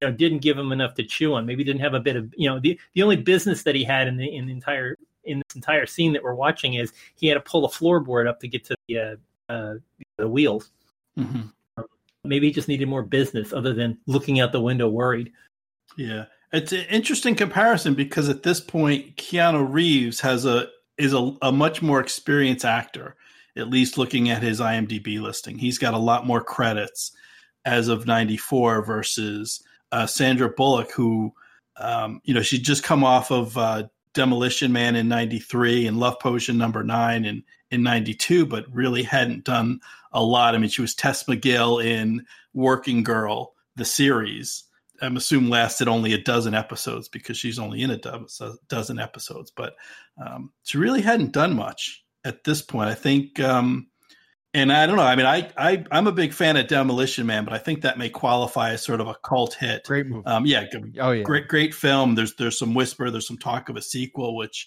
you 0.00 0.08
know 0.08 0.12
didn't 0.12 0.40
give 0.40 0.58
him 0.58 0.72
enough 0.72 0.94
to 0.94 1.04
chew 1.04 1.34
on. 1.34 1.46
Maybe 1.46 1.60
he 1.62 1.64
didn't 1.64 1.80
have 1.80 1.94
a 1.94 2.00
bit 2.00 2.16
of 2.16 2.34
you 2.36 2.48
know 2.48 2.58
the 2.58 2.78
the 2.94 3.02
only 3.02 3.16
business 3.16 3.62
that 3.62 3.74
he 3.74 3.84
had 3.84 4.08
in 4.08 4.16
the 4.16 4.34
in 4.34 4.46
the 4.46 4.52
entire 4.52 4.96
in 5.24 5.38
this 5.38 5.54
entire 5.54 5.86
scene 5.86 6.12
that 6.12 6.22
we're 6.22 6.34
watching 6.34 6.74
is 6.74 6.92
he 7.14 7.28
had 7.28 7.34
to 7.34 7.40
pull 7.40 7.64
a 7.64 7.68
floorboard 7.68 8.28
up 8.28 8.40
to 8.40 8.48
get 8.48 8.64
to 8.64 8.74
the 8.88 8.98
uh, 8.98 9.52
uh, 9.52 9.74
the 10.16 10.28
wheels. 10.28 10.72
Mhm. 11.18 11.52
Maybe 12.24 12.48
he 12.48 12.52
just 12.52 12.68
needed 12.68 12.88
more 12.88 13.02
business 13.02 13.52
other 13.52 13.72
than 13.72 13.98
looking 14.06 14.40
out 14.40 14.52
the 14.52 14.60
window 14.60 14.88
worried. 14.88 15.32
Yeah, 15.96 16.26
it's 16.52 16.72
an 16.72 16.84
interesting 16.90 17.34
comparison 17.34 17.94
because 17.94 18.28
at 18.28 18.42
this 18.42 18.60
point, 18.60 19.16
Keanu 19.16 19.66
Reeves 19.70 20.20
has 20.20 20.44
a 20.44 20.68
is 20.96 21.12
a, 21.14 21.36
a 21.42 21.52
much 21.52 21.80
more 21.80 22.00
experienced 22.00 22.64
actor. 22.64 23.16
At 23.56 23.70
least 23.70 23.98
looking 23.98 24.30
at 24.30 24.42
his 24.42 24.60
IMDb 24.60 25.20
listing, 25.20 25.58
he's 25.58 25.78
got 25.78 25.94
a 25.94 25.98
lot 25.98 26.26
more 26.26 26.42
credits 26.42 27.12
as 27.64 27.88
of 27.88 28.06
'94 28.06 28.82
versus 28.82 29.62
uh, 29.90 30.06
Sandra 30.06 30.48
Bullock, 30.48 30.92
who 30.92 31.32
um, 31.76 32.20
you 32.24 32.34
know 32.34 32.42
she'd 32.42 32.64
just 32.64 32.82
come 32.82 33.04
off 33.04 33.30
of 33.30 33.56
uh, 33.56 33.84
Demolition 34.12 34.72
Man 34.72 34.96
in 34.96 35.08
'93 35.08 35.86
and 35.86 35.98
Love 35.98 36.18
Potion 36.20 36.58
Number 36.58 36.84
Nine 36.84 37.24
in 37.24 37.42
in 37.70 37.82
'92, 37.82 38.46
but 38.46 38.66
really 38.72 39.02
hadn't 39.02 39.44
done 39.44 39.80
a 40.12 40.22
lot. 40.22 40.54
I 40.54 40.58
mean, 40.58 40.70
she 40.70 40.82
was 40.82 40.94
Tess 40.94 41.24
McGill 41.24 41.84
in 41.84 42.24
Working 42.54 43.02
Girl, 43.02 43.54
the 43.76 43.84
series. 43.84 44.64
I'm 45.00 45.16
assuming 45.16 45.50
lasted 45.50 45.88
only 45.88 46.12
a 46.12 46.22
dozen 46.22 46.54
episodes 46.54 47.08
because 47.08 47.36
she's 47.36 47.58
only 47.58 47.82
in 47.82 47.90
a 47.90 48.00
dozen 48.68 48.98
episodes, 48.98 49.52
but 49.54 49.74
um, 50.24 50.52
she 50.64 50.78
really 50.78 51.02
hadn't 51.02 51.32
done 51.32 51.54
much 51.54 52.04
at 52.24 52.44
this 52.44 52.62
point. 52.62 52.90
I 52.90 52.94
think, 52.94 53.38
um, 53.38 53.88
and 54.54 54.72
I 54.72 54.86
don't 54.86 54.96
know. 54.96 55.02
I 55.02 55.14
mean, 55.14 55.26
I, 55.26 55.50
I 55.56 55.84
I'm 55.90 56.06
a 56.06 56.12
big 56.12 56.32
fan 56.32 56.56
of 56.56 56.66
Demolition 56.66 57.26
Man, 57.26 57.44
but 57.44 57.52
I 57.52 57.58
think 57.58 57.82
that 57.82 57.98
may 57.98 58.08
qualify 58.08 58.72
as 58.72 58.82
sort 58.82 59.00
of 59.00 59.06
a 59.06 59.14
cult 59.22 59.54
hit. 59.54 59.84
Great 59.84 60.06
movie. 60.06 60.26
Um, 60.26 60.46
yeah, 60.46 60.64
oh 61.00 61.12
yeah. 61.12 61.22
great 61.22 61.48
great 61.48 61.74
film. 61.74 62.14
There's 62.14 62.34
there's 62.34 62.58
some 62.58 62.74
whisper, 62.74 63.10
there's 63.10 63.26
some 63.26 63.38
talk 63.38 63.68
of 63.68 63.76
a 63.76 63.82
sequel, 63.82 64.36
which 64.36 64.66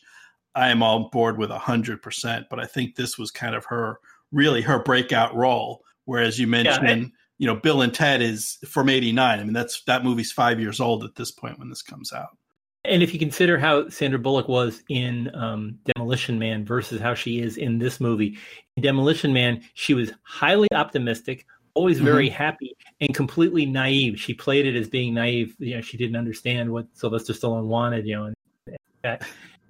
I 0.56 0.70
am 0.70 0.84
on 0.84 1.10
board 1.12 1.38
with 1.38 1.50
hundred 1.50 2.02
percent. 2.02 2.46
But 2.50 2.60
I 2.60 2.66
think 2.66 2.96
this 2.96 3.18
was 3.18 3.32
kind 3.32 3.56
of 3.56 3.66
her 3.66 4.00
really 4.32 4.62
her 4.62 4.80
breakout 4.80 5.36
role. 5.36 5.84
Whereas 6.06 6.40
you 6.40 6.48
mentioned, 6.48 7.12
you 7.38 7.48
know, 7.48 7.56
Bill 7.56 7.82
and 7.82 7.94
Ted 7.94 8.22
is 8.22 8.58
from 8.68 8.90
'89. 8.90 9.40
I 9.40 9.44
mean, 9.44 9.54
that's 9.54 9.84
that 9.84 10.04
movie's 10.04 10.32
five 10.32 10.60
years 10.60 10.80
old 10.80 11.04
at 11.04 11.16
this 11.16 11.32
point 11.32 11.60
when 11.60 11.70
this 11.70 11.82
comes 11.82 12.12
out. 12.14 12.38
And 12.84 13.04
if 13.04 13.14
you 13.14 13.20
consider 13.20 13.60
how 13.60 13.90
Sandra 13.90 14.18
Bullock 14.18 14.48
was 14.48 14.82
in 14.90 15.34
um, 15.36 15.78
Demolition 15.94 16.40
Man 16.40 16.66
versus 16.66 17.00
how 17.00 17.14
she 17.14 17.40
is 17.40 17.58
in 17.58 17.78
this 17.78 18.02
movie, 18.02 18.38
in 18.76 18.84
Demolition 18.84 19.34
Man, 19.34 19.62
she 19.76 19.94
was 19.94 20.12
highly 20.24 20.68
optimistic, 20.74 21.46
always 21.76 22.00
very 22.00 22.28
happy, 22.28 22.76
and 23.00 23.14
completely 23.14 23.68
naive. 23.68 24.20
She 24.20 24.34
played 24.34 24.66
it 24.66 24.76
as 24.76 24.90
being 24.90 25.14
naive. 25.14 25.56
You 25.60 25.76
know, 25.76 25.82
she 25.82 25.98
didn't 25.98 26.16
understand 26.16 26.72
what 26.72 26.88
Sylvester 26.94 27.34
Stallone 27.34 27.66
wanted. 27.66 28.08
You 28.08 28.16
know, 28.16 28.26
and 28.26 28.36
that. 29.04 29.28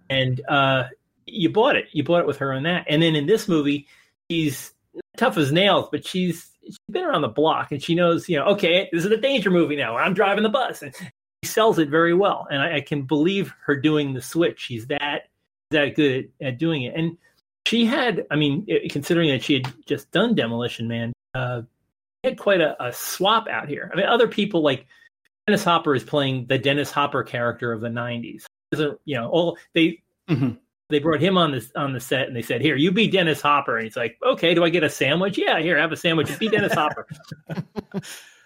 And 0.09 0.41
uh, 0.47 0.85
you 1.25 1.49
bought 1.49 1.75
it. 1.75 1.87
You 1.91 2.03
bought 2.03 2.21
it 2.21 2.27
with 2.27 2.37
her 2.37 2.53
on 2.53 2.63
that. 2.63 2.85
And 2.87 3.03
then 3.03 3.15
in 3.15 3.25
this 3.25 3.47
movie, 3.47 3.87
she's 4.31 4.73
tough 5.17 5.37
as 5.37 5.51
nails, 5.51 5.89
but 5.91 6.05
she's 6.07 6.49
she's 6.63 6.77
been 6.89 7.03
around 7.03 7.21
the 7.21 7.27
block 7.27 7.71
and 7.71 7.83
she 7.83 7.95
knows. 7.95 8.29
You 8.29 8.37
know, 8.37 8.45
okay, 8.45 8.87
this 8.91 9.03
is 9.03 9.11
a 9.11 9.17
danger 9.17 9.51
movie 9.51 9.75
now. 9.75 9.97
I'm 9.97 10.13
driving 10.13 10.43
the 10.43 10.49
bus, 10.49 10.81
and 10.81 10.95
she 10.95 11.49
sells 11.49 11.79
it 11.79 11.89
very 11.89 12.13
well, 12.13 12.47
and 12.49 12.61
I, 12.61 12.77
I 12.77 12.81
can 12.81 13.03
believe 13.03 13.53
her 13.65 13.75
doing 13.75 14.13
the 14.13 14.21
switch. 14.21 14.59
She's 14.61 14.87
that 14.87 15.23
that 15.71 15.95
good 15.95 16.31
at 16.41 16.57
doing 16.57 16.83
it, 16.83 16.95
and 16.95 17.17
she 17.67 17.85
had. 17.85 18.25
I 18.31 18.35
mean, 18.37 18.65
considering 18.89 19.29
that 19.31 19.43
she 19.43 19.55
had 19.55 19.73
just 19.85 20.09
done 20.11 20.33
Demolition 20.33 20.87
Man, 20.87 21.11
uh, 21.35 21.63
had 22.23 22.37
quite 22.39 22.61
a, 22.61 22.81
a 22.83 22.93
swap 22.93 23.47
out 23.49 23.67
here. 23.67 23.89
I 23.93 23.97
mean, 23.97 24.05
other 24.05 24.27
people 24.29 24.61
like 24.61 24.87
Dennis 25.45 25.63
Hopper 25.63 25.93
is 25.93 26.03
playing 26.03 26.45
the 26.47 26.57
Dennis 26.57 26.91
Hopper 26.91 27.23
character 27.23 27.73
of 27.73 27.81
the 27.81 27.89
'90s. 27.89 28.45
Isn't 28.71 28.97
you 29.03 29.15
know? 29.15 29.29
All 29.29 29.57
they 29.73 30.01
Mhm. 30.29 30.57
They 30.91 30.99
brought 30.99 31.21
him 31.21 31.37
on 31.37 31.51
this 31.51 31.71
on 31.75 31.93
the 31.93 31.99
set 31.99 32.27
and 32.27 32.35
they 32.35 32.41
said, 32.41 32.61
"Here, 32.61 32.75
you 32.75 32.91
be 32.91 33.07
Dennis 33.07 33.41
Hopper." 33.41 33.77
And 33.77 33.85
he's 33.85 33.97
like, 33.97 34.17
"Okay, 34.23 34.53
do 34.53 34.63
I 34.63 34.69
get 34.69 34.83
a 34.83 34.89
sandwich? 34.89 35.37
Yeah, 35.37 35.59
here, 35.59 35.77
have 35.77 35.91
a 35.91 35.97
sandwich. 35.97 36.37
Be 36.37 36.49
Dennis 36.49 36.73
Hopper." 36.73 37.07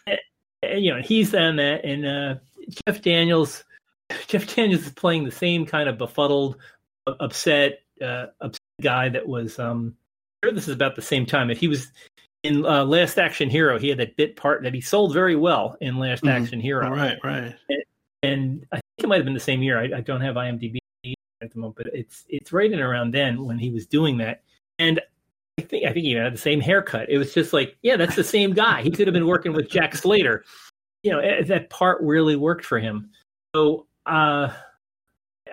and, 0.08 0.19
and, 0.63 0.84
you 0.84 0.91
know, 0.91 0.97
and 0.97 1.05
he's 1.05 1.31
done 1.31 1.58
that, 1.58 1.84
and 1.84 2.05
uh, 2.05 2.36
Jeff 2.88 3.01
Daniels. 3.01 3.63
Jeff 4.27 4.55
Daniels 4.55 4.86
is 4.86 4.91
playing 4.91 5.25
the 5.25 5.31
same 5.31 5.65
kind 5.65 5.89
of 5.89 5.97
befuddled, 5.97 6.58
upset, 7.08 7.79
uh, 8.01 8.27
upset 8.39 8.62
guy 8.81 9.10
that 9.10 9.27
was. 9.27 9.60
Um, 9.60 9.95
I'm 10.43 10.49
sure 10.49 10.53
this 10.53 10.67
is 10.67 10.75
about 10.75 10.95
the 10.95 11.01
same 11.01 11.25
time. 11.25 11.49
If 11.49 11.60
he 11.60 11.67
was, 11.67 11.91
in 12.45 12.65
uh, 12.65 12.86
Last 12.86 13.17
Action 13.17 13.49
Hero, 13.49 13.79
he 13.79 13.89
had 13.89 13.97
that 13.97 14.15
bit 14.15 14.36
part 14.36 14.63
that 14.63 14.73
he 14.73 14.81
sold 14.81 15.13
very 15.13 15.36
well 15.36 15.75
in 15.81 15.97
Last 15.97 16.23
mm-hmm. 16.23 16.43
Action 16.43 16.60
Hero. 16.60 16.89
Right, 16.89 17.17
right. 17.23 17.55
And, 17.69 17.84
and, 18.21 18.65
I 18.71 18.75
think 18.75 18.84
it 18.99 19.08
might 19.08 19.17
have 19.17 19.25
been 19.25 19.34
the 19.34 19.39
same 19.39 19.62
year. 19.63 19.79
I, 19.79 19.97
I 19.97 20.01
don't 20.01 20.21
have 20.21 20.36
IMDb 20.36 20.77
at 21.41 21.52
the 21.52 21.60
moment, 21.60 21.78
but 21.78 21.88
it's 21.93 22.26
it's 22.30 22.52
right 22.52 22.71
in 22.71 22.80
around 22.80 23.13
then 23.13 23.45
when 23.45 23.58
he 23.60 23.71
was 23.71 23.86
doing 23.86 24.17
that. 24.17 24.43
And 24.80 25.02
I 25.58 25.62
think 25.62 25.86
I 25.86 25.93
think 25.93 26.06
he 26.06 26.13
had 26.13 26.34
the 26.34 26.38
same 26.38 26.60
haircut. 26.60 27.10
It 27.10 27.17
was 27.17 27.34
just 27.34 27.54
like, 27.54 27.78
yeah, 27.82 27.98
that's 27.98 28.15
the 28.15 28.24
same 28.24 28.54
guy. 28.54 28.82
He 28.82 28.91
could 28.91 29.08
have 29.08 29.13
been 29.13 29.28
working 29.28 29.54
with 29.54 29.69
Jack 29.69 29.95
Slater. 29.95 30.43
You 31.04 31.12
know, 31.12 31.43
that 31.43 31.69
part 31.69 32.02
really 32.02 32.36
worked 32.36 32.65
for 32.65 32.80
him. 32.80 33.12
So 33.56 33.86
uh, 34.06 34.52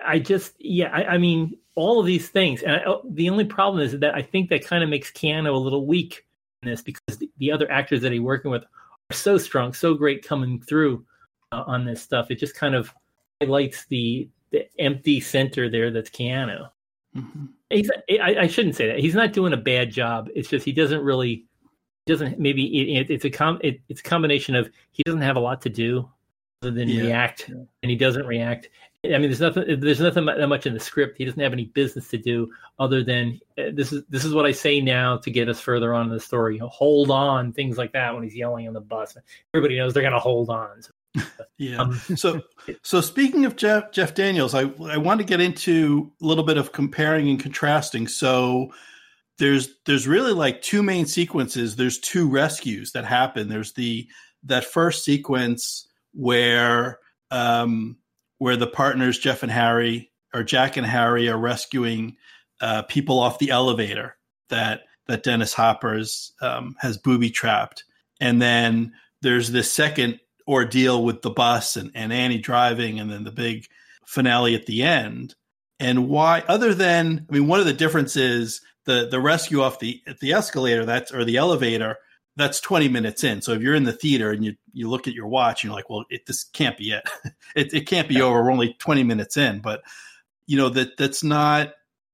I 0.03 0.19
just, 0.19 0.53
yeah, 0.59 0.89
I, 0.91 1.13
I, 1.13 1.17
mean, 1.17 1.57
all 1.75 1.99
of 1.99 2.05
these 2.05 2.27
things, 2.29 2.63
and 2.63 2.75
I, 2.75 2.83
oh, 2.85 3.01
the 3.09 3.29
only 3.29 3.45
problem 3.45 3.83
is 3.83 3.97
that 3.99 4.15
I 4.15 4.21
think 4.21 4.49
that 4.49 4.65
kind 4.65 4.83
of 4.83 4.89
makes 4.89 5.11
Keanu 5.11 5.53
a 5.53 5.57
little 5.57 5.85
weak 5.85 6.25
in 6.61 6.69
this 6.69 6.81
because 6.81 7.17
the, 7.17 7.29
the 7.37 7.51
other 7.51 7.69
actors 7.71 8.01
that 8.01 8.11
he's 8.11 8.21
working 8.21 8.51
with 8.51 8.63
are 8.63 9.15
so 9.15 9.37
strong, 9.37 9.73
so 9.73 9.93
great 9.93 10.27
coming 10.27 10.59
through 10.59 11.05
uh, 11.51 11.63
on 11.67 11.85
this 11.85 12.01
stuff. 12.01 12.31
It 12.31 12.39
just 12.39 12.55
kind 12.55 12.75
of 12.75 12.93
highlights 13.41 13.85
the 13.85 14.27
the 14.53 14.67
empty 14.79 15.19
center 15.19 15.69
there 15.69 15.91
that's 15.91 16.09
Keanu. 16.09 16.69
Mm-hmm. 17.17 17.45
He's, 17.69 17.89
I, 18.21 18.35
I, 18.41 18.47
shouldn't 18.47 18.75
say 18.75 18.87
that. 18.87 18.99
He's 18.99 19.15
not 19.15 19.33
doing 19.33 19.51
a 19.51 19.57
bad 19.57 19.91
job. 19.91 20.29
It's 20.35 20.47
just 20.47 20.63
he 20.63 20.71
doesn't 20.71 21.01
really 21.01 21.45
doesn't 22.05 22.39
maybe 22.39 22.97
it, 22.97 23.09
it's 23.09 23.25
a 23.25 23.29
com 23.29 23.59
it, 23.61 23.81
it's 23.89 23.99
a 23.99 24.03
combination 24.03 24.55
of 24.55 24.69
he 24.91 25.03
doesn't 25.03 25.21
have 25.21 25.35
a 25.35 25.39
lot 25.39 25.61
to 25.63 25.69
do 25.69 26.09
other 26.61 26.71
than 26.71 26.87
yeah. 26.87 27.03
react, 27.03 27.49
and 27.49 27.67
he 27.91 27.95
doesn't 27.95 28.25
react. 28.25 28.69
I 29.05 29.09
mean, 29.17 29.23
there's 29.23 29.41
nothing. 29.41 29.79
There's 29.81 29.99
nothing 29.99 30.25
that 30.25 30.47
much 30.47 30.65
in 30.65 30.73
the 30.73 30.79
script. 30.79 31.17
He 31.17 31.25
doesn't 31.25 31.41
have 31.41 31.51
any 31.51 31.65
business 31.65 32.07
to 32.09 32.17
do 32.17 32.49
other 32.79 33.03
than 33.03 33.39
uh, 33.57 33.63
this 33.73 33.91
is 33.91 34.03
this 34.07 34.23
is 34.23 34.33
what 34.33 34.45
I 34.45 34.53
say 34.53 34.79
now 34.79 35.17
to 35.17 35.29
get 35.31 35.49
us 35.49 35.59
further 35.59 35.93
on 35.93 36.07
in 36.07 36.13
the 36.13 36.19
story. 36.21 36.57
Hold 36.59 37.11
on, 37.11 37.51
things 37.51 37.77
like 37.77 37.91
that 37.93 38.13
when 38.13 38.23
he's 38.23 38.35
yelling 38.35 38.67
on 38.67 38.73
the 38.73 38.81
bus. 38.81 39.17
Everybody 39.53 39.77
knows 39.77 39.93
they're 39.93 40.03
going 40.03 40.13
to 40.13 40.19
hold 40.19 40.49
on. 40.49 40.81
So 40.81 40.91
yeah. 41.57 41.77
Um, 41.77 41.93
so, 42.15 42.41
so 42.81 43.01
speaking 43.01 43.45
of 43.45 43.55
Jeff 43.55 43.91
Jeff 43.91 44.15
Daniels, 44.15 44.53
I 44.53 44.71
I 44.87 44.97
want 44.97 45.19
to 45.19 45.25
get 45.25 45.41
into 45.41 46.11
a 46.21 46.25
little 46.25 46.43
bit 46.43 46.57
of 46.57 46.71
comparing 46.71 47.29
and 47.29 47.39
contrasting. 47.39 48.07
So, 48.07 48.73
there's 49.37 49.69
there's 49.85 50.07
really 50.07 50.33
like 50.33 50.61
two 50.61 50.83
main 50.83 51.05
sequences. 51.05 51.75
There's 51.75 51.99
two 51.99 52.29
rescues 52.29 52.91
that 52.93 53.05
happen. 53.05 53.49
There's 53.49 53.73
the 53.73 54.07
that 54.43 54.65
first 54.65 55.03
sequence 55.03 55.87
where 56.13 56.99
um 57.31 57.97
where 58.37 58.57
the 58.57 58.67
partners 58.67 59.17
Jeff 59.17 59.43
and 59.43 59.51
Harry 59.51 60.11
or 60.33 60.43
Jack 60.43 60.77
and 60.77 60.85
Harry 60.85 61.29
are 61.29 61.37
rescuing 61.37 62.17
uh, 62.61 62.81
people 62.83 63.19
off 63.19 63.39
the 63.39 63.51
elevator 63.51 64.17
that 64.49 64.81
that 65.07 65.23
Dennis 65.23 65.53
Hopper's 65.53 66.31
um, 66.41 66.75
has 66.79 66.97
booby 66.97 67.29
trapped, 67.29 67.83
and 68.19 68.41
then 68.41 68.93
there's 69.21 69.51
this 69.51 69.71
second 69.71 70.19
ordeal 70.47 71.03
with 71.03 71.21
the 71.21 71.29
bus 71.29 71.75
and, 71.75 71.91
and 71.95 72.11
Annie 72.11 72.39
driving 72.39 72.99
and 72.99 73.11
then 73.11 73.23
the 73.23 73.31
big 73.31 73.67
finale 74.05 74.55
at 74.55 74.65
the 74.65 74.83
end. 74.83 75.35
And 75.79 76.07
why, 76.07 76.43
other 76.47 76.73
than, 76.73 77.25
I 77.29 77.33
mean, 77.33 77.47
one 77.47 77.59
of 77.59 77.65
the 77.65 77.73
differences 77.73 78.61
the 78.85 79.07
the 79.09 79.19
rescue 79.19 79.61
off 79.61 79.79
the 79.79 80.01
at 80.07 80.19
the 80.19 80.33
escalator 80.33 80.85
that's 80.85 81.13
or 81.13 81.23
the 81.23 81.37
elevator 81.37 81.97
that's 82.35 82.59
20 82.59 82.87
minutes 82.89 83.23
in. 83.23 83.41
So 83.41 83.51
if 83.53 83.61
you're 83.61 83.75
in 83.75 83.83
the 83.83 83.93
theater 83.93 84.31
and 84.31 84.43
you 84.43 84.55
you 84.73 84.89
look 84.89 85.07
at 85.07 85.13
your 85.13 85.27
watch 85.27 85.63
and 85.63 85.69
you're 85.69 85.75
like, 85.75 85.89
well, 85.89 86.05
it, 86.09 86.25
this 86.25 86.43
can't 86.43 86.77
be 86.77 86.91
it. 86.91 87.07
it. 87.55 87.73
It 87.73 87.87
can't 87.87 88.09
be 88.09 88.21
over. 88.21 88.43
We're 88.43 88.51
only 88.51 88.73
20 88.73 89.03
minutes 89.03 89.37
in. 89.37 89.59
But 89.59 89.83
you 90.45 90.57
know 90.57 90.69
that 90.69 90.97
that's 90.97 91.23
not 91.23 91.73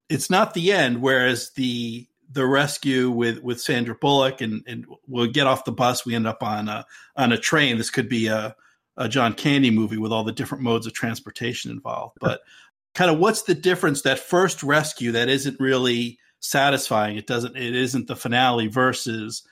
it's 0.10 0.30
not 0.30 0.54
the 0.54 0.72
end. 0.72 1.02
Whereas 1.02 1.52
the 1.52 2.08
the 2.32 2.46
rescue 2.46 3.10
with 3.10 3.40
with 3.40 3.62
Sandra 3.62 3.96
Bullock 3.96 4.42
and 4.42 4.64
and 4.68 4.86
we'll 5.08 5.28
get 5.28 5.48
off 5.48 5.66
the 5.66 5.72
bus. 5.72 6.06
We 6.06 6.16
end 6.16 6.28
up 6.28 6.44
on 6.44 6.70
a 6.70 6.86
on 7.16 7.32
a 7.32 7.38
train. 7.38 7.78
This 7.78 7.90
could 7.90 8.10
be 8.10 8.28
a 8.28 8.56
a 8.98 9.08
John 9.10 9.34
Candy 9.34 9.72
movie 9.72 9.98
with 9.98 10.12
all 10.12 10.24
the 10.24 10.32
different 10.32 10.64
modes 10.64 10.86
of 10.86 10.94
transportation 10.94 11.72
involved. 11.72 12.18
But 12.20 12.42
kind 12.96 13.10
of 13.10 13.18
what's 13.18 13.44
the 13.44 13.56
difference? 13.56 14.02
That 14.02 14.20
first 14.20 14.62
rescue 14.62 15.14
that 15.14 15.30
isn't 15.30 15.60
really 15.60 16.20
satisfying. 16.42 17.18
It 17.18 17.28
doesn't. 17.28 17.56
It 17.56 17.76
isn't 17.76 18.08
the 18.08 18.16
finale 18.16 18.68
versus 18.68 19.44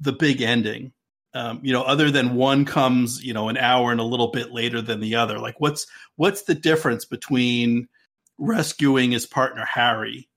the 0.00 0.12
big 0.12 0.42
ending. 0.42 0.92
Um, 1.32 1.60
you 1.62 1.72
know, 1.72 1.82
other 1.82 2.10
than 2.10 2.34
one 2.34 2.64
comes, 2.64 3.24
you 3.24 3.32
know, 3.32 3.48
an 3.48 3.56
hour 3.56 3.92
and 3.92 4.00
a 4.00 4.04
little 4.04 4.32
bit 4.32 4.50
later 4.50 4.82
than 4.82 4.98
the 4.98 5.14
other. 5.14 5.38
Like, 5.38 5.60
what's 5.60 5.86
what's 6.16 6.42
the 6.42 6.56
difference 6.56 7.04
between 7.04 7.88
rescuing 8.38 9.12
his 9.12 9.26
partner 9.26 9.64
Harry 9.64 10.28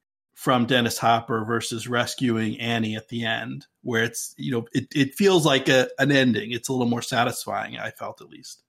from 0.43 0.65
Dennis 0.65 0.97
Hopper 0.97 1.45
versus 1.45 1.87
rescuing 1.87 2.59
Annie 2.59 2.97
at 2.97 3.07
the 3.07 3.23
end, 3.23 3.65
where 3.81 4.03
it's 4.03 4.35
you 4.37 4.51
know 4.51 4.65
it, 4.73 4.87
it 4.93 5.15
feels 5.15 5.45
like 5.45 5.69
a, 5.69 5.87
an 5.97 6.11
ending. 6.11 6.51
It's 6.51 6.67
a 6.67 6.73
little 6.73 6.85
more 6.85 7.01
satisfying. 7.01 7.77
I 7.77 7.91
felt 7.91 8.19
at 8.19 8.27
least. 8.27 8.61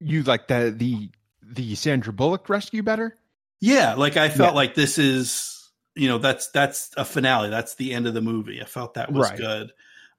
You 0.00 0.24
like 0.24 0.48
the 0.48 0.74
the 0.76 1.12
the 1.40 1.76
Sandra 1.76 2.12
Bullock 2.12 2.48
rescue 2.48 2.82
better? 2.82 3.16
Yeah, 3.60 3.94
like 3.94 4.16
I 4.16 4.28
felt 4.28 4.54
yeah. 4.54 4.56
like 4.56 4.74
this 4.74 4.98
is 4.98 5.70
you 5.94 6.08
know 6.08 6.18
that's 6.18 6.50
that's 6.50 6.90
a 6.96 7.04
finale. 7.04 7.48
That's 7.48 7.76
the 7.76 7.94
end 7.94 8.08
of 8.08 8.14
the 8.14 8.20
movie. 8.20 8.60
I 8.60 8.64
felt 8.64 8.94
that 8.94 9.12
was 9.12 9.30
right. 9.30 9.38
good. 9.38 9.70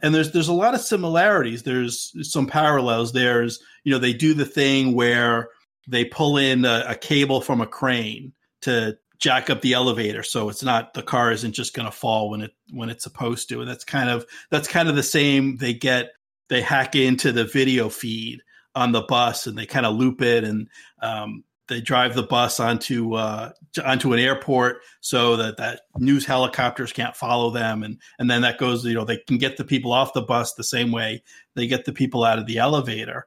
And 0.01 0.15
there's 0.15 0.31
there's 0.31 0.47
a 0.47 0.53
lot 0.53 0.75
of 0.75 0.79
similarities. 0.79 1.63
There's 1.63 2.13
some 2.31 2.47
parallels. 2.47 3.11
There's 3.11 3.61
you 3.83 3.91
know 3.91 3.99
they 3.99 4.13
do 4.13 4.33
the 4.33 4.45
thing 4.45 4.95
where 4.95 5.49
they 5.89 6.05
pull 6.05 6.37
in 6.37 6.63
a, 6.63 6.85
a 6.87 6.95
cable 6.95 7.41
from 7.41 7.59
a 7.59 7.67
crane 7.67 8.31
to 8.61 8.97
jack 9.19 9.49
up 9.49 9.61
the 9.61 9.73
elevator 9.73 10.23
so 10.23 10.49
it's 10.49 10.63
not 10.63 10.93
the 10.93 11.03
car 11.03 11.31
isn't 11.31 11.53
just 11.53 11.73
going 11.73 11.85
to 11.85 11.91
fall 11.91 12.29
when 12.29 12.41
it 12.41 12.51
when 12.71 12.89
it's 12.89 13.03
supposed 13.03 13.49
to. 13.49 13.61
And 13.61 13.69
that's 13.69 13.85
kind 13.85 14.09
of 14.09 14.25
that's 14.49 14.67
kind 14.67 14.89
of 14.89 14.95
the 14.95 15.03
same 15.03 15.57
they 15.57 15.73
get 15.73 16.11
they 16.49 16.61
hack 16.61 16.95
into 16.95 17.31
the 17.31 17.45
video 17.45 17.89
feed 17.89 18.41
on 18.75 18.91
the 18.91 19.01
bus 19.01 19.47
and 19.47 19.57
they 19.57 19.65
kind 19.65 19.85
of 19.85 19.95
loop 19.95 20.21
it 20.21 20.43
and 20.43 20.67
um, 21.01 21.43
they 21.67 21.79
drive 21.79 22.15
the 22.15 22.23
bus 22.23 22.59
onto 22.59 23.13
uh, 23.13 23.51
onto 23.83 24.13
an 24.13 24.19
airport 24.19 24.81
so 24.99 25.37
that 25.37 25.57
that 25.57 25.81
news 25.97 26.25
helicopters 26.25 26.91
can't 26.91 27.15
follow 27.15 27.51
them. 27.51 27.83
And 27.83 27.99
and 28.19 28.29
then 28.29 28.41
that 28.41 28.57
goes 28.57 28.85
you 28.85 28.93
know 28.93 29.05
they 29.05 29.17
can 29.17 29.37
get 29.37 29.57
the 29.57 29.63
people 29.63 29.93
off 29.93 30.13
the 30.13 30.21
bus 30.21 30.53
the 30.53 30.63
same 30.63 30.91
way 30.91 31.23
they 31.55 31.67
get 31.67 31.85
the 31.85 31.93
people 31.93 32.23
out 32.23 32.39
of 32.39 32.45
the 32.45 32.57
elevator. 32.57 33.25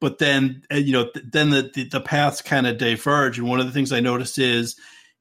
But 0.00 0.18
then 0.18 0.62
uh, 0.70 0.76
you 0.76 0.92
know 0.92 1.10
then 1.24 1.50
the 1.50 1.70
the, 1.72 1.84
the 1.84 2.00
paths 2.00 2.42
kind 2.42 2.66
of 2.66 2.78
diverge. 2.78 3.38
And 3.38 3.48
one 3.48 3.60
of 3.60 3.66
the 3.66 3.72
things 3.72 3.92
i 3.92 4.00
noticed 4.00 4.38
is 4.38 4.76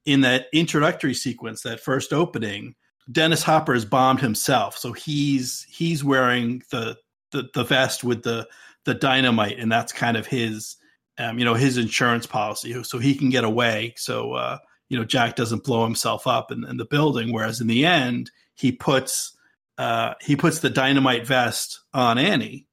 in 0.07 0.21
that 0.21 0.47
introductory 0.53 1.13
sequence, 1.13 1.61
that 1.61 1.81
first 1.81 2.13
opening, 2.13 2.75
Dennis 3.11 3.43
Hopper 3.43 3.75
is 3.75 3.83
bombed 3.83 4.21
himself. 4.21 4.77
So 4.77 4.93
he's 4.93 5.67
he's 5.69 6.03
wearing 6.03 6.63
the 6.71 6.97
the, 7.31 7.49
the 7.53 7.65
vest 7.65 8.03
with 8.03 8.23
the 8.23 8.47
the 8.85 8.93
dynamite, 8.93 9.59
and 9.59 9.69
that's 9.69 9.91
kind 9.91 10.15
of 10.15 10.25
his 10.25 10.77
um, 11.19 11.37
you 11.37 11.45
know 11.45 11.55
his 11.55 11.77
insurance 11.77 12.25
policy, 12.25 12.81
so 12.83 12.99
he 12.99 13.15
can 13.15 13.29
get 13.29 13.43
away. 13.43 13.93
So 13.97 14.33
uh, 14.33 14.57
you 14.87 14.97
know 14.97 15.03
Jack 15.03 15.35
doesn't 15.35 15.65
blow 15.65 15.83
himself 15.83 16.25
up 16.25 16.51
in, 16.53 16.63
in 16.63 16.77
the 16.77 16.85
building. 16.85 17.33
Whereas 17.33 17.59
in 17.59 17.67
the 17.67 17.85
end, 17.85 18.31
he 18.55 18.71
puts 18.71 19.37
uh, 19.77 20.13
he 20.21 20.37
puts 20.37 20.59
the 20.59 20.69
dynamite 20.69 21.27
vest 21.27 21.81
on 21.93 22.17
Annie, 22.17 22.65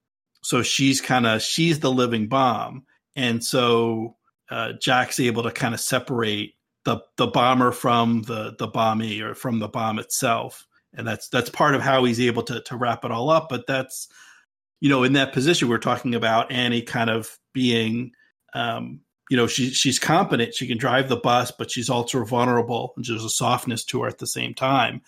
so 0.42 0.62
she's 0.62 1.01
kind 1.01 1.27
of 1.27 1.42
she's 1.42 1.81
the 1.81 1.90
living 1.90 2.29
bomb, 2.29 2.85
and 3.16 3.42
so 3.42 4.16
uh, 4.51 4.75
Jack's 4.81 5.18
able 5.18 5.42
to 5.42 5.51
kind 5.51 5.75
of 5.75 5.81
separate 5.81 6.54
the 6.85 7.01
the 7.16 7.27
bomber 7.27 7.73
from 7.73 8.23
the 8.23 8.55
the 8.59 8.66
bombee 8.66 9.23
or 9.23 9.35
from 9.35 9.59
the 9.59 9.68
bomb 9.68 9.99
itself. 9.99 10.66
And 10.97 11.07
that's 11.07 11.29
that's 11.29 11.51
part 11.51 11.75
of 11.75 11.81
how 11.83 12.05
he's 12.05 12.20
able 12.20 12.42
to 12.44 12.61
to 12.62 12.77
wrap 12.77 13.05
it 13.05 13.11
all 13.11 13.31
up. 13.31 13.49
But 13.49 13.66
that's 13.66 14.09
you 14.81 14.88
know 14.88 15.03
in 15.03 15.14
that 15.14 15.33
position 15.33 15.68
we're 15.68 15.79
talking 15.79 16.14
about 16.14 16.53
annie 16.53 16.83
kind 16.83 17.09
of 17.09 17.38
being 17.53 18.12
um 18.55 19.01
you 19.31 19.37
know 19.37 19.47
she 19.47 19.70
she's 19.70 19.99
competent. 19.99 20.55
She 20.55 20.66
can 20.66 20.79
drive 20.79 21.09
the 21.09 21.16
bus 21.16 21.51
but 21.51 21.70
she's 21.70 21.88
also 21.90 22.25
vulnerable 22.25 22.92
and 22.97 23.05
there's 23.05 23.25
a 23.25 23.31
softness 23.31 23.85
to 23.87 24.03
her 24.03 24.09
at 24.09 24.18
the 24.18 24.27
same 24.27 24.55
time. 24.55 25.01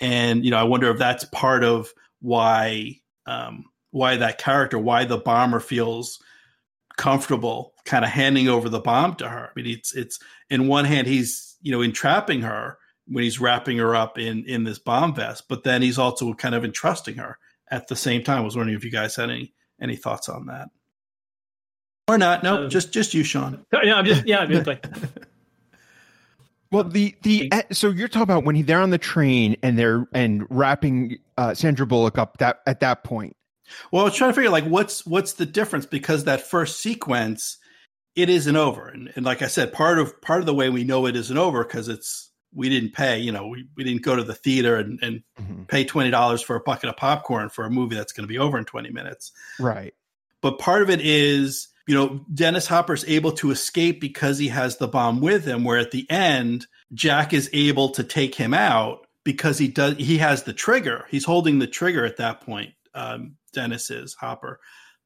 And 0.00 0.44
you 0.44 0.50
know 0.50 0.58
i 0.58 0.64
wonder 0.64 0.90
if 0.90 0.98
that's 0.98 1.24
part 1.24 1.64
of 1.64 1.92
why 2.20 3.00
um 3.26 3.64
why 3.90 4.16
that 4.16 4.38
character 4.38 4.78
why 4.78 5.04
the 5.04 5.18
bomber 5.18 5.60
feels 5.60 6.20
comfortable 6.96 7.71
kind 7.84 8.04
of 8.04 8.10
handing 8.10 8.48
over 8.48 8.68
the 8.68 8.80
bomb 8.80 9.14
to 9.16 9.28
her. 9.28 9.48
I 9.48 9.50
mean, 9.60 9.66
it's 9.66 9.94
it's 9.94 10.18
in 10.50 10.68
one 10.68 10.84
hand 10.84 11.06
he's 11.06 11.56
you 11.60 11.72
know 11.72 11.82
entrapping 11.82 12.42
her 12.42 12.78
when 13.06 13.24
he's 13.24 13.40
wrapping 13.40 13.78
her 13.78 13.94
up 13.94 14.18
in 14.18 14.44
in 14.46 14.64
this 14.64 14.78
bomb 14.78 15.14
vest, 15.14 15.44
but 15.48 15.64
then 15.64 15.82
he's 15.82 15.98
also 15.98 16.32
kind 16.34 16.54
of 16.54 16.64
entrusting 16.64 17.16
her 17.16 17.38
at 17.70 17.88
the 17.88 17.96
same 17.96 18.22
time. 18.22 18.38
I 18.38 18.44
was 18.44 18.56
wondering 18.56 18.76
if 18.76 18.84
you 18.84 18.90
guys 18.90 19.16
had 19.16 19.30
any 19.30 19.54
any 19.80 19.96
thoughts 19.96 20.28
on 20.28 20.46
that, 20.46 20.68
or 22.08 22.18
not? 22.18 22.42
No, 22.42 22.64
um, 22.64 22.70
just 22.70 22.92
just 22.92 23.14
you, 23.14 23.24
Sean. 23.24 23.64
No, 23.72 23.96
I'm 23.96 24.04
just 24.04 24.26
yeah, 24.26 24.38
I'm 24.38 24.50
just 24.50 24.66
like. 24.66 24.86
Well, 26.70 26.84
the 26.84 27.14
the 27.22 27.52
so 27.70 27.90
you're 27.90 28.08
talking 28.08 28.22
about 28.22 28.44
when 28.44 28.54
he, 28.54 28.62
they're 28.62 28.80
on 28.80 28.88
the 28.88 28.96
train 28.96 29.56
and 29.62 29.78
they're 29.78 30.08
and 30.14 30.46
wrapping 30.48 31.18
uh, 31.36 31.52
Sandra 31.52 31.86
Bullock 31.86 32.16
up 32.16 32.38
that 32.38 32.60
at 32.66 32.80
that 32.80 33.04
point. 33.04 33.36
Well, 33.90 34.00
I 34.00 34.04
was 34.06 34.14
trying 34.14 34.30
to 34.30 34.34
figure 34.34 34.48
like 34.48 34.64
what's 34.64 35.04
what's 35.04 35.34
the 35.34 35.44
difference 35.44 35.84
because 35.84 36.24
that 36.24 36.40
first 36.40 36.80
sequence 36.80 37.58
it 38.14 38.28
isn't 38.28 38.56
over, 38.56 38.88
and, 38.88 39.12
and 39.16 39.24
like 39.24 39.42
I 39.42 39.46
said, 39.46 39.72
part 39.72 39.98
of 39.98 40.20
part 40.20 40.40
of 40.40 40.46
the 40.46 40.54
way 40.54 40.68
we 40.70 40.84
know 40.84 41.06
it 41.06 41.16
isn't 41.16 41.36
over 41.38 41.64
because 41.64 41.88
it's 41.88 42.30
we 42.54 42.68
didn't 42.68 42.92
pay, 42.92 43.18
you 43.18 43.32
know, 43.32 43.46
we, 43.46 43.66
we 43.76 43.84
didn't 43.84 44.02
go 44.02 44.14
to 44.14 44.22
the 44.24 44.34
theater 44.34 44.76
and, 44.76 44.98
and 45.02 45.22
Mm-hmm. 45.40 45.62
pay 45.64 45.84
twenty 45.84 46.10
dollars 46.10 46.42
for 46.42 46.54
a 46.56 46.60
bucket 46.60 46.90
of 46.90 46.96
popcorn 46.96 47.48
for 47.48 47.64
a 47.64 47.70
movie 47.70 47.96
that's 47.96 48.12
going 48.12 48.24
to 48.24 48.28
be 48.28 48.38
over 48.38 48.58
in 48.58 48.64
twenty 48.64 48.90
minutes. 48.90 49.32
Right. 49.58 49.94
But 50.42 50.58
part 50.58 50.82
of 50.82 50.90
it 50.90 51.00
is, 51.00 51.68
you 51.86 51.94
know, 51.94 52.24
Dennis 52.32 52.66
Hopper's 52.66 53.04
able 53.06 53.32
to 53.32 53.50
escape 53.50 54.00
because 54.00 54.38
he 54.38 54.48
has 54.48 54.76
the 54.76 54.88
bomb 54.88 55.20
with 55.20 55.44
him. 55.46 55.64
Where 55.64 55.78
at 55.78 55.90
the 55.90 56.08
end, 56.10 56.66
Jack 56.92 57.32
is 57.32 57.48
able 57.52 57.90
to 57.90 58.04
take 58.04 58.34
him 58.34 58.52
out 58.52 59.06
because 59.24 59.56
he 59.58 59.68
does. 59.68 59.96
He 59.96 60.18
has 60.18 60.42
the 60.42 60.52
trigger. 60.52 61.06
He's 61.10 61.24
holding 61.24 61.58
the 61.58 61.66
trigger 61.66 62.04
at 62.04 62.18
that 62.18 62.42
point. 62.42 62.74
Um, 62.94 63.36
Dennis 63.52 63.90
is 63.90 64.14
Hopper, 64.14 64.60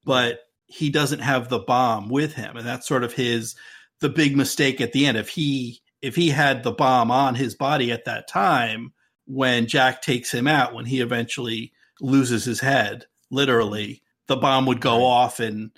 but 0.05 0.41
he 0.67 0.91
doesn't 0.91 1.21
have 1.21 1.49
the 1.49 1.59
bomb 1.59 2.09
with 2.09 2.35
him, 2.35 2.57
and 2.57 2.67
that's 2.67 2.89
sort 2.89 3.05
of 3.05 3.13
his 3.13 3.55
the 4.01 4.09
big 4.09 4.37
mistake 4.37 4.81
at 4.81 4.93
the 4.93 5.07
end. 5.07 5.17
If 5.17 5.29
he 5.29 5.81
if 6.03 6.15
he 6.15 6.29
had 6.31 6.63
the 6.63 6.73
bomb 6.73 7.11
on 7.11 7.35
his 7.35 7.55
body 7.55 7.93
at 7.93 8.05
that 8.05 8.29
time 8.29 8.93
when 9.27 9.67
Jack 9.67 10.03
takes 10.03 10.33
him 10.33 10.47
out, 10.47 10.75
when 10.75 10.85
he 10.85 11.01
eventually 11.01 11.73
loses 12.01 12.45
his 12.45 12.61
head, 12.61 13.07
literally, 13.31 14.03
the 14.29 14.37
bomb 14.37 14.67
would 14.67 14.81
go 14.81 15.05
off 15.05 15.41
and 15.41 15.71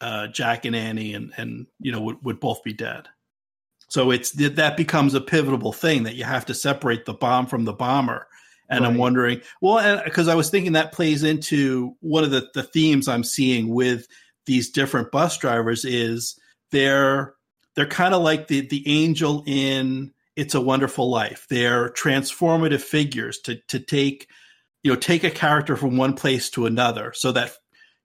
uh, 0.00 0.28
Jack 0.28 0.64
and 0.64 0.76
Annie 0.76 1.14
and 1.14 1.32
and 1.36 1.66
you 1.80 1.92
know 1.92 2.00
would, 2.00 2.24
would 2.24 2.40
both 2.40 2.62
be 2.62 2.72
dead. 2.72 3.08
So 3.88 4.10
it's 4.10 4.32
that 4.32 4.76
becomes 4.76 5.14
a 5.14 5.20
pivotal 5.20 5.72
thing 5.72 6.04
that 6.04 6.16
you 6.16 6.24
have 6.24 6.46
to 6.46 6.54
separate 6.54 7.04
the 7.04 7.14
bomb 7.14 7.46
from 7.46 7.64
the 7.64 7.72
bomber. 7.72 8.26
And 8.68 8.84
I'm 8.84 8.96
wondering, 8.96 9.42
well, 9.60 10.02
because 10.04 10.26
I 10.26 10.34
was 10.34 10.50
thinking 10.50 10.72
that 10.72 10.90
plays 10.90 11.22
into 11.22 11.94
one 12.00 12.24
of 12.24 12.32
the, 12.32 12.48
the 12.52 12.64
themes 12.64 13.06
I'm 13.06 13.22
seeing 13.22 13.68
with 13.68 14.08
these 14.46 14.70
different 14.70 15.10
bus 15.10 15.36
drivers 15.38 15.84
is 15.84 16.38
they're 16.70 17.34
they're 17.74 17.86
kind 17.86 18.14
of 18.14 18.22
like 18.22 18.48
the 18.48 18.66
the 18.66 18.82
angel 18.86 19.44
in 19.46 20.12
It's 20.34 20.54
a 20.54 20.60
Wonderful 20.60 21.10
Life. 21.10 21.46
They're 21.48 21.90
transformative 21.90 22.80
figures 22.80 23.38
to 23.40 23.56
to 23.68 23.78
take 23.78 24.28
you 24.82 24.92
know 24.92 24.98
take 24.98 25.24
a 25.24 25.30
character 25.30 25.76
from 25.76 25.96
one 25.96 26.14
place 26.14 26.50
to 26.50 26.66
another, 26.66 27.12
so 27.14 27.32
that 27.32 27.52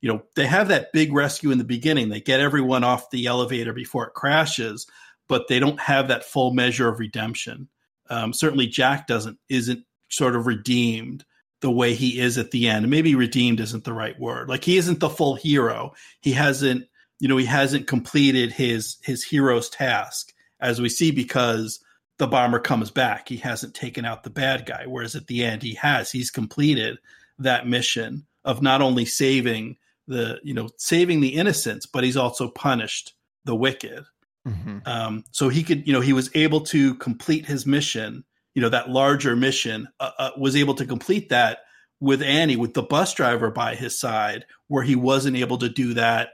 you 0.01 0.11
know 0.11 0.23
they 0.35 0.45
have 0.45 0.67
that 0.67 0.91
big 0.93 1.13
rescue 1.13 1.51
in 1.51 1.57
the 1.57 1.63
beginning. 1.63 2.09
They 2.09 2.21
get 2.21 2.41
everyone 2.41 2.83
off 2.83 3.11
the 3.11 3.27
elevator 3.27 3.73
before 3.73 4.07
it 4.07 4.13
crashes, 4.13 4.87
but 5.27 5.47
they 5.47 5.59
don't 5.59 5.79
have 5.79 6.09
that 6.09 6.25
full 6.25 6.53
measure 6.53 6.89
of 6.89 6.99
redemption. 6.99 7.69
Um, 8.09 8.33
certainly, 8.33 8.67
Jack 8.67 9.07
doesn't 9.07 9.37
isn't 9.47 9.85
sort 10.09 10.35
of 10.35 10.47
redeemed 10.47 11.23
the 11.61 11.71
way 11.71 11.93
he 11.93 12.19
is 12.19 12.37
at 12.37 12.51
the 12.51 12.67
end. 12.67 12.89
Maybe 12.89 13.15
redeemed 13.15 13.59
isn't 13.59 13.83
the 13.83 13.93
right 13.93 14.19
word. 14.19 14.49
Like 14.49 14.63
he 14.63 14.77
isn't 14.77 14.99
the 14.99 15.09
full 15.09 15.35
hero. 15.35 15.93
He 16.19 16.33
hasn't, 16.33 16.87
you 17.19 17.27
know, 17.27 17.37
he 17.37 17.45
hasn't 17.45 17.87
completed 17.87 18.51
his 18.51 18.97
his 19.03 19.23
hero's 19.23 19.69
task 19.69 20.33
as 20.59 20.81
we 20.81 20.89
see 20.89 21.11
because 21.11 21.79
the 22.17 22.27
bomber 22.27 22.59
comes 22.59 22.91
back. 22.91 23.29
He 23.29 23.37
hasn't 23.37 23.73
taken 23.73 24.05
out 24.05 24.23
the 24.23 24.29
bad 24.29 24.65
guy. 24.65 24.85
Whereas 24.87 25.15
at 25.15 25.27
the 25.27 25.43
end 25.43 25.63
he 25.63 25.75
has. 25.75 26.11
He's 26.11 26.31
completed 26.31 26.97
that 27.39 27.67
mission 27.67 28.25
of 28.43 28.61
not 28.61 28.81
only 28.81 29.05
saving 29.05 29.77
the, 30.07 30.39
you 30.43 30.53
know, 30.53 30.69
saving 30.77 31.21
the 31.21 31.35
innocents, 31.35 31.85
but 31.85 32.03
he's 32.03 32.17
also 32.17 32.49
punished 32.49 33.13
the 33.45 33.55
wicked. 33.55 34.03
Mm-hmm. 34.47 34.79
Um, 34.85 35.23
so 35.31 35.49
he 35.49 35.63
could, 35.63 35.87
you 35.87 35.93
know, 35.93 36.01
he 36.01 36.13
was 36.13 36.29
able 36.35 36.61
to 36.61 36.95
complete 36.95 37.45
his 37.45 37.65
mission, 37.65 38.23
you 38.55 38.61
know, 38.61 38.69
that 38.69 38.89
larger 38.89 39.35
mission, 39.35 39.87
uh, 39.99 40.11
uh, 40.17 40.31
was 40.37 40.55
able 40.55 40.73
to 40.75 40.85
complete 40.85 41.29
that 41.29 41.59
with 41.99 42.21
Annie, 42.21 42.55
with 42.57 42.73
the 42.73 42.81
bus 42.83 43.13
driver 43.13 43.51
by 43.51 43.75
his 43.75 43.97
side, 43.99 44.45
where 44.67 44.83
he 44.83 44.95
wasn't 44.95 45.37
able 45.37 45.57
to 45.59 45.69
do 45.69 45.93
that 45.93 46.31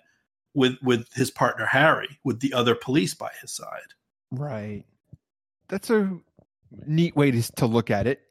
with 0.53 0.77
with 0.81 1.07
his 1.13 1.29
partner 1.29 1.65
Harry, 1.65 2.19
with 2.23 2.39
the 2.39 2.53
other 2.53 2.73
police 2.75 3.13
by 3.13 3.29
his 3.41 3.51
side. 3.51 3.93
Right. 4.31 4.83
That's 5.67 5.89
a 5.89 6.17
neat 6.85 7.15
way 7.15 7.31
to 7.31 7.41
to 7.57 7.65
look 7.65 7.91
at 7.91 8.07
it. 8.07 8.21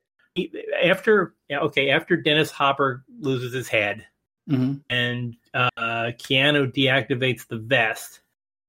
After 0.83 1.35
okay, 1.51 1.91
after 1.91 2.17
Dennis 2.17 2.51
Hopper 2.51 3.05
loses 3.21 3.53
his 3.53 3.69
head 3.69 4.07
hmm 4.49 4.75
and 4.91 5.35
uh, 5.55 5.71
Keanu 6.19 6.73
deactivates 6.73 7.47
the 7.49 7.59
vest, 7.59 8.21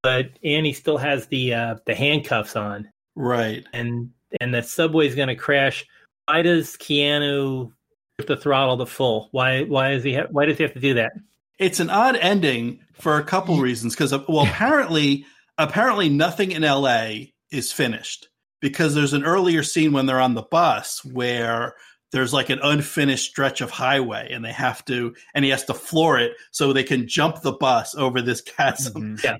but 0.02 0.30
Annie 0.44 0.74
still 0.74 0.98
has 0.98 1.28
the 1.28 1.54
uh, 1.54 1.76
the 1.86 1.94
handcuffs 1.96 2.56
on, 2.56 2.90
Right. 3.16 3.66
and 3.74 4.12
and 4.42 4.54
the 4.54 4.62
subway's 4.64 5.16
going 5.16 5.28
to 5.30 5.36
crash. 5.36 5.86
Why 6.26 6.42
does 6.42 6.76
Keanu 6.78 7.72
hit 8.18 8.28
the 8.28 8.38
throttle 8.38 8.78
to 8.78 8.86
full? 8.86 9.30
Why 9.32 9.64
why 9.64 9.94
is 9.94 10.04
he 10.04 10.16
ha- 10.16 10.28
why 10.32 10.46
does 10.46 10.58
he 10.58 10.64
have 10.64 10.74
to 10.74 10.80
do 10.80 10.96
that? 10.96 11.12
It's 11.60 11.80
an 11.80 11.90
odd 11.90 12.16
ending 12.18 12.80
for 12.94 13.18
a 13.18 13.24
couple 13.24 13.58
reasons 13.60 13.94
because 13.96 14.12
well 14.28 14.46
apparently 14.46 15.26
apparently 15.58 16.10
nothing 16.10 16.52
in 16.52 16.62
LA 16.64 17.12
is 17.52 17.72
finished 17.72 18.30
because 18.62 18.94
there's 18.94 19.14
an 19.14 19.24
earlier 19.24 19.64
scene 19.64 19.94
when 19.94 20.06
they're 20.06 20.20
on 20.22 20.34
the 20.36 20.42
bus 20.44 21.04
where 21.06 21.76
there's 22.12 22.34
like 22.34 22.50
an 22.50 22.60
unfinished 22.64 23.30
stretch 23.30 23.62
of 23.62 23.70
highway 23.70 24.30
and 24.32 24.44
they 24.44 24.52
have 24.52 24.84
to 24.86 25.16
and 25.34 25.44
he 25.46 25.52
has 25.52 25.64
to 25.66 25.74
floor 25.74 26.20
it 26.20 26.34
so 26.52 26.72
they 26.74 26.84
can 26.84 27.08
jump 27.08 27.42
the 27.42 27.52
bus 27.54 27.96
over 27.96 28.22
this 28.22 28.42
chasm 28.42 29.18
Mhm. 29.18 29.40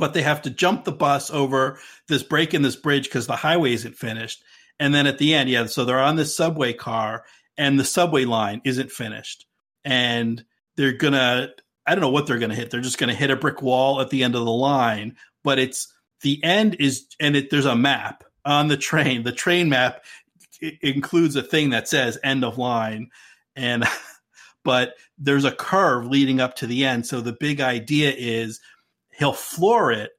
But 0.00 0.14
they 0.14 0.22
have 0.22 0.42
to 0.42 0.50
jump 0.50 0.84
the 0.84 0.92
bus 0.92 1.30
over 1.30 1.78
this 2.08 2.22
break 2.22 2.54
in 2.54 2.62
this 2.62 2.76
bridge 2.76 3.04
because 3.04 3.26
the 3.26 3.36
highway 3.36 3.72
isn't 3.72 3.96
finished. 3.96 4.42
And 4.80 4.94
then 4.94 5.06
at 5.06 5.18
the 5.18 5.34
end, 5.34 5.50
yeah, 5.50 5.66
so 5.66 5.84
they're 5.84 6.00
on 6.00 6.16
this 6.16 6.34
subway 6.34 6.72
car 6.72 7.24
and 7.58 7.78
the 7.78 7.84
subway 7.84 8.24
line 8.24 8.62
isn't 8.64 8.90
finished. 8.90 9.46
And 9.84 10.42
they're 10.76 10.94
gonna, 10.96 11.50
I 11.86 11.94
don't 11.94 12.00
know 12.00 12.10
what 12.10 12.26
they're 12.26 12.38
gonna 12.38 12.54
hit. 12.54 12.70
They're 12.70 12.80
just 12.80 12.98
gonna 12.98 13.14
hit 13.14 13.30
a 13.30 13.36
brick 13.36 13.60
wall 13.60 14.00
at 14.00 14.08
the 14.08 14.24
end 14.24 14.34
of 14.34 14.44
the 14.44 14.50
line. 14.50 15.16
But 15.44 15.58
it's 15.58 15.92
the 16.22 16.42
end 16.42 16.76
is, 16.80 17.06
and 17.20 17.36
it, 17.36 17.50
there's 17.50 17.66
a 17.66 17.76
map 17.76 18.24
on 18.46 18.68
the 18.68 18.76
train. 18.78 19.22
The 19.22 19.32
train 19.32 19.68
map 19.68 20.02
includes 20.80 21.36
a 21.36 21.42
thing 21.42 21.70
that 21.70 21.88
says 21.88 22.18
end 22.24 22.44
of 22.44 22.56
line. 22.56 23.10
And, 23.54 23.84
but 24.64 24.94
there's 25.18 25.44
a 25.44 25.52
curve 25.52 26.06
leading 26.06 26.40
up 26.40 26.56
to 26.56 26.66
the 26.66 26.86
end. 26.86 27.06
So 27.06 27.20
the 27.20 27.36
big 27.38 27.60
idea 27.60 28.12
is 28.16 28.60
he'll 29.20 29.32
floor 29.32 29.92
it. 29.92 30.10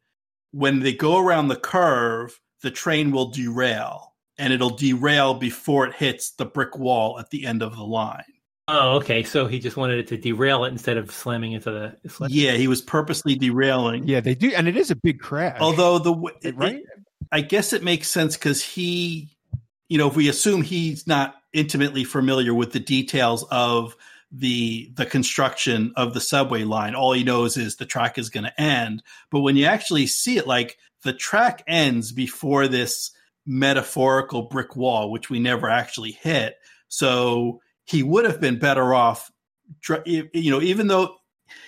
When 0.51 0.79
they 0.79 0.93
go 0.93 1.17
around 1.17 1.49
the 1.49 1.55
curve, 1.57 2.39
the 2.61 2.71
train 2.71 3.11
will 3.11 3.31
derail 3.31 4.13
and 4.37 4.53
it'll 4.53 4.69
derail 4.77 5.33
before 5.33 5.85
it 5.87 5.93
hits 5.93 6.31
the 6.31 6.45
brick 6.45 6.77
wall 6.77 7.19
at 7.19 7.29
the 7.29 7.45
end 7.45 7.61
of 7.61 7.75
the 7.75 7.83
line. 7.83 8.23
Oh, 8.67 8.97
okay. 8.97 9.23
So 9.23 9.47
he 9.47 9.59
just 9.59 9.75
wanted 9.75 9.99
it 9.99 10.07
to 10.07 10.17
derail 10.17 10.63
it 10.63 10.69
instead 10.69 10.97
of 10.97 11.11
slamming 11.11 11.51
into 11.53 11.71
the. 11.71 12.09
Slam- 12.09 12.29
Yeah, 12.31 12.53
he 12.53 12.67
was 12.67 12.81
purposely 12.81 13.35
derailing. 13.35 14.07
Yeah, 14.07 14.21
they 14.21 14.35
do, 14.35 14.51
and 14.55 14.67
it 14.67 14.77
is 14.77 14.91
a 14.91 14.95
big 14.95 15.19
crash. 15.19 15.57
Although 15.59 15.99
the 15.99 16.31
it- 16.41 16.55
right? 16.55 16.81
I 17.31 17.41
guess 17.41 17.73
it 17.73 17.83
makes 17.83 18.07
sense 18.09 18.35
because 18.37 18.63
he, 18.63 19.29
you 19.89 19.97
know, 19.97 20.07
if 20.07 20.15
we 20.15 20.27
assume 20.29 20.61
he's 20.61 21.07
not 21.07 21.35
intimately 21.53 22.03
familiar 22.03 22.53
with 22.53 22.71
the 22.71 22.79
details 22.79 23.45
of 23.51 23.95
the 24.31 24.91
the 24.95 25.05
construction 25.05 25.93
of 25.95 26.13
the 26.13 26.21
subway 26.21 26.63
line, 26.63 26.95
all 26.95 27.13
he 27.13 27.23
knows 27.23 27.57
is 27.57 27.75
the 27.75 27.85
track 27.85 28.17
is 28.17 28.29
going 28.29 28.45
to 28.45 28.61
end. 28.61 29.03
But 29.29 29.41
when 29.41 29.57
you 29.57 29.65
actually 29.65 30.07
see 30.07 30.37
it, 30.37 30.47
like 30.47 30.77
the 31.03 31.13
track 31.13 31.63
ends 31.67 32.11
before 32.11 32.67
this 32.67 33.11
metaphorical 33.45 34.43
brick 34.43 34.75
wall, 34.75 35.11
which 35.11 35.29
we 35.29 35.39
never 35.39 35.69
actually 35.69 36.11
hit. 36.11 36.55
So 36.87 37.61
he 37.85 38.03
would 38.03 38.25
have 38.25 38.39
been 38.39 38.59
better 38.59 38.93
off, 38.93 39.31
you 40.05 40.51
know, 40.51 40.61
even 40.61 40.87
though 40.87 41.15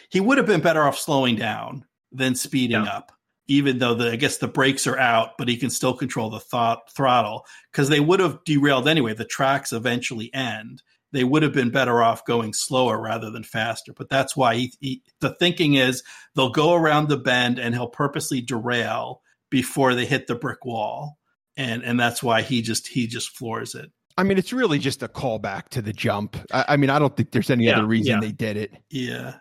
he 0.10 0.19
would 0.19 0.38
have 0.38 0.47
been 0.47 0.62
better 0.62 0.84
off 0.84 0.97
slowing 0.97 1.36
down 1.36 1.86
than 2.12 2.36
speeding 2.36 2.86
Yeah. 2.86 2.91
up 2.97 3.12
even 3.47 3.78
though 3.78 3.93
the 3.93 4.12
I 4.12 4.15
guess 4.15 4.38
the 4.38 4.47
brakes 4.47 4.88
are 4.88 4.97
out, 4.97 5.32
but 5.38 5.49
he 5.49 5.58
can 5.58 5.69
still 5.69 5.93
control 5.93 6.30
the 6.30 6.39
thought 6.39 6.89
throttle 6.91 7.45
because 7.71 7.89
they 7.89 7.99
would 7.99 8.21
have 8.21 8.39
derailed 8.45 8.88
anyway. 8.88 9.13
The 9.13 9.26
tracks 9.26 9.73
eventually 9.73 10.34
end. 10.34 10.82
They 11.13 11.23
would 11.23 11.43
have 11.43 11.54
been 11.54 11.69
better 11.69 12.04
off 12.04 12.26
going 12.26 12.54
slower 12.54 12.99
rather 12.99 13.30
than 13.30 13.43
faster. 13.43 13.93
But 13.93 14.10
that's 14.10 14.36
why 14.36 14.56
he, 14.56 14.73
he, 14.82 15.04
the 15.21 15.34
thinking 15.36 15.76
is 15.76 16.04
they'll 16.36 16.49
go 16.49 16.73
around 16.73 17.08
the 17.08 17.17
bend 17.17 17.60
and 17.60 17.73
he'll 17.73 17.88
purposely 17.88 18.41
derail 18.41 19.21
before 19.49 19.93
they 19.93 20.06
hit 20.06 20.28
the 20.28 20.36
brick 20.36 20.65
wall, 20.65 21.19
and 21.56 21.84
and 21.84 21.99
that's 21.99 22.21
why 22.23 22.41
he 22.41 22.62
just 22.62 22.88
he 22.88 23.08
just 23.08 23.38
floors 23.38 23.76
it. 23.76 23.91
I 24.17 24.23
mean, 24.23 24.38
it's 24.38 24.52
really 24.52 24.80
just 24.80 25.04
a 25.04 25.08
callback 25.08 25.69
to 25.69 25.82
the 25.82 25.93
jump. 25.93 26.38
I, 26.52 26.65
I 26.69 26.78
mean, 26.78 26.89
I 26.89 26.99
don't 26.99 27.15
think 27.15 27.32
there's 27.32 27.49
any 27.49 27.65
Yeah, 27.65 27.78
other 27.78 27.86
reason 27.86 28.13
yeah. 28.15 28.19
they 28.19 28.32
did 28.32 28.58
it. 28.58 28.73
Yeah. 28.89 29.36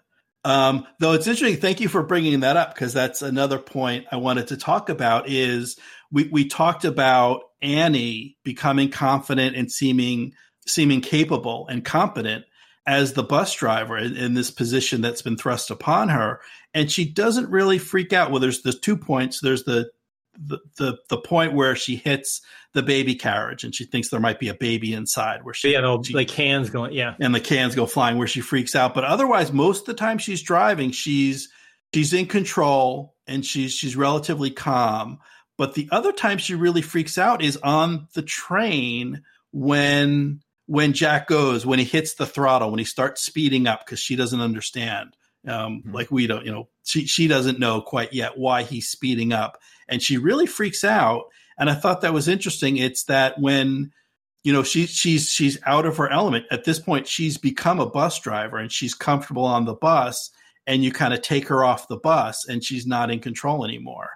Um, 0.44 0.86
though 0.98 1.12
it's 1.12 1.26
interesting. 1.26 1.60
Thank 1.60 1.80
you 1.80 1.88
for 1.88 2.02
bringing 2.02 2.40
that 2.40 2.56
up 2.56 2.74
because 2.74 2.92
that's 2.92 3.22
another 3.22 3.58
point 3.58 4.06
I 4.10 4.16
wanted 4.16 4.48
to 4.48 4.56
talk 4.56 4.88
about. 4.88 5.28
Is 5.28 5.78
we 6.10 6.28
we 6.32 6.48
talked 6.48 6.84
about 6.84 7.42
Annie 7.60 8.36
becoming 8.44 8.90
confident 8.90 9.56
and 9.56 9.70
seeming 9.70 10.34
seeming 10.66 11.00
capable 11.00 11.66
and 11.68 11.84
competent 11.84 12.44
as 12.86 13.12
the 13.12 13.22
bus 13.22 13.54
driver 13.54 13.96
in, 13.96 14.16
in 14.16 14.34
this 14.34 14.50
position 14.50 15.00
that's 15.00 15.22
been 15.22 15.36
thrust 15.36 15.70
upon 15.70 16.08
her, 16.08 16.40
and 16.74 16.90
she 16.90 17.04
doesn't 17.04 17.50
really 17.50 17.78
freak 17.78 18.12
out. 18.12 18.30
Well, 18.30 18.40
there's 18.40 18.62
there's 18.62 18.80
two 18.80 18.96
points. 18.96 19.40
There's 19.40 19.64
the 19.64 19.90
the, 20.38 20.58
the 20.78 20.98
the 21.08 21.18
point 21.18 21.52
where 21.52 21.76
she 21.76 21.96
hits 21.96 22.40
the 22.72 22.82
baby 22.82 23.14
carriage 23.14 23.64
and 23.64 23.74
she 23.74 23.84
thinks 23.84 24.08
there 24.08 24.18
might 24.20 24.38
be 24.38 24.48
a 24.48 24.54
baby 24.54 24.94
inside 24.94 25.44
where 25.44 25.52
she 25.54 25.72
yeah, 25.72 25.80
no, 25.80 26.02
she- 26.02 26.14
like 26.14 26.28
cans 26.28 26.70
going. 26.70 26.92
Yeah, 26.92 27.14
and 27.20 27.34
the 27.34 27.40
cans 27.40 27.74
go 27.74 27.86
flying 27.86 28.18
where 28.18 28.26
she 28.26 28.40
freaks 28.40 28.74
out. 28.74 28.94
But 28.94 29.04
otherwise, 29.04 29.52
most 29.52 29.80
of 29.80 29.86
the 29.86 29.94
time 29.94 30.18
she's 30.18 30.42
driving, 30.42 30.90
she's 30.90 31.48
she's 31.94 32.12
in 32.12 32.26
control 32.26 33.14
and 33.26 33.44
she's 33.44 33.72
she's 33.72 33.94
relatively 33.96 34.50
calm. 34.50 35.18
But 35.58 35.74
the 35.74 35.88
other 35.92 36.12
time 36.12 36.38
she 36.38 36.54
really 36.54 36.82
freaks 36.82 37.18
out 37.18 37.42
is 37.42 37.58
on 37.58 38.08
the 38.14 38.22
train 38.22 39.22
when 39.52 40.40
when 40.72 40.94
Jack 40.94 41.26
goes, 41.26 41.66
when 41.66 41.78
he 41.78 41.84
hits 41.84 42.14
the 42.14 42.24
throttle, 42.24 42.70
when 42.70 42.78
he 42.78 42.86
starts 42.86 43.20
speeding 43.20 43.66
up 43.66 43.84
because 43.84 44.00
she 44.00 44.16
doesn't 44.16 44.40
understand. 44.40 45.14
Um, 45.46 45.80
mm-hmm. 45.80 45.92
Like 45.92 46.10
we 46.10 46.26
don't, 46.26 46.46
you 46.46 46.50
know, 46.50 46.70
she 46.82 47.04
she 47.04 47.28
doesn't 47.28 47.58
know 47.58 47.82
quite 47.82 48.14
yet 48.14 48.38
why 48.38 48.62
he's 48.62 48.88
speeding 48.88 49.34
up, 49.34 49.58
and 49.86 50.02
she 50.02 50.16
really 50.16 50.46
freaks 50.46 50.82
out. 50.82 51.24
And 51.58 51.68
I 51.68 51.74
thought 51.74 52.00
that 52.00 52.14
was 52.14 52.26
interesting. 52.26 52.78
It's 52.78 53.04
that 53.04 53.38
when 53.38 53.92
you 54.44 54.52
know 54.54 54.62
she 54.62 54.86
she's 54.86 55.28
she's 55.28 55.58
out 55.66 55.84
of 55.84 55.98
her 55.98 56.10
element 56.10 56.46
at 56.50 56.64
this 56.64 56.78
point. 56.78 57.06
She's 57.06 57.36
become 57.36 57.78
a 57.78 57.90
bus 57.90 58.18
driver 58.18 58.56
and 58.56 58.72
she's 58.72 58.94
comfortable 58.94 59.44
on 59.44 59.66
the 59.66 59.74
bus, 59.74 60.30
and 60.66 60.82
you 60.82 60.90
kind 60.90 61.12
of 61.12 61.20
take 61.20 61.48
her 61.48 61.62
off 61.62 61.88
the 61.88 61.98
bus, 61.98 62.48
and 62.48 62.64
she's 62.64 62.86
not 62.86 63.10
in 63.10 63.20
control 63.20 63.66
anymore. 63.66 64.08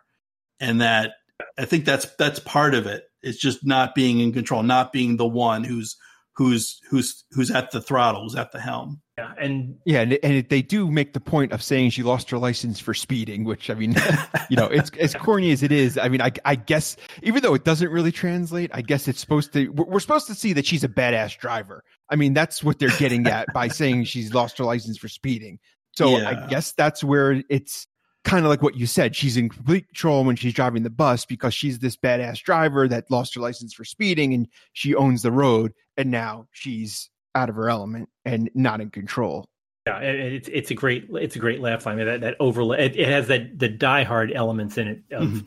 And 0.58 0.80
that 0.80 1.16
I 1.58 1.66
think 1.66 1.84
that's 1.84 2.06
that's 2.18 2.38
part 2.38 2.74
of 2.74 2.86
it. 2.86 3.04
It's 3.22 3.38
just 3.38 3.66
not 3.66 3.94
being 3.94 4.20
in 4.20 4.32
control, 4.32 4.62
not 4.62 4.90
being 4.90 5.18
the 5.18 5.28
one 5.28 5.62
who's 5.62 5.98
who's 6.36 6.80
who's 6.90 7.24
who's 7.30 7.50
at 7.50 7.70
the 7.70 7.80
throttle, 7.80 8.22
who's 8.22 8.36
at 8.36 8.52
the 8.52 8.60
helm. 8.60 9.00
Yeah, 9.18 9.32
and 9.38 9.78
yeah, 9.86 10.00
and, 10.02 10.18
and 10.22 10.48
they 10.48 10.60
do 10.60 10.90
make 10.90 11.14
the 11.14 11.20
point 11.20 11.52
of 11.52 11.62
saying 11.62 11.90
she 11.90 12.02
lost 12.02 12.28
her 12.30 12.38
license 12.38 12.78
for 12.78 12.92
speeding, 12.92 13.44
which 13.44 13.70
I 13.70 13.74
mean, 13.74 13.94
you 14.50 14.56
know, 14.56 14.66
it's 14.66 14.90
as 14.98 15.14
corny 15.14 15.50
as 15.52 15.62
it 15.62 15.72
is. 15.72 15.96
I 15.96 16.08
mean, 16.08 16.20
I, 16.20 16.32
I 16.44 16.54
guess 16.54 16.96
even 17.22 17.42
though 17.42 17.54
it 17.54 17.64
doesn't 17.64 17.90
really 17.90 18.12
translate, 18.12 18.70
I 18.74 18.82
guess 18.82 19.08
it's 19.08 19.20
supposed 19.20 19.54
to. 19.54 19.68
We're 19.68 20.00
supposed 20.00 20.26
to 20.26 20.34
see 20.34 20.52
that 20.52 20.66
she's 20.66 20.84
a 20.84 20.88
badass 20.88 21.38
driver. 21.38 21.82
I 22.10 22.16
mean, 22.16 22.34
that's 22.34 22.62
what 22.62 22.78
they're 22.78 22.96
getting 22.98 23.26
at 23.26 23.46
by 23.54 23.68
saying 23.68 24.04
she's 24.04 24.34
lost 24.34 24.58
her 24.58 24.64
license 24.64 24.98
for 24.98 25.08
speeding. 25.08 25.58
So 25.96 26.18
yeah. 26.18 26.28
I 26.28 26.46
guess 26.48 26.72
that's 26.72 27.02
where 27.02 27.42
it's 27.48 27.86
kind 28.26 28.44
of 28.44 28.50
like 28.50 28.60
what 28.60 28.76
you 28.76 28.86
said. 28.86 29.16
She's 29.16 29.36
in 29.36 29.48
complete 29.48 29.86
control 29.86 30.24
when 30.24 30.36
she's 30.36 30.52
driving 30.52 30.82
the 30.82 30.90
bus 30.90 31.24
because 31.24 31.54
she's 31.54 31.78
this 31.78 31.96
badass 31.96 32.42
driver 32.42 32.88
that 32.88 33.10
lost 33.10 33.34
her 33.36 33.40
license 33.40 33.72
for 33.72 33.84
speeding 33.84 34.34
and 34.34 34.48
she 34.72 34.94
owns 34.94 35.22
the 35.22 35.32
road. 35.32 35.72
And 35.96 36.10
now 36.10 36.48
she's 36.50 37.08
out 37.34 37.48
of 37.48 37.54
her 37.54 37.70
element 37.70 38.08
and 38.24 38.50
not 38.54 38.80
in 38.80 38.90
control. 38.90 39.46
Yeah, 39.86 40.00
it's 40.00 40.48
it's 40.48 40.72
a 40.72 40.74
great 40.74 41.06
it's 41.12 41.36
a 41.36 41.38
great 41.38 41.60
laugh 41.60 41.86
line. 41.86 41.98
That 41.98 42.20
that 42.20 42.36
overlay 42.40 42.86
it, 42.86 42.96
it, 42.96 43.06
has 43.06 43.28
that 43.28 43.56
the 43.56 43.68
Die 43.68 44.02
Hard 44.02 44.32
elements 44.32 44.76
in 44.76 44.88
it 44.88 45.02
of 45.12 45.28
mm-hmm. 45.28 45.46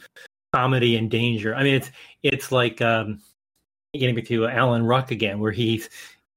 comedy 0.54 0.96
and 0.96 1.12
danger. 1.12 1.54
I 1.54 1.64
mean, 1.64 1.76
it's 1.76 1.92
it's 2.24 2.50
like 2.50 2.82
um, 2.82 3.20
getting 3.94 4.16
back 4.16 4.26
to 4.28 4.48
Alan 4.48 4.86
Ruck 4.86 5.12
again, 5.12 5.40
where 5.40 5.52
he's 5.52 5.90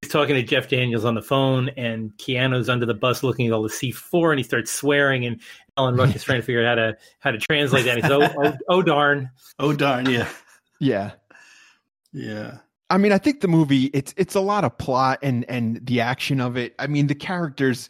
he's 0.02 0.10
talking 0.10 0.34
to 0.34 0.42
Jeff 0.42 0.68
Daniels 0.68 1.04
on 1.04 1.14
the 1.14 1.22
phone, 1.22 1.70
and 1.70 2.12
Keanu's 2.18 2.68
under 2.68 2.84
the 2.84 2.94
bus 2.94 3.22
looking 3.22 3.46
at 3.46 3.52
all 3.52 3.62
the 3.62 3.70
C 3.70 3.90
four, 3.90 4.32
and 4.32 4.38
he 4.38 4.42
starts 4.42 4.70
swearing, 4.70 5.24
and 5.24 5.40
Alan 5.78 5.96
Ruck 5.96 6.14
is 6.14 6.24
trying 6.24 6.40
to 6.40 6.46
figure 6.46 6.64
out 6.66 6.78
how 6.78 6.84
to 6.84 6.96
how 7.20 7.30
to 7.30 7.38
translate 7.38 7.84
that. 7.86 7.96
He's 7.96 8.04
says, 8.04 8.12
"Oh, 8.12 8.28
oh, 8.44 8.52
oh 8.68 8.82
darn, 8.82 9.30
oh 9.58 9.72
darn, 9.72 10.06
yeah, 10.06 10.28
yeah, 10.80 11.12
yeah." 12.12 12.58
I 12.90 12.98
mean, 12.98 13.12
I 13.12 13.18
think 13.18 13.40
the 13.40 13.48
movie 13.48 13.84
it's 13.94 14.12
it's 14.16 14.34
a 14.34 14.40
lot 14.40 14.64
of 14.64 14.76
plot 14.76 15.20
and 15.22 15.48
and 15.48 15.84
the 15.86 16.00
action 16.00 16.40
of 16.40 16.56
it. 16.56 16.74
I 16.78 16.88
mean, 16.88 17.06
the 17.06 17.14
characters 17.14 17.88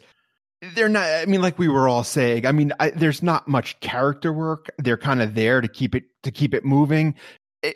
they're 0.75 0.87
not 0.87 1.03
i 1.03 1.25
mean 1.25 1.41
like 1.41 1.59
we 1.59 1.67
were 1.67 1.89
all 1.89 2.05
saying 2.05 2.45
i 2.45 2.51
mean 2.53 2.71
I, 2.79 2.91
there's 2.91 3.21
not 3.21 3.49
much 3.49 3.77
character 3.81 4.31
work 4.31 4.69
they're 4.77 4.95
kind 4.95 5.21
of 5.21 5.35
there 5.35 5.59
to 5.59 5.67
keep 5.67 5.93
it 5.93 6.05
to 6.23 6.31
keep 6.31 6.53
it 6.53 6.63
moving 6.63 7.15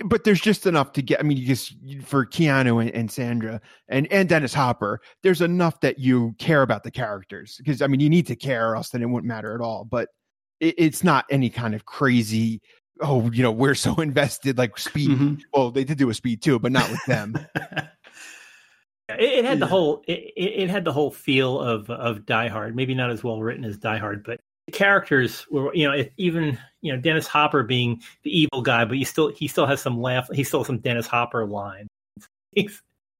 but 0.06 0.23
there's 0.23 0.41
just 0.41 0.65
enough 0.65 0.91
to 0.91 1.02
get 1.02 1.19
i 1.19 1.23
mean 1.23 1.38
you 1.38 1.45
just 1.45 1.76
for 2.04 2.26
keanu 2.26 2.82
and, 2.82 2.91
and 2.91 3.12
sandra 3.12 3.62
and 3.88 4.12
and 4.12 4.30
dennis 4.30 4.54
hopper 4.54 5.00
there's 5.23 5.41
enough 5.41 5.80
that 5.82 6.00
you 6.00 6.36
care 6.39 6.62
about 6.62 6.84
the 6.84 6.91
characters 6.91 7.56
because 7.58 7.82
i 7.82 7.88
mean 7.88 8.00
you 8.00 8.10
need 8.10 8.28
to 8.28 8.36
care 8.36 8.71
or 8.71 8.76
else 8.76 8.89
then 8.89 9.02
it 9.02 9.10
wouldn't 9.10 9.28
matter 9.28 9.56
at 9.56 9.62
all 9.62 9.86
but 9.86 10.10
it, 10.60 10.76
it's 10.78 11.04
not 11.04 11.26
any 11.30 11.50
kind 11.50 11.73
of 11.73 11.86
crazy 11.86 12.62
oh, 13.02 13.30
you 13.32 13.43
know, 13.43 13.52
we're 13.52 13.76
so 13.76 13.95
invested, 14.02 14.58
like 14.58 14.78
speed. 14.78 15.10
Mm-hmm. 15.12 15.36
Well, 15.54 15.71
they 15.71 15.84
did 15.84 15.97
do 15.97 16.10
a 16.10 16.13
speed 16.13 16.41
too, 16.41 16.60
but 16.60 16.71
not 16.71 16.89
with 16.89 17.04
them. 17.06 17.36
it, 19.10 19.19
it, 19.19 19.45
had 19.45 19.60
the 19.60 19.67
whole 19.67 20.04
it, 20.08 20.34
it, 20.36 20.69
had 20.69 20.86
the 20.86 20.93
whole 20.93 21.12
feel 21.12 21.60
of 21.60 21.89
of 21.89 22.26
Die 22.26 22.47
Hard. 22.47 22.76
Maybe 22.76 22.95
not 22.95 23.12
as 23.12 23.23
well 23.23 23.41
written 23.41 23.65
as 23.65 23.78
Die 23.78 23.97
Hard, 23.97 24.23
but 24.23 24.39
characters 24.72 25.46
were 25.50 25.74
you 25.74 25.90
know 25.90 26.04
even 26.18 26.58
you 26.82 26.94
know 26.94 27.00
Dennis 27.00 27.28
Hopper 27.28 27.64
being 27.64 28.02
the 28.24 28.38
evil 28.38 28.62
guy, 28.62 28.86
but 28.86 28.98
he 28.98 29.04
still 29.04 29.30
he 29.30 29.48
still 29.48 29.66
has 29.66 29.82
some 29.82 30.00
laugh. 30.02 30.28
He 30.34 30.44
still 30.44 30.62
has 30.62 30.68
some 30.68 30.80
Dennis 30.80 31.08
Hopper 31.08 31.46
lines. 31.46 31.90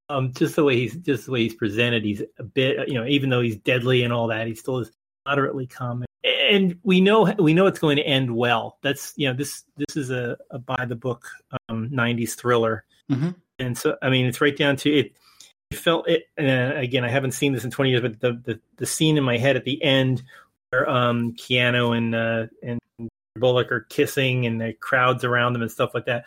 um, 0.10 0.34
just 0.34 0.56
the 0.56 0.64
way 0.64 0.76
he's 0.76 0.96
just 0.96 1.26
the 1.26 1.32
way 1.32 1.44
he's 1.44 1.56
presented. 1.56 2.04
He's 2.04 2.22
a 2.40 2.44
bit 2.44 2.88
you 2.88 2.96
know 2.96 3.06
even 3.06 3.30
though 3.30 3.42
he's 3.42 3.58
deadly 3.58 4.04
and 4.04 4.14
all 4.14 4.28
that, 4.28 4.48
he 4.48 4.56
still 4.56 4.80
is 4.80 4.92
moderately 5.26 5.68
comic 5.68 6.08
and 6.50 6.78
we 6.84 7.02
know 7.02 7.34
we 7.40 7.54
know 7.54 7.68
it's 7.68 7.80
going 7.80 7.98
to 7.98 8.04
end 8.04 8.36
well. 8.36 8.78
That's 8.82 9.14
you 9.16 9.28
know 9.28 9.34
this 9.34 9.64
this 9.76 9.96
is 9.96 10.10
a, 10.10 10.38
a 10.52 10.60
by 10.60 10.86
the 10.86 10.96
book 10.96 11.26
um, 11.70 11.90
'90s 11.90 12.36
thriller, 12.36 12.86
mm-hmm. 13.12 13.30
and 13.60 13.78
so 13.78 13.98
I 14.02 14.10
mean 14.10 14.26
it's 14.26 14.42
right 14.42 14.56
down 14.56 14.76
to 14.78 14.92
it. 14.92 15.14
it 15.72 15.78
felt 15.78 16.08
it 16.08 16.24
and 16.38 16.78
again. 16.78 17.04
I 17.04 17.10
haven't 17.10 17.32
seen 17.32 17.54
this 17.54 17.64
in 17.64 17.72
20 17.72 17.90
years, 17.90 18.02
but 18.02 18.20
the, 18.20 18.42
the 18.46 18.60
the 18.78 18.86
scene 18.86 19.18
in 19.18 19.24
my 19.24 19.38
head 19.38 19.56
at 19.56 19.66
the 19.66 19.82
end 19.84 20.24
where 20.69 20.89
um 20.89 21.34
Keanu 21.34 21.97
and 21.97 22.15
uh, 22.15 22.47
and 22.63 22.80
Bullock 23.39 23.71
are 23.71 23.82
kissing 23.89 24.45
and 24.45 24.60
the 24.60 24.73
crowds 24.73 25.23
around 25.23 25.53
them 25.53 25.62
and 25.62 25.71
stuff 25.71 25.93
like 25.93 26.06
that. 26.06 26.25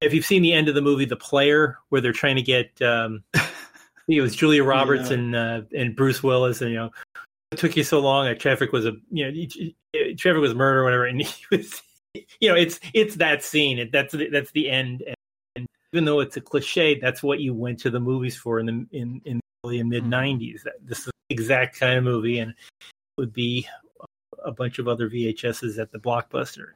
If 0.00 0.14
you've 0.14 0.26
seen 0.26 0.42
the 0.42 0.52
end 0.52 0.68
of 0.68 0.74
the 0.74 0.82
movie, 0.82 1.04
The 1.04 1.16
Player, 1.16 1.78
where 1.88 2.00
they're 2.00 2.12
trying 2.12 2.36
to 2.36 2.42
get 2.42 2.80
um, 2.82 3.24
it 4.08 4.20
was 4.20 4.34
Julia 4.34 4.64
Roberts 4.64 5.10
yeah. 5.10 5.16
and 5.16 5.36
uh, 5.36 5.62
and 5.76 5.94
Bruce 5.94 6.22
Willis, 6.22 6.60
and 6.62 6.70
you 6.70 6.76
know 6.76 6.90
it 7.52 7.58
took 7.58 7.76
you 7.76 7.84
so 7.84 8.00
long? 8.00 8.26
Like 8.26 8.38
traffic 8.38 8.72
was 8.72 8.86
a 8.86 8.92
you 9.10 9.30
know 9.30 10.14
traffic 10.16 10.40
was 10.40 10.54
murder 10.54 10.80
or 10.80 10.84
whatever, 10.84 11.06
and 11.06 11.22
he 11.22 11.44
was 11.50 11.82
you 12.40 12.48
know 12.48 12.54
it's 12.54 12.80
it's 12.94 13.16
that 13.16 13.42
scene. 13.42 13.88
That's 13.92 14.14
that's 14.30 14.50
the 14.52 14.70
end. 14.70 15.04
And 15.56 15.66
even 15.92 16.04
though 16.04 16.20
it's 16.20 16.36
a 16.36 16.40
cliche, 16.40 16.98
that's 16.98 17.22
what 17.22 17.40
you 17.40 17.54
went 17.54 17.78
to 17.80 17.90
the 17.90 18.00
movies 18.00 18.36
for 18.36 18.58
in 18.58 18.66
the 18.66 18.86
in 18.92 19.20
in 19.24 19.40
the 19.64 19.82
mid 19.82 20.04
'90s. 20.04 20.62
That 20.62 20.74
this 20.84 21.00
is 21.00 21.06
the 21.06 21.34
exact 21.34 21.78
kind 21.78 21.98
of 21.98 22.04
movie, 22.04 22.38
and 22.38 22.54
would 23.18 23.32
be 23.32 23.68
a 24.44 24.52
bunch 24.52 24.78
of 24.78 24.88
other 24.88 25.10
VHSs 25.10 25.78
at 25.78 25.92
the 25.92 25.98
blockbuster. 25.98 26.68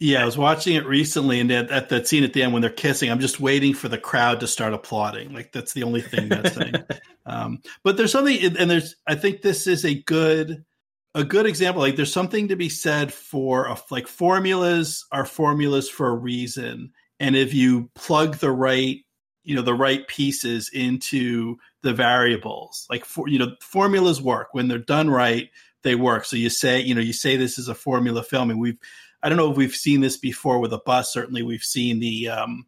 Yeah. 0.00 0.22
I 0.22 0.24
was 0.24 0.36
watching 0.36 0.74
it 0.74 0.86
recently, 0.86 1.38
and 1.38 1.50
at, 1.52 1.70
at 1.70 1.88
that 1.90 2.08
scene 2.08 2.24
at 2.24 2.32
the 2.32 2.42
end 2.42 2.52
when 2.52 2.62
they're 2.62 2.70
kissing, 2.70 3.10
I'm 3.10 3.20
just 3.20 3.38
waiting 3.38 3.74
for 3.74 3.88
the 3.88 3.98
crowd 3.98 4.40
to 4.40 4.48
start 4.48 4.72
applauding. 4.72 5.32
Like 5.32 5.52
that's 5.52 5.72
the 5.72 5.84
only 5.84 6.00
thing 6.00 6.28
that's 6.28 6.56
saying. 6.56 6.74
um, 7.26 7.60
but 7.84 7.96
there's 7.96 8.10
something, 8.10 8.56
and 8.56 8.68
there's 8.70 8.96
I 9.06 9.14
think 9.14 9.42
this 9.42 9.68
is 9.68 9.84
a 9.84 10.02
good 10.02 10.64
a 11.14 11.24
good 11.24 11.46
example. 11.46 11.82
Like 11.82 11.96
there's 11.96 12.12
something 12.12 12.48
to 12.48 12.56
be 12.56 12.68
said 12.68 13.12
for 13.12 13.66
a, 13.66 13.78
like 13.90 14.08
formulas 14.08 15.06
are 15.12 15.24
formulas 15.24 15.88
for 15.88 16.08
a 16.08 16.16
reason, 16.16 16.92
and 17.20 17.36
if 17.36 17.54
you 17.54 17.90
plug 17.94 18.38
the 18.38 18.50
right 18.50 19.04
you 19.44 19.54
know 19.54 19.62
the 19.62 19.74
right 19.74 20.06
pieces 20.08 20.68
into 20.72 21.56
the 21.82 21.92
variables 21.92 22.86
like 22.90 23.04
for 23.04 23.28
you 23.28 23.38
know 23.38 23.52
formulas 23.60 24.20
work 24.20 24.48
when 24.52 24.68
they're 24.68 24.78
done 24.78 25.08
right 25.08 25.50
they 25.82 25.94
work 25.94 26.24
so 26.24 26.36
you 26.36 26.50
say 26.50 26.80
you 26.80 26.94
know 26.94 27.00
you 27.00 27.12
say 27.12 27.36
this 27.36 27.58
is 27.58 27.68
a 27.68 27.74
formula 27.74 28.22
film 28.22 28.50
and 28.50 28.60
we've 28.60 28.78
I 29.22 29.28
don't 29.28 29.38
know 29.38 29.50
if 29.50 29.56
we've 29.56 29.74
seen 29.74 30.00
this 30.00 30.16
before 30.16 30.60
with 30.60 30.72
a 30.72 30.78
bus. 30.78 31.12
Certainly, 31.12 31.42
we've 31.42 31.62
seen 31.62 31.98
the 31.98 32.28
um, 32.28 32.66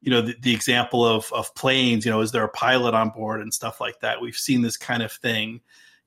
you 0.00 0.10
know 0.10 0.22
the, 0.22 0.34
the, 0.40 0.54
example 0.54 1.04
of 1.04 1.32
of 1.32 1.54
planes. 1.54 2.04
You 2.04 2.10
know, 2.10 2.20
is 2.20 2.32
there 2.32 2.44
a 2.44 2.48
pilot 2.48 2.94
on 2.94 3.10
board 3.10 3.40
and 3.40 3.54
stuff 3.54 3.80
like 3.80 4.00
that? 4.00 4.20
We've 4.20 4.36
seen 4.36 4.62
this 4.62 4.76
kind 4.76 5.02
of 5.02 5.12
thing 5.12 5.60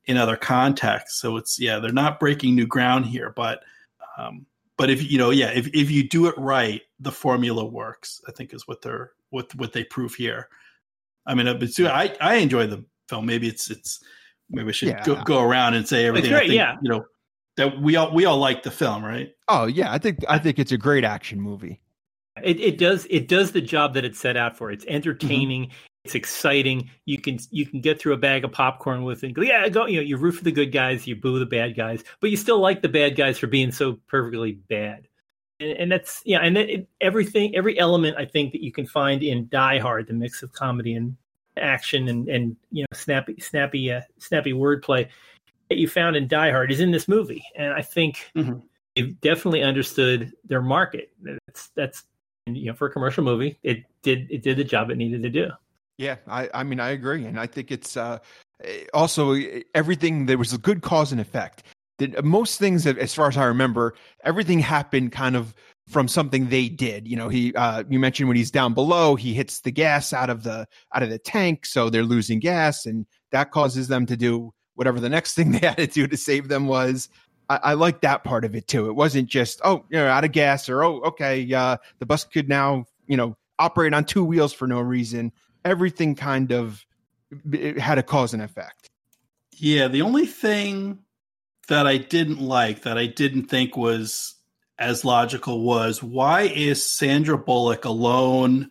in 0.06 0.18
other 0.18 0.36
contexts. 0.36 1.20
So 1.22 1.38
it's 1.38 1.60
yeah, 1.60 1.80
they're 1.80 1.92
not 1.92 2.20
breaking 2.20 2.56
new 2.56 2.68
ground 2.68 3.06
here, 3.06 3.32
but 3.34 3.64
um, 4.18 4.46
but 4.78 4.90
if 4.90 5.10
you 5.10 5.18
know 5.18 5.30
yeah, 5.30 5.52
if 5.52 5.68
if 5.74 5.90
you 5.90 6.08
do 6.08 6.28
it 6.28 6.36
right, 6.38 6.82
the 7.00 7.12
formula 7.12 7.64
works. 7.64 8.22
I 8.28 8.32
think 8.34 8.54
is 8.54 8.68
what 8.68 8.82
they're 8.82 9.12
what 9.30 9.56
what 9.56 9.72
they 9.72 9.86
prove 9.86 10.16
here. 10.16 10.50
I 11.28 11.36
mean, 11.36 11.46
but 11.60 11.80
I 11.80 12.16
I 12.20 12.36
enjoy 12.36 12.68
the 12.68 12.84
film. 13.10 13.26
Maybe 13.26 13.48
it's 13.48 13.70
it's 13.70 14.00
maybe 14.50 14.70
I 14.70 14.72
should 14.72 14.90
yeah. 14.90 15.04
go, 15.04 15.22
go 15.24 15.42
around 15.42 15.74
and 15.74 15.88
say 15.88 16.06
everything. 16.06 16.32
Great, 16.32 16.48
think, 16.48 16.54
yeah. 16.54 16.78
You 16.82 16.90
know, 16.90 17.06
that 17.58 17.80
we 17.82 17.96
all 17.96 18.14
we 18.14 18.26
all 18.26 18.38
like 18.38 18.64
the 18.64 18.72
film, 18.72 19.04
right? 19.04 19.30
Oh 19.48 19.66
yeah, 19.66 19.92
I 19.92 19.98
think 19.98 20.20
I 20.30 20.40
think 20.40 20.58
it's 20.58 20.72
a 20.72 20.78
great 20.78 21.04
action 21.04 21.42
movie. 21.42 21.82
It, 22.44 22.60
it 22.60 22.78
does 22.78 23.06
it 23.10 23.28
does 23.28 23.52
the 23.52 23.62
job 23.62 23.94
that 23.96 24.06
it's 24.06 24.20
set 24.20 24.38
out 24.38 24.58
for. 24.58 24.72
It's 24.72 24.86
entertaining. 24.88 25.66
Mm-hmm. 25.66 25.78
It's 26.06 26.16
exciting. 26.16 26.90
You 27.06 27.20
can 27.20 27.40
you 27.52 27.66
can 27.66 27.82
get 27.82 28.00
through 28.00 28.14
a 28.14 28.18
bag 28.18 28.46
of 28.46 28.52
popcorn 28.52 29.04
with 29.04 29.24
it. 29.24 29.34
Go, 29.34 29.42
yeah, 29.42 29.68
go. 29.68 29.86
You 29.88 29.98
know, 29.98 30.04
you 30.04 30.16
root 30.18 30.34
for 30.34 30.44
the 30.44 30.52
good 30.52 30.72
guys, 30.72 31.06
you 31.06 31.16
boo 31.16 31.40
the 31.40 31.46
bad 31.46 31.76
guys, 31.76 32.04
but 32.22 32.30
you 32.30 32.38
still 32.38 32.60
like 32.60 32.82
the 32.82 32.90
bad 32.90 33.18
guys 33.18 33.38
for 33.38 33.48
being 33.48 33.72
so 33.72 34.00
perfectly 34.08 34.54
bad. 34.54 35.08
And, 35.60 35.72
and 35.72 35.92
that's 35.92 36.22
yeah, 36.26 36.40
and 36.40 36.58
it, 36.58 36.88
everything, 37.02 37.56
every 37.56 37.78
element 37.80 38.18
I 38.18 38.26
think 38.26 38.52
that 38.52 38.64
you 38.64 38.72
can 38.72 38.86
find 38.86 39.24
in 39.24 39.48
Die 39.50 39.80
Hard, 39.80 40.08
the 40.08 40.14
mix 40.14 40.44
of 40.44 40.54
comedy 40.54 40.94
and 40.94 41.16
action 41.58 42.08
and 42.08 42.28
and 42.30 42.56
you 42.72 42.84
know 42.84 42.98
snappy 42.98 43.40
snappy 43.40 43.92
uh, 43.92 44.02
snappy 44.18 44.54
wordplay 44.54 45.08
that 45.70 45.78
you 45.78 45.88
found 45.88 46.16
in 46.16 46.28
Die 46.28 46.52
Hard 46.52 46.72
is 46.72 46.80
in 46.80 46.92
this 46.92 47.08
movie, 47.08 47.44
and 47.56 47.74
I 47.74 47.82
think 47.82 48.30
mm-hmm. 48.36 48.60
they've 48.96 49.20
definitely 49.22 49.64
understood 49.64 50.32
their 50.46 50.62
market. 50.62 51.12
That's 51.22 51.70
that's 51.70 52.04
you 52.46 52.68
know 52.68 52.74
for 52.74 52.88
a 52.88 52.92
commercial 52.92 53.24
movie, 53.24 53.60
it 53.64 53.84
did 54.02 54.28
it 54.32 54.44
did 54.44 54.58
the 54.58 54.64
job 54.64 54.90
it 54.90 54.98
needed 54.98 55.24
to 55.24 55.30
do. 55.30 55.50
Yeah, 55.98 56.18
I 56.28 56.50
I 56.54 56.64
mean 56.64 56.80
I 56.80 56.90
agree, 56.90 57.26
and 57.26 57.40
I 57.40 57.48
think 57.48 57.72
it's 57.72 57.98
uh, 57.98 58.20
also 58.94 59.36
everything 59.74 60.26
there 60.26 60.38
was 60.38 60.54
a 60.54 60.58
good 60.58 60.82
cause 60.82 61.12
and 61.12 61.20
effect. 61.20 61.64
That 61.98 62.24
most 62.24 62.60
things, 62.60 62.86
as 62.86 63.14
far 63.14 63.28
as 63.28 63.38
I 63.38 63.46
remember, 63.46 63.96
everything 64.24 64.60
happened 64.60 65.12
kind 65.12 65.36
of 65.36 65.56
from 65.88 66.08
something 66.08 66.50
they 66.50 66.70
did. 66.70 67.08
You 67.08 67.16
know, 67.16 67.30
he 67.30 67.54
uh, 67.56 67.84
you 67.90 68.00
mentioned 68.00 68.28
when 68.28 68.38
he's 68.38 68.52
down 68.52 68.74
below, 68.74 69.16
he 69.16 69.34
hits 69.34 69.62
the 69.62 69.72
gas 69.72 70.14
out 70.14 70.30
of 70.30 70.44
the 70.44 70.68
out 70.94 71.04
of 71.04 71.10
the 71.10 71.18
tank, 71.18 71.66
so 71.66 71.90
they're 71.90 72.04
losing 72.04 72.40
gas, 72.40 72.86
and 72.86 73.06
that 73.32 73.52
causes 73.52 73.88
them 73.88 74.06
to 74.06 74.18
do 74.18 74.54
whatever 74.76 75.00
the 75.00 75.10
next 75.10 75.34
thing 75.36 75.52
they 75.52 75.66
had 75.66 75.78
to 75.78 75.88
do 75.88 76.08
to 76.08 76.18
save 76.18 76.48
them 76.48 76.68
was. 76.68 77.10
I, 77.50 77.60
I 77.64 77.74
like 77.76 78.02
that 78.02 78.26
part 78.26 78.44
of 78.44 78.56
it 78.56 78.68
too. 78.68 78.90
It 78.90 78.96
wasn't 78.96 79.30
just 79.30 79.62
oh, 79.64 79.86
you 79.90 79.98
know, 79.98 80.08
out 80.08 80.26
of 80.26 80.34
gas 80.34 80.68
or 80.68 80.84
oh, 80.84 81.00
okay, 81.02 81.52
uh, 81.54 81.78
the 82.00 82.06
bus 82.06 82.26
could 82.26 82.50
now 82.50 82.86
you 83.08 83.18
know 83.18 83.38
operate 83.58 83.94
on 83.94 84.04
two 84.04 84.24
wheels 84.24 84.54
for 84.54 84.68
no 84.68 84.82
reason. 84.82 85.32
Everything 85.64 86.16
kind 86.16 86.52
of 86.52 86.86
had 87.78 87.98
a 87.98 88.04
cause 88.04 88.34
and 88.34 88.44
effect. 88.44 88.90
Yeah, 89.54 89.88
the 89.88 90.02
only 90.02 90.26
thing 90.26 91.00
that 91.68 91.88
I 91.88 91.98
didn't 91.98 92.42
like 92.42 92.84
that 92.84 92.98
I 92.98 93.08
didn't 93.08 93.46
think 93.46 93.76
was 93.78 94.36
as 94.80 95.04
logical 95.04 95.64
was 95.64 96.04
why 96.04 96.44
is 96.44 96.84
Sandra 96.84 97.38
Bullock 97.38 97.86
alone 97.86 98.70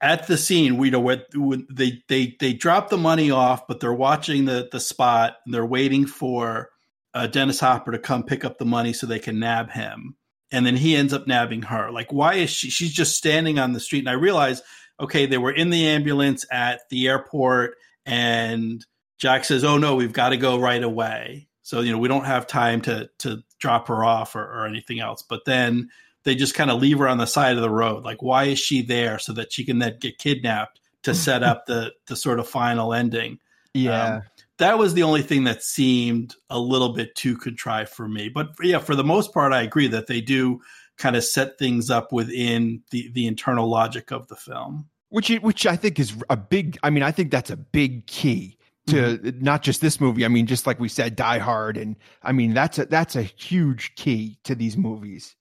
at 0.00 0.26
the 0.26 0.36
scene? 0.38 0.76
We 0.78 0.90
know 0.90 1.00
where 1.00 1.24
they 1.70 2.02
they 2.08 2.36
they 2.38 2.52
drop 2.52 2.88
the 2.88 2.96
money 2.96 3.30
off, 3.30 3.66
but 3.66 3.80
they're 3.80 3.92
watching 3.92 4.44
the 4.44 4.68
the 4.70 4.80
spot 4.80 5.36
and 5.44 5.54
they're 5.54 5.66
waiting 5.66 6.06
for 6.06 6.70
uh, 7.14 7.26
Dennis 7.26 7.60
Hopper 7.60 7.92
to 7.92 7.98
come 7.98 8.22
pick 8.22 8.44
up 8.44 8.58
the 8.58 8.64
money 8.64 8.92
so 8.92 9.06
they 9.06 9.18
can 9.18 9.38
nab 9.38 9.70
him, 9.70 10.16
and 10.52 10.64
then 10.64 10.76
he 10.76 10.94
ends 10.94 11.12
up 11.12 11.26
nabbing 11.26 11.62
her. 11.62 11.90
Like, 11.90 12.12
why 12.12 12.34
is 12.34 12.50
she? 12.50 12.70
She's 12.70 12.92
just 12.92 13.16
standing 13.16 13.58
on 13.58 13.72
the 13.72 13.80
street, 13.80 14.00
and 14.00 14.08
I 14.08 14.12
realize, 14.12 14.62
okay, 15.00 15.26
they 15.26 15.38
were 15.38 15.52
in 15.52 15.70
the 15.70 15.86
ambulance 15.86 16.44
at 16.50 16.80
the 16.90 17.08
airport, 17.08 17.76
and 18.06 18.84
Jack 19.18 19.44
says, 19.44 19.64
"Oh 19.64 19.78
no, 19.78 19.96
we've 19.96 20.12
got 20.12 20.30
to 20.30 20.36
go 20.36 20.58
right 20.58 20.82
away." 20.82 21.47
So 21.68 21.82
you 21.82 21.92
know 21.92 21.98
we 21.98 22.08
don't 22.08 22.24
have 22.24 22.46
time 22.46 22.80
to 22.82 23.10
to 23.18 23.42
drop 23.58 23.88
her 23.88 24.02
off 24.02 24.34
or, 24.34 24.42
or 24.42 24.66
anything 24.66 25.00
else. 25.00 25.20
But 25.20 25.44
then 25.44 25.90
they 26.24 26.34
just 26.34 26.54
kind 26.54 26.70
of 26.70 26.80
leave 26.80 26.98
her 26.98 27.06
on 27.06 27.18
the 27.18 27.26
side 27.26 27.56
of 27.56 27.62
the 27.62 27.68
road. 27.68 28.04
Like, 28.04 28.22
why 28.22 28.44
is 28.44 28.58
she 28.58 28.80
there 28.80 29.18
so 29.18 29.34
that 29.34 29.52
she 29.52 29.66
can 29.66 29.78
then 29.78 29.98
get 30.00 30.16
kidnapped 30.16 30.80
to 31.02 31.14
set 31.26 31.42
up 31.42 31.66
the 31.66 31.92
the 32.06 32.16
sort 32.16 32.40
of 32.40 32.48
final 32.48 32.94
ending? 32.94 33.38
Yeah. 33.74 34.14
Um, 34.14 34.22
that 34.56 34.78
was 34.78 34.94
the 34.94 35.02
only 35.02 35.20
thing 35.20 35.44
that 35.44 35.62
seemed 35.62 36.34
a 36.48 36.58
little 36.58 36.94
bit 36.94 37.14
too 37.14 37.36
contrived 37.36 37.90
for 37.90 38.08
me. 38.08 38.30
But 38.30 38.48
yeah, 38.62 38.78
for 38.78 38.96
the 38.96 39.04
most 39.04 39.34
part, 39.34 39.52
I 39.52 39.60
agree 39.60 39.88
that 39.88 40.06
they 40.06 40.22
do 40.22 40.62
kind 40.96 41.16
of 41.16 41.22
set 41.22 41.58
things 41.58 41.90
up 41.90 42.12
within 42.12 42.82
the 42.92 43.10
the 43.12 43.26
internal 43.26 43.68
logic 43.68 44.10
of 44.10 44.28
the 44.28 44.36
film. 44.36 44.88
Which 45.10 45.28
which 45.42 45.66
I 45.66 45.76
think 45.76 45.98
is 45.98 46.16
a 46.30 46.36
big. 46.38 46.78
I 46.82 46.88
mean, 46.88 47.02
I 47.02 47.10
think 47.10 47.30
that's 47.30 47.50
a 47.50 47.58
big 47.58 48.06
key 48.06 48.57
to 48.88 49.18
mm-hmm. 49.18 49.42
not 49.42 49.62
just 49.62 49.80
this 49.80 50.00
movie. 50.00 50.24
I 50.24 50.28
mean, 50.28 50.46
just 50.46 50.66
like 50.66 50.80
we 50.80 50.88
said, 50.88 51.16
Die 51.16 51.38
Hard, 51.38 51.76
and 51.76 51.96
I 52.22 52.32
mean 52.32 52.54
that's 52.54 52.78
a 52.78 52.86
that's 52.86 53.16
a 53.16 53.22
huge 53.22 53.94
key 53.94 54.38
to 54.44 54.54
these 54.54 54.76
movies. 54.76 55.34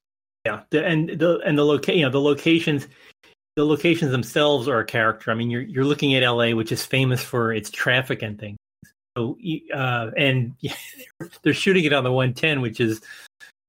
Yeah, 0.46 0.62
the, 0.70 0.86
and 0.86 1.10
the 1.10 1.40
and 1.46 1.58
the 1.58 1.66
location, 1.66 2.00
you 2.00 2.06
know, 2.06 2.12
the 2.12 2.22
locations, 2.22 2.88
the 3.56 3.66
locations 3.66 4.12
themselves 4.12 4.68
are 4.68 4.80
a 4.80 4.86
character. 4.86 5.32
I 5.32 5.34
mean, 5.34 5.50
you're 5.50 5.62
you're 5.62 5.86
looking 5.86 6.16
at 6.16 6.24
L.A., 6.24 6.54
which 6.54 6.72
is 6.72 6.86
famous 6.86 7.22
for 7.22 7.52
its 7.52 7.70
traffic 7.70 8.22
and 8.22 8.40
things. 8.40 8.58
So, 9.18 9.38
uh, 9.74 10.12
and 10.16 10.54
yeah, 10.60 10.76
they're 11.42 11.54
shooting 11.54 11.84
it 11.84 11.92
on 11.92 12.04
the 12.04 12.12
110, 12.12 12.62
which 12.62 12.80
is 12.80 13.02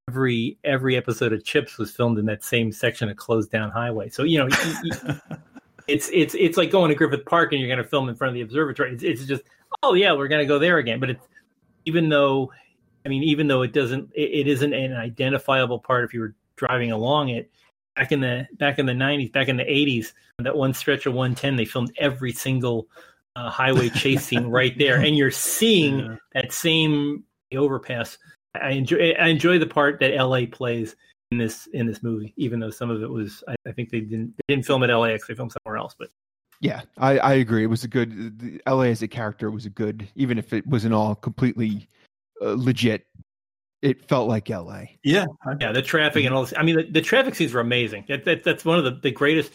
every 0.08 0.58
every 0.62 0.96
episode 0.96 1.32
of 1.32 1.44
Chips 1.44 1.78
was 1.78 1.90
filmed 1.90 2.18
in 2.18 2.26
that 2.26 2.44
same 2.44 2.70
section 2.70 3.08
of 3.08 3.16
closed 3.16 3.50
down 3.50 3.70
highway. 3.70 4.08
So 4.08 4.22
you 4.24 4.38
know. 4.38 4.48
it's 5.88 6.10
it's 6.12 6.34
it's 6.34 6.56
like 6.56 6.70
going 6.70 6.90
to 6.90 6.94
Griffith 6.94 7.24
Park 7.24 7.52
and 7.52 7.60
you're 7.60 7.68
going 7.68 7.82
to 7.82 7.88
film 7.88 8.08
in 8.08 8.14
front 8.14 8.28
of 8.28 8.34
the 8.34 8.42
observatory. 8.42 8.92
It's, 8.92 9.02
it's 9.02 9.24
just 9.24 9.42
oh 9.82 9.94
yeah, 9.94 10.12
we're 10.12 10.28
going 10.28 10.42
to 10.42 10.46
go 10.46 10.58
there 10.58 10.78
again. 10.78 11.00
But 11.00 11.10
it's 11.10 11.28
even 11.84 12.08
though, 12.08 12.52
I 13.04 13.08
mean, 13.08 13.22
even 13.22 13.48
though 13.48 13.62
it 13.62 13.72
doesn't, 13.72 14.10
it, 14.14 14.46
it 14.46 14.46
isn't 14.48 14.72
an 14.72 14.94
identifiable 14.94 15.78
part 15.78 16.04
if 16.04 16.14
you 16.14 16.20
were 16.20 16.34
driving 16.56 16.92
along 16.92 17.30
it. 17.30 17.50
Back 17.96 18.12
in 18.12 18.20
the 18.20 18.46
back 18.58 18.78
in 18.78 18.86
the 18.86 18.92
'90s, 18.92 19.32
back 19.32 19.48
in 19.48 19.56
the 19.56 19.64
'80s, 19.64 20.12
that 20.38 20.56
one 20.56 20.72
stretch 20.72 21.06
of 21.06 21.14
110, 21.14 21.56
they 21.56 21.64
filmed 21.64 21.92
every 21.98 22.32
single 22.32 22.86
uh, 23.34 23.50
highway 23.50 23.88
chase 23.94 24.24
scene 24.24 24.46
right 24.46 24.76
there, 24.78 25.00
and 25.00 25.16
you're 25.16 25.32
seeing 25.32 25.98
yeah. 25.98 26.16
that 26.32 26.52
same 26.52 27.24
overpass. 27.54 28.18
I 28.54 28.70
enjoy 28.70 29.14
I 29.18 29.28
enjoy 29.28 29.58
the 29.58 29.66
part 29.66 29.98
that 30.00 30.14
LA 30.14 30.42
plays 30.50 30.94
in 31.32 31.38
this 31.38 31.66
in 31.72 31.86
this 31.86 32.02
movie, 32.02 32.34
even 32.36 32.60
though 32.60 32.70
some 32.70 32.90
of 32.90 33.02
it 33.02 33.10
was 33.10 33.42
I, 33.48 33.56
I 33.66 33.72
think 33.72 33.90
they 33.90 34.00
didn't 34.00 34.34
they 34.36 34.54
didn't 34.54 34.66
film 34.66 34.82
at 34.84 34.96
LAX, 34.96 35.26
they 35.26 35.34
filmed 35.34 35.52
somewhere 35.52 35.78
else, 35.78 35.94
but 35.98 36.10
yeah, 36.60 36.82
I, 36.96 37.18
I 37.18 37.34
agree. 37.34 37.62
It 37.62 37.68
was 37.68 37.84
a 37.84 37.88
good. 37.88 38.40
The 38.40 38.60
LA 38.66 38.82
as 38.82 39.02
a 39.02 39.08
character 39.08 39.50
was 39.50 39.66
a 39.66 39.70
good, 39.70 40.08
even 40.16 40.38
if 40.38 40.52
it 40.52 40.66
wasn't 40.66 40.94
all 40.94 41.14
completely 41.14 41.88
uh, 42.42 42.54
legit. 42.56 43.06
It 43.80 44.08
felt 44.08 44.28
like 44.28 44.48
LA. 44.48 44.82
Yeah, 45.04 45.26
yeah. 45.60 45.70
The 45.70 45.82
traffic 45.82 46.24
and 46.24 46.34
all 46.34 46.42
this. 46.42 46.52
I 46.56 46.64
mean, 46.64 46.76
the, 46.76 46.82
the 46.82 47.00
traffic 47.00 47.36
scenes 47.36 47.54
were 47.54 47.60
amazing. 47.60 48.06
That, 48.08 48.24
that, 48.24 48.42
that's 48.42 48.64
one 48.64 48.76
of 48.76 48.84
the, 48.84 48.98
the 49.00 49.12
greatest. 49.12 49.52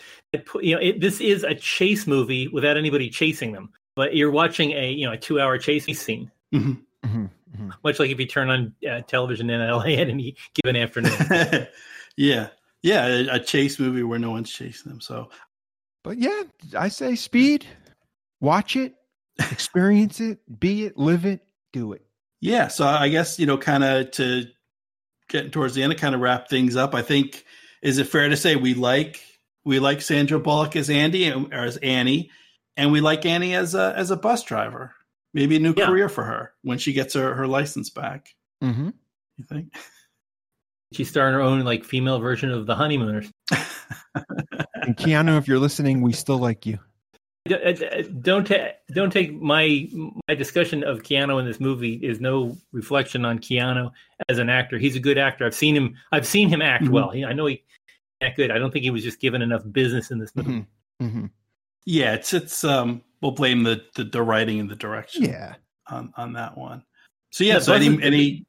You 0.62 0.76
know, 0.76 0.82
it, 0.82 1.02
this 1.02 1.20
is 1.20 1.44
a 1.44 1.54
chase 1.54 2.08
movie 2.08 2.48
without 2.48 2.78
anybody 2.78 3.10
chasing 3.10 3.52
them, 3.52 3.74
but 3.98 4.16
you're 4.16 4.32
watching 4.32 4.72
a 4.72 4.90
you 4.90 5.06
know 5.06 5.12
a 5.12 5.18
two 5.18 5.42
hour 5.42 5.58
chase 5.58 5.86
scene. 6.00 6.32
Mm-hmm. 6.54 6.72
Mm-hmm. 7.06 7.26
Mm-hmm. 7.26 7.70
Much 7.84 8.00
like 8.00 8.12
if 8.12 8.20
you 8.20 8.26
turn 8.26 8.50
on 8.50 8.74
uh, 8.90 9.02
television 9.02 9.50
in 9.50 9.60
LA 9.60 9.88
at 9.88 10.10
any 10.10 10.38
given 10.56 10.78
afternoon. 10.78 11.68
yeah, 12.16 12.48
yeah, 12.82 13.06
a, 13.08 13.36
a, 13.36 13.40
chase 13.40 13.78
movie 13.78 14.04
where 14.04 14.20
no 14.20 14.32
one's 14.32 14.50
chasing 14.50 14.90
them. 14.90 15.02
So 15.02 15.30
but 16.04 16.18
yeah, 16.18 16.44
I 16.78 16.90
say 16.90 17.16
speed. 17.16 17.66
Watch 18.40 18.76
it, 18.76 18.94
experience 19.52 20.20
it, 20.20 20.40
be 20.60 20.86
it, 20.86 20.98
live 20.98 21.26
it, 21.26 21.42
do 21.72 21.94
it. 21.94 22.06
Yeah. 22.42 22.68
So 22.68 22.86
I 22.86 23.08
guess, 23.08 23.40
you 23.40 23.46
know, 23.46 23.58
kind 23.58 23.84
of 23.84 24.12
to 24.12 24.46
getting 25.30 25.52
towards 25.52 25.76
the 25.76 25.84
end 25.84 25.94
to 25.94 25.98
kind 25.98 26.14
of 26.14 26.22
wrap 26.22 26.50
things 26.50 26.76
up, 26.76 26.94
I 26.94 27.02
think 27.02 27.46
is 27.82 27.98
it 27.98 28.08
fair 28.08 28.30
to 28.30 28.38
say 28.38 28.56
we 28.56 28.74
like 28.74 29.22
we 29.66 29.80
like 29.80 30.02
Sandra 30.02 30.40
Bullock 30.40 30.76
as 30.76 30.90
Andy 30.90 31.32
or 31.32 31.54
as 31.54 31.78
Annie, 31.78 32.30
and 32.76 32.92
we 32.92 33.02
like 33.02 33.26
Annie 33.26 33.56
as 33.56 33.76
a 33.76 33.94
as 33.96 34.12
a 34.12 34.18
bus 34.18 34.44
driver. 34.44 34.94
Maybe 35.34 35.56
a 35.56 35.60
new 35.60 35.74
yeah. 35.76 35.88
career 35.88 36.10
for 36.10 36.24
her 36.24 36.54
when 36.62 36.78
she 36.78 36.94
gets 36.94 37.16
her, 37.16 37.34
her 37.34 37.48
license 37.48 37.90
back. 37.90 38.36
Mm-hmm. 38.64 38.90
You 39.38 39.44
think? 39.46 39.74
She's 40.96 41.10
starting 41.10 41.34
her 41.34 41.42
own 41.42 41.62
like 41.62 41.84
female 41.84 42.20
version 42.20 42.52
of 42.52 42.66
the 42.66 42.76
honeymooners. 42.76 43.32
and 44.16 44.98
Keanu, 44.98 45.38
if 45.38 45.48
you're 45.48 45.60
listening, 45.60 46.02
we 46.02 46.14
still 46.14 46.38
like 46.38 46.66
you. 46.66 46.80
Uh, 47.50 47.56
uh, 47.56 48.04
don't 48.22 48.48
ta- 48.48 48.72
don't 48.94 49.12
take 49.12 49.34
my 49.42 49.90
my 50.30 50.36
discussion 50.36 50.82
of 50.84 51.04
Keanu 51.04 51.40
in 51.40 51.46
this 51.46 51.60
movie 51.60 51.96
is 51.96 52.22
no 52.22 52.56
reflection 52.72 53.26
on 53.26 53.38
Keanu 53.40 53.92
as 54.30 54.38
an 54.40 54.50
actor. 54.50 54.78
He's 54.78 54.96
a 54.96 55.00
good 55.00 55.18
actor. 55.18 55.46
I've 55.46 55.56
seen 55.56 55.76
him. 55.76 55.96
I've 56.14 56.26
seen 56.26 56.48
him 56.48 56.62
act 56.62 56.86
mm-hmm. 56.86 56.94
well. 56.94 57.12
I 57.12 57.34
know 57.34 57.48
he 57.48 57.64
act 58.22 58.38
good. 58.38 58.50
I 58.50 58.60
don't 58.60 58.72
think 58.72 58.84
he 58.84 58.92
was 58.92 59.04
just 59.04 59.20
given 59.20 59.42
enough 59.42 59.64
business 59.70 60.10
in 60.10 60.20
this 60.20 60.34
movie. 60.36 60.66
Mm-hmm. 61.02 61.06
Mm-hmm. 61.06 61.26
Yeah, 61.86 62.14
it's 62.14 62.34
it's 62.34 62.64
um. 62.64 63.02
We'll 63.22 63.32
blame 63.32 63.64
the, 63.64 63.82
the, 63.96 64.04
the 64.04 64.22
writing 64.22 64.60
and 64.60 64.70
the 64.70 64.76
direction. 64.76 65.24
Yeah, 65.24 65.56
on 65.88 66.14
on 66.16 66.34
that 66.34 66.58
one. 66.58 66.84
So 67.32 67.44
yeah. 67.44 67.60
so 67.60 67.74
any 67.74 68.02
any 68.02 68.46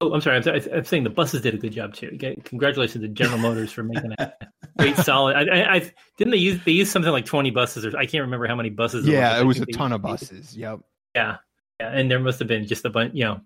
Oh, 0.00 0.12
I'm 0.12 0.20
sorry. 0.20 0.36
I'm, 0.36 0.62
I'm, 0.74 0.84
saying 0.84 1.04
the 1.04 1.10
buses 1.10 1.40
did 1.40 1.54
a 1.54 1.58
good 1.58 1.72
job 1.72 1.94
too. 1.94 2.18
Congratulations 2.44 3.02
to 3.02 3.08
General 3.08 3.38
Motors 3.38 3.72
for 3.72 3.82
making 3.82 4.12
a 4.18 4.32
great 4.78 4.96
solid. 4.98 5.36
I, 5.36 5.60
I, 5.60 5.74
I, 5.76 5.92
didn't 6.18 6.32
they 6.32 6.36
use 6.36 6.62
they 6.64 6.72
used 6.72 6.92
something 6.92 7.12
like 7.12 7.24
20 7.24 7.50
buses 7.50 7.86
or 7.86 7.96
I 7.96 8.04
can't 8.04 8.22
remember 8.22 8.46
how 8.46 8.56
many 8.56 8.68
buses. 8.68 9.06
Yeah, 9.06 9.40
it 9.40 9.44
was, 9.44 9.56
it 9.56 9.66
was 9.66 9.74
a 9.74 9.78
ton 9.78 9.92
of 9.92 10.02
buses. 10.02 10.54
Yep. 10.54 10.80
Yeah, 11.14 11.36
yeah, 11.80 11.90
and 11.92 12.10
there 12.10 12.20
must 12.20 12.38
have 12.40 12.48
been 12.48 12.66
just 12.66 12.84
a 12.84 12.90
bunch. 12.90 13.14
You 13.14 13.24
know, 13.24 13.40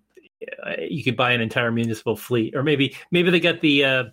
you 0.79 1.05
could 1.05 1.15
buy 1.15 1.31
an 1.31 1.39
entire 1.39 1.71
municipal 1.71 2.17
fleet, 2.17 2.53
or 2.53 2.63
maybe 2.63 2.97
maybe 3.11 3.29
they 3.29 3.39
got 3.39 3.61
the 3.61 3.85
uh, 3.85 4.03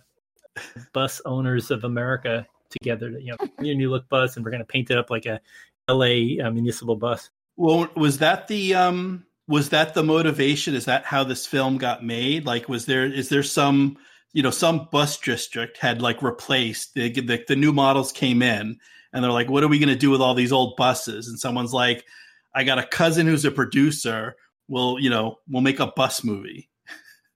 bus 0.93 1.21
owners 1.25 1.71
of 1.71 1.83
America 1.83 2.47
together. 2.69 3.11
To, 3.11 3.21
you 3.21 3.31
know, 3.31 3.47
your 3.59 3.75
new 3.75 3.89
look 3.89 4.07
bus, 4.07 4.37
and 4.37 4.45
we're 4.45 4.51
going 4.51 4.61
to 4.61 4.65
paint 4.65 4.91
it 4.91 4.97
up 4.97 5.09
like 5.09 5.25
a 5.25 5.41
L.A. 5.89 6.39
Uh, 6.39 6.51
municipal 6.51 6.95
bus. 6.95 7.29
Well, 7.57 7.89
was 7.97 8.19
that 8.19 8.47
the 8.47 8.75
um 8.75 9.25
was 9.49 9.69
that 9.69 9.95
the 9.95 10.03
motivation? 10.03 10.75
Is 10.75 10.85
that 10.85 11.05
how 11.05 11.23
this 11.23 11.47
film 11.47 11.79
got 11.79 12.05
made? 12.05 12.45
Like, 12.45 12.69
was 12.69 12.85
there 12.85 13.05
is 13.05 13.29
there 13.29 13.43
some 13.43 13.97
you 14.31 14.43
know 14.43 14.51
some 14.51 14.87
bus 14.91 15.17
district 15.17 15.77
had 15.77 16.01
like 16.03 16.21
replaced 16.21 16.93
the 16.93 17.09
the, 17.09 17.43
the 17.47 17.55
new 17.55 17.73
models 17.73 18.11
came 18.11 18.43
in 18.43 18.77
and 19.11 19.23
they're 19.23 19.31
like, 19.31 19.49
what 19.49 19.63
are 19.63 19.67
we 19.67 19.79
going 19.79 19.89
to 19.89 19.95
do 19.95 20.11
with 20.11 20.21
all 20.21 20.35
these 20.35 20.51
old 20.51 20.77
buses? 20.77 21.27
And 21.27 21.39
someone's 21.39 21.73
like, 21.73 22.05
I 22.53 22.63
got 22.63 22.77
a 22.77 22.85
cousin 22.85 23.25
who's 23.25 23.43
a 23.43 23.49
producer. 23.49 24.35
We'll 24.67 24.99
you 24.99 25.09
know 25.09 25.39
we'll 25.49 25.63
make 25.63 25.79
a 25.79 25.87
bus 25.87 26.23
movie. 26.23 26.69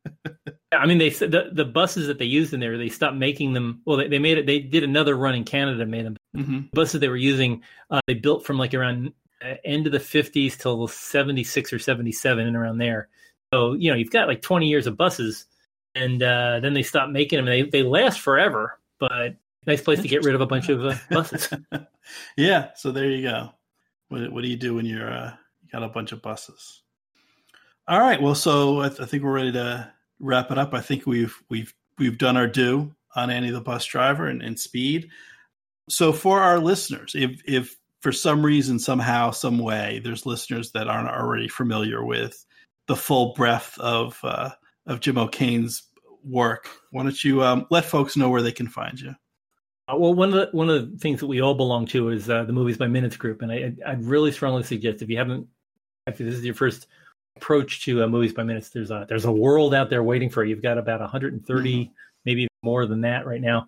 I 0.71 0.85
mean, 0.85 0.99
they 0.99 1.09
said 1.09 1.31
the, 1.31 1.49
the 1.51 1.65
buses 1.65 2.07
that 2.07 2.19
they 2.19 2.25
used 2.25 2.53
in 2.53 2.59
there, 2.59 2.77
they 2.77 2.89
stopped 2.89 3.15
making 3.15 3.53
them. 3.53 3.81
Well, 3.85 3.97
they, 3.97 4.07
they 4.07 4.19
made 4.19 4.37
it. 4.37 4.45
They 4.45 4.59
did 4.59 4.83
another 4.83 5.15
run 5.15 5.33
in 5.33 5.45
Canada, 5.45 5.83
made 5.87 6.05
them. 6.05 6.17
Mm-hmm. 6.37 6.59
Buses 6.73 6.99
they 6.99 7.07
were 7.07 7.15
using, 7.15 7.63
uh, 7.89 8.01
they 8.05 8.13
built 8.13 8.45
from 8.45 8.57
like 8.57 8.75
around 8.75 9.13
end 9.65 9.85
of 9.85 9.91
the 9.91 9.99
50s 9.99 10.57
till 10.57 10.87
76 10.87 11.73
or 11.73 11.79
77 11.79 12.47
and 12.47 12.55
around 12.55 12.77
there. 12.77 13.09
So, 13.53 13.73
you 13.73 13.91
know, 13.91 13.97
you've 13.97 14.11
got 14.11 14.27
like 14.27 14.41
20 14.41 14.67
years 14.67 14.87
of 14.87 14.97
buses 14.97 15.45
and 15.95 16.21
uh, 16.23 16.59
then 16.59 16.73
they 16.73 16.83
stop 16.83 17.09
making 17.09 17.37
them. 17.37 17.45
They, 17.45 17.63
they 17.63 17.83
last 17.83 18.19
forever, 18.19 18.79
but 18.99 19.35
nice 19.67 19.81
place 19.81 20.01
to 20.01 20.07
get 20.07 20.23
rid 20.23 20.35
of 20.35 20.41
a 20.41 20.45
bunch 20.45 20.69
of 20.69 20.85
uh, 20.85 20.95
buses. 21.11 21.49
yeah. 22.37 22.69
So 22.75 22.91
there 22.91 23.09
you 23.09 23.21
go. 23.21 23.49
What, 24.09 24.31
what 24.31 24.43
do 24.43 24.49
you 24.49 24.57
do 24.57 24.75
when 24.75 24.85
you're, 24.85 25.11
uh, 25.11 25.33
you 25.61 25.69
got 25.71 25.83
a 25.83 25.89
bunch 25.89 26.11
of 26.11 26.21
buses? 26.21 26.81
All 27.87 27.99
right. 27.99 28.21
Well, 28.21 28.35
so 28.35 28.81
I, 28.81 28.89
th- 28.89 29.01
I 29.01 29.05
think 29.05 29.23
we're 29.23 29.33
ready 29.33 29.51
to 29.53 29.91
wrap 30.19 30.51
it 30.51 30.57
up. 30.57 30.73
I 30.73 30.81
think 30.81 31.05
we've, 31.05 31.35
we've, 31.49 31.73
we've 31.97 32.17
done 32.17 32.37
our 32.37 32.47
due 32.47 32.93
on 33.15 33.29
Annie 33.29 33.51
the 33.51 33.61
Bus 33.61 33.85
Driver 33.85 34.27
and, 34.27 34.41
and 34.41 34.59
Speed. 34.59 35.09
So 35.89 36.13
for 36.13 36.39
our 36.39 36.59
listeners, 36.59 37.13
if 37.15 37.41
if 37.45 37.75
for 38.03 38.11
some 38.11 38.45
reason, 38.45 38.77
somehow, 38.79 39.31
some 39.31 39.57
way, 39.57 40.01
there's 40.03 40.25
listeners 40.25 40.73
that 40.73 40.89
aren't 40.89 41.09
already 41.09 41.47
familiar 41.47 42.03
with 42.03 42.45
the 42.87 42.97
full 42.97 43.33
breadth 43.33 43.79
of 43.79 44.19
uh, 44.23 44.49
of 44.85 44.99
Jim 44.99 45.17
O'Kane's 45.17 45.83
work, 46.23 46.69
why 46.91 47.03
don't 47.03 47.23
you 47.23 47.43
um, 47.43 47.65
let 47.69 47.85
folks 47.85 48.17
know 48.17 48.29
where 48.29 48.41
they 48.41 48.51
can 48.51 48.67
find 48.67 48.99
you? 48.99 49.15
Uh, 49.87 49.95
well, 49.97 50.13
one 50.13 50.33
of 50.33 50.35
the 50.35 50.49
one 50.57 50.69
of 50.69 50.91
the 50.91 50.97
things 50.97 51.21
that 51.21 51.27
we 51.27 51.41
all 51.41 51.55
belong 51.55 51.85
to 51.87 52.09
is 52.09 52.29
uh, 52.29 52.43
the 52.43 52.53
Movies 52.53 52.77
by 52.77 52.87
Minutes 52.87 53.17
group, 53.17 53.41
and 53.41 53.51
I 53.51 53.73
I 53.85 53.93
really 53.93 54.31
strongly 54.31 54.63
suggest 54.63 55.01
if 55.01 55.09
you 55.09 55.17
haven't, 55.17 55.47
if 56.07 56.17
this 56.17 56.35
is 56.35 56.45
your 56.45 56.55
first 56.55 56.87
approach 57.37 57.83
to 57.85 58.03
uh, 58.03 58.07
Movies 58.07 58.33
by 58.33 58.43
Minutes, 58.43 58.69
there's 58.69 58.91
a 58.91 59.05
there's 59.07 59.25
a 59.25 59.31
world 59.31 59.73
out 59.73 59.89
there 59.89 60.03
waiting 60.03 60.29
for 60.29 60.43
you. 60.43 60.51
You've 60.51 60.63
got 60.63 60.77
about 60.77 60.99
130, 60.99 61.73
mm-hmm. 61.73 61.93
maybe 62.25 62.47
more 62.63 62.85
than 62.85 63.01
that 63.01 63.25
right 63.25 63.41
now. 63.41 63.67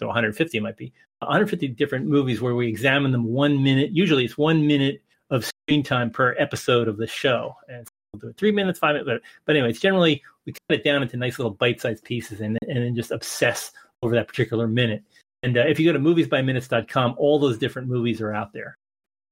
So 0.00 0.06
150 0.06 0.60
might 0.60 0.76
be 0.76 0.92
150 1.20 1.68
different 1.68 2.06
movies 2.06 2.40
where 2.40 2.54
we 2.54 2.68
examine 2.68 3.10
them 3.10 3.24
one 3.24 3.62
minute. 3.62 3.90
Usually, 3.90 4.24
it's 4.24 4.38
one 4.38 4.66
minute 4.66 5.02
of 5.30 5.44
screen 5.44 5.82
time 5.82 6.10
per 6.10 6.36
episode 6.38 6.88
of 6.88 6.96
the 6.96 7.06
show, 7.06 7.54
and 7.68 7.86
so 7.86 7.92
we'll 8.12 8.20
do 8.20 8.28
it 8.28 8.36
three 8.36 8.52
minutes, 8.52 8.78
five 8.78 8.94
minutes. 8.94 9.26
But 9.44 9.56
anyway, 9.56 9.70
it's 9.70 9.80
generally 9.80 10.22
we 10.46 10.52
cut 10.52 10.78
it 10.78 10.84
down 10.84 11.02
into 11.02 11.16
nice 11.16 11.38
little 11.38 11.52
bite-sized 11.52 12.04
pieces, 12.04 12.40
and 12.40 12.56
and 12.68 12.78
then 12.78 12.94
just 12.94 13.10
obsess 13.10 13.72
over 14.02 14.14
that 14.14 14.28
particular 14.28 14.68
minute. 14.68 15.02
And 15.42 15.56
uh, 15.56 15.64
if 15.66 15.78
you 15.78 15.86
go 15.86 15.92
to 15.92 15.98
moviesbyminutes.com, 15.98 17.14
all 17.18 17.38
those 17.38 17.58
different 17.58 17.88
movies 17.88 18.20
are 18.20 18.32
out 18.32 18.52
there. 18.52 18.76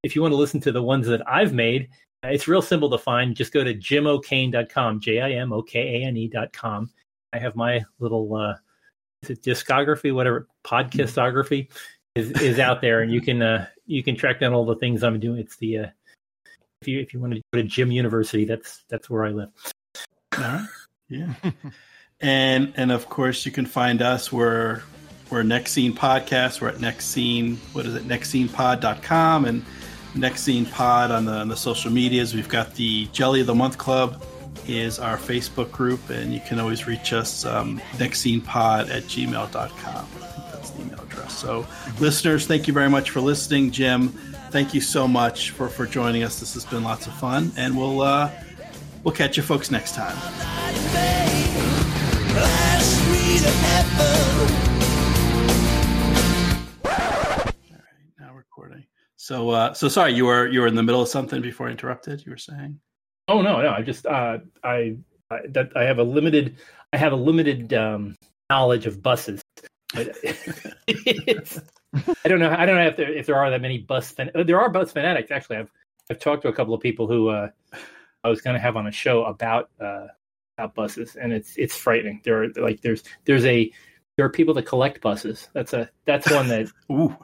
If 0.03 0.15
you 0.15 0.23
want 0.23 0.33
to 0.33 0.37
listen 0.37 0.61
to 0.61 0.73
the 0.73 0.83
ones 0.83 1.07
that 1.07 1.23
I've 1.29 1.53
made, 1.53 1.89
uh, 2.25 2.29
it's 2.29 2.49
real 2.49 2.63
simple 2.63 2.91
to 2.91 2.99
find. 2.99 3.35
Just 3.35 3.53
go 3.53 3.65
to 3.65 3.75
jimokane.com, 3.75 5.01
J 5.01 5.21
I 5.21 5.33
M 5.33 5.53
O 5.53 5.63
K 5.63 6.03
A 6.03 6.07
N 6.07 6.17
E.com. 6.17 6.91
I 7.33 7.39
have 7.39 7.57
my 7.57 7.85
little 7.99 8.35
uh, 8.35 8.55
discography, 9.35 10.15
whatever 10.15 10.49
podcastography 10.65 11.69
is, 12.15 12.31
is 12.41 12.59
out 12.59 12.81
there, 12.81 13.03
and 13.03 13.13
you 13.13 13.21
can 13.21 13.43
uh, 13.43 13.67
you 13.87 14.03
can 14.03 14.17
track 14.17 14.41
down 14.41 14.53
all 14.53 14.65
the 14.65 14.77
things 14.77 15.03
I'm 15.03 15.21
doing. 15.21 15.41
It's 15.41 15.57
the 15.57 15.79
uh, 15.79 15.87
if 16.81 16.89
you 16.89 17.01
if 17.01 17.13
you 17.13 17.21
want 17.21 17.35
to 17.35 17.43
go 17.53 17.63
to 17.63 17.65
Jim 17.65 17.91
University, 17.91 18.45
that's 18.45 18.85
that's 18.89 19.09
where 19.11 19.25
I 19.25 19.31
live. 19.31 19.51
Yeah, 21.09 21.35
and 22.21 22.73
and 22.77 22.93
of 22.93 23.09
course 23.09 23.47
you 23.47 23.53
can 23.53 23.67
find 23.67 24.03
us. 24.03 24.33
We're 24.33 24.83
we're 25.31 25.43
Next 25.43 25.73
Scene 25.73 25.93
Podcast. 25.93 26.61
We're 26.61 26.69
at 26.69 26.81
Next 26.81 27.07
Scene. 27.07 27.57
What 27.73 27.87
is 27.87 27.95
it? 27.95 28.07
NextScenePod.com 28.07 29.45
and 29.45 29.65
Next 30.15 30.43
Scene 30.43 30.67
Pod 30.67 31.11
on 31.11 31.25
the 31.25 31.33
on 31.33 31.49
the 31.49 31.57
social 31.57 31.91
medias. 31.91 32.35
We've 32.35 32.49
got 32.49 32.75
the 32.75 33.07
Jelly 33.07 33.41
of 33.41 33.47
the 33.47 33.55
Month 33.55 33.79
Club 33.79 34.23
is 34.69 34.99
our 34.99 35.17
Facebook 35.17 35.71
group, 35.71 36.11
and 36.11 36.33
you 36.33 36.41
can 36.41 36.59
always 36.59 36.87
reach 36.87 37.13
us 37.13 37.45
um, 37.45 37.81
nextscenepod 37.95 38.91
at 38.91 39.05
gmail.com. 39.05 40.09
that's 40.53 40.71
the 40.71 40.83
email 40.83 41.01
address. 41.01 41.37
So, 41.39 41.67
listeners, 42.01 42.47
thank 42.47 42.67
you 42.67 42.75
very 42.75 42.91
much 42.91 43.11
for 43.11 43.21
listening. 43.21 43.71
Jim, 43.71 44.09
thank 44.51 44.75
you 44.75 44.81
so 44.81 45.07
much 45.07 45.51
for, 45.51 45.69
for 45.69 45.87
joining 45.87 46.23
us. 46.23 46.41
This 46.41 46.55
has 46.55 46.65
been 46.65 46.83
lots 46.83 47.07
of 47.07 47.15
fun, 47.15 47.53
and 47.57 47.77
we'll 47.77 48.01
uh, 48.01 48.31
we'll 49.05 49.15
catch 49.15 49.37
you 49.37 49.43
folks 49.43 49.71
next 49.71 49.95
time. 49.95 50.17
All 56.85 56.93
right, 56.93 58.11
now 58.19 58.35
recording. 58.35 58.85
So, 59.17 59.51
uh, 59.51 59.75
so 59.75 59.89
sorry, 59.89 60.13
you 60.15 60.27
were 60.27 60.49
you 60.49 60.61
were 60.61 60.67
in 60.67 60.75
the 60.75 60.83
middle 60.83 61.03
of 61.03 61.09
something 61.09 61.43
before 61.43 61.69
I 61.69 61.71
interrupted. 61.71 62.25
You 62.25 62.31
were 62.33 62.39
saying, 62.39 62.81
"Oh 63.29 63.43
no, 63.43 63.61
no, 63.61 63.71
I 63.71 63.83
just 63.83 64.07
uh, 64.07 64.39
I, 64.63 64.97
I 65.31 65.41
that 65.49 65.71
I 65.77 65.85
have 65.85 65.99
a 65.99 66.05
limited 66.05 66.57
I 66.93 66.97
have 66.99 67.13
a 67.13 67.17
limited 67.17 67.73
um, 67.75 68.17
knowledge 68.51 68.87
of 68.87 69.03
buses. 69.03 69.43
I 69.95 70.05
don't 72.25 72.41
know. 72.41 72.51
I 72.51 72.67
don't 72.67 72.77
know 72.77 72.87
if 72.87 72.97
there 72.97 73.13
if 73.13 73.27
there 73.27 73.37
are 73.37 73.51
that 73.51 73.63
many 73.63 73.79
bus 73.79 74.11
fan- 74.11 74.31
there 74.35 74.61
are 74.61 74.69
bus 74.69 74.93
fanatics. 74.93 75.31
Actually, 75.31 75.59
I've 75.59 75.71
I've 76.11 76.19
talked 76.19 76.43
to 76.43 76.49
a 76.49 76.53
couple 76.53 76.75
of 76.75 76.81
people 76.81 77.07
who 77.07 77.29
uh, 77.29 77.51
I 78.25 78.29
was 78.29 78.41
going 78.41 78.55
to 78.55 78.61
have 78.61 78.77
on 78.77 78.87
a 78.87 78.93
show 78.93 79.25
about 79.25 79.71
uh, 79.81 80.07
about 80.59 80.75
buses, 80.75 81.17
and 81.17 81.33
it's 81.33 81.57
it's 81.57 81.77
frightening. 81.77 82.21
There 82.25 82.45
are 82.45 82.49
like 82.57 82.81
there's 82.81 83.03
there's 83.25 83.45
a 83.45 83.71
there 84.17 84.27
are 84.27 84.31
people 84.31 84.55
that 84.55 84.67
collect 84.67 85.01
buses. 85.01 85.49
That's 85.53 85.73
a 85.73 85.91
that's 86.05 86.31
one 86.31 86.49
that 86.49 86.69
Ooh. 86.93 87.17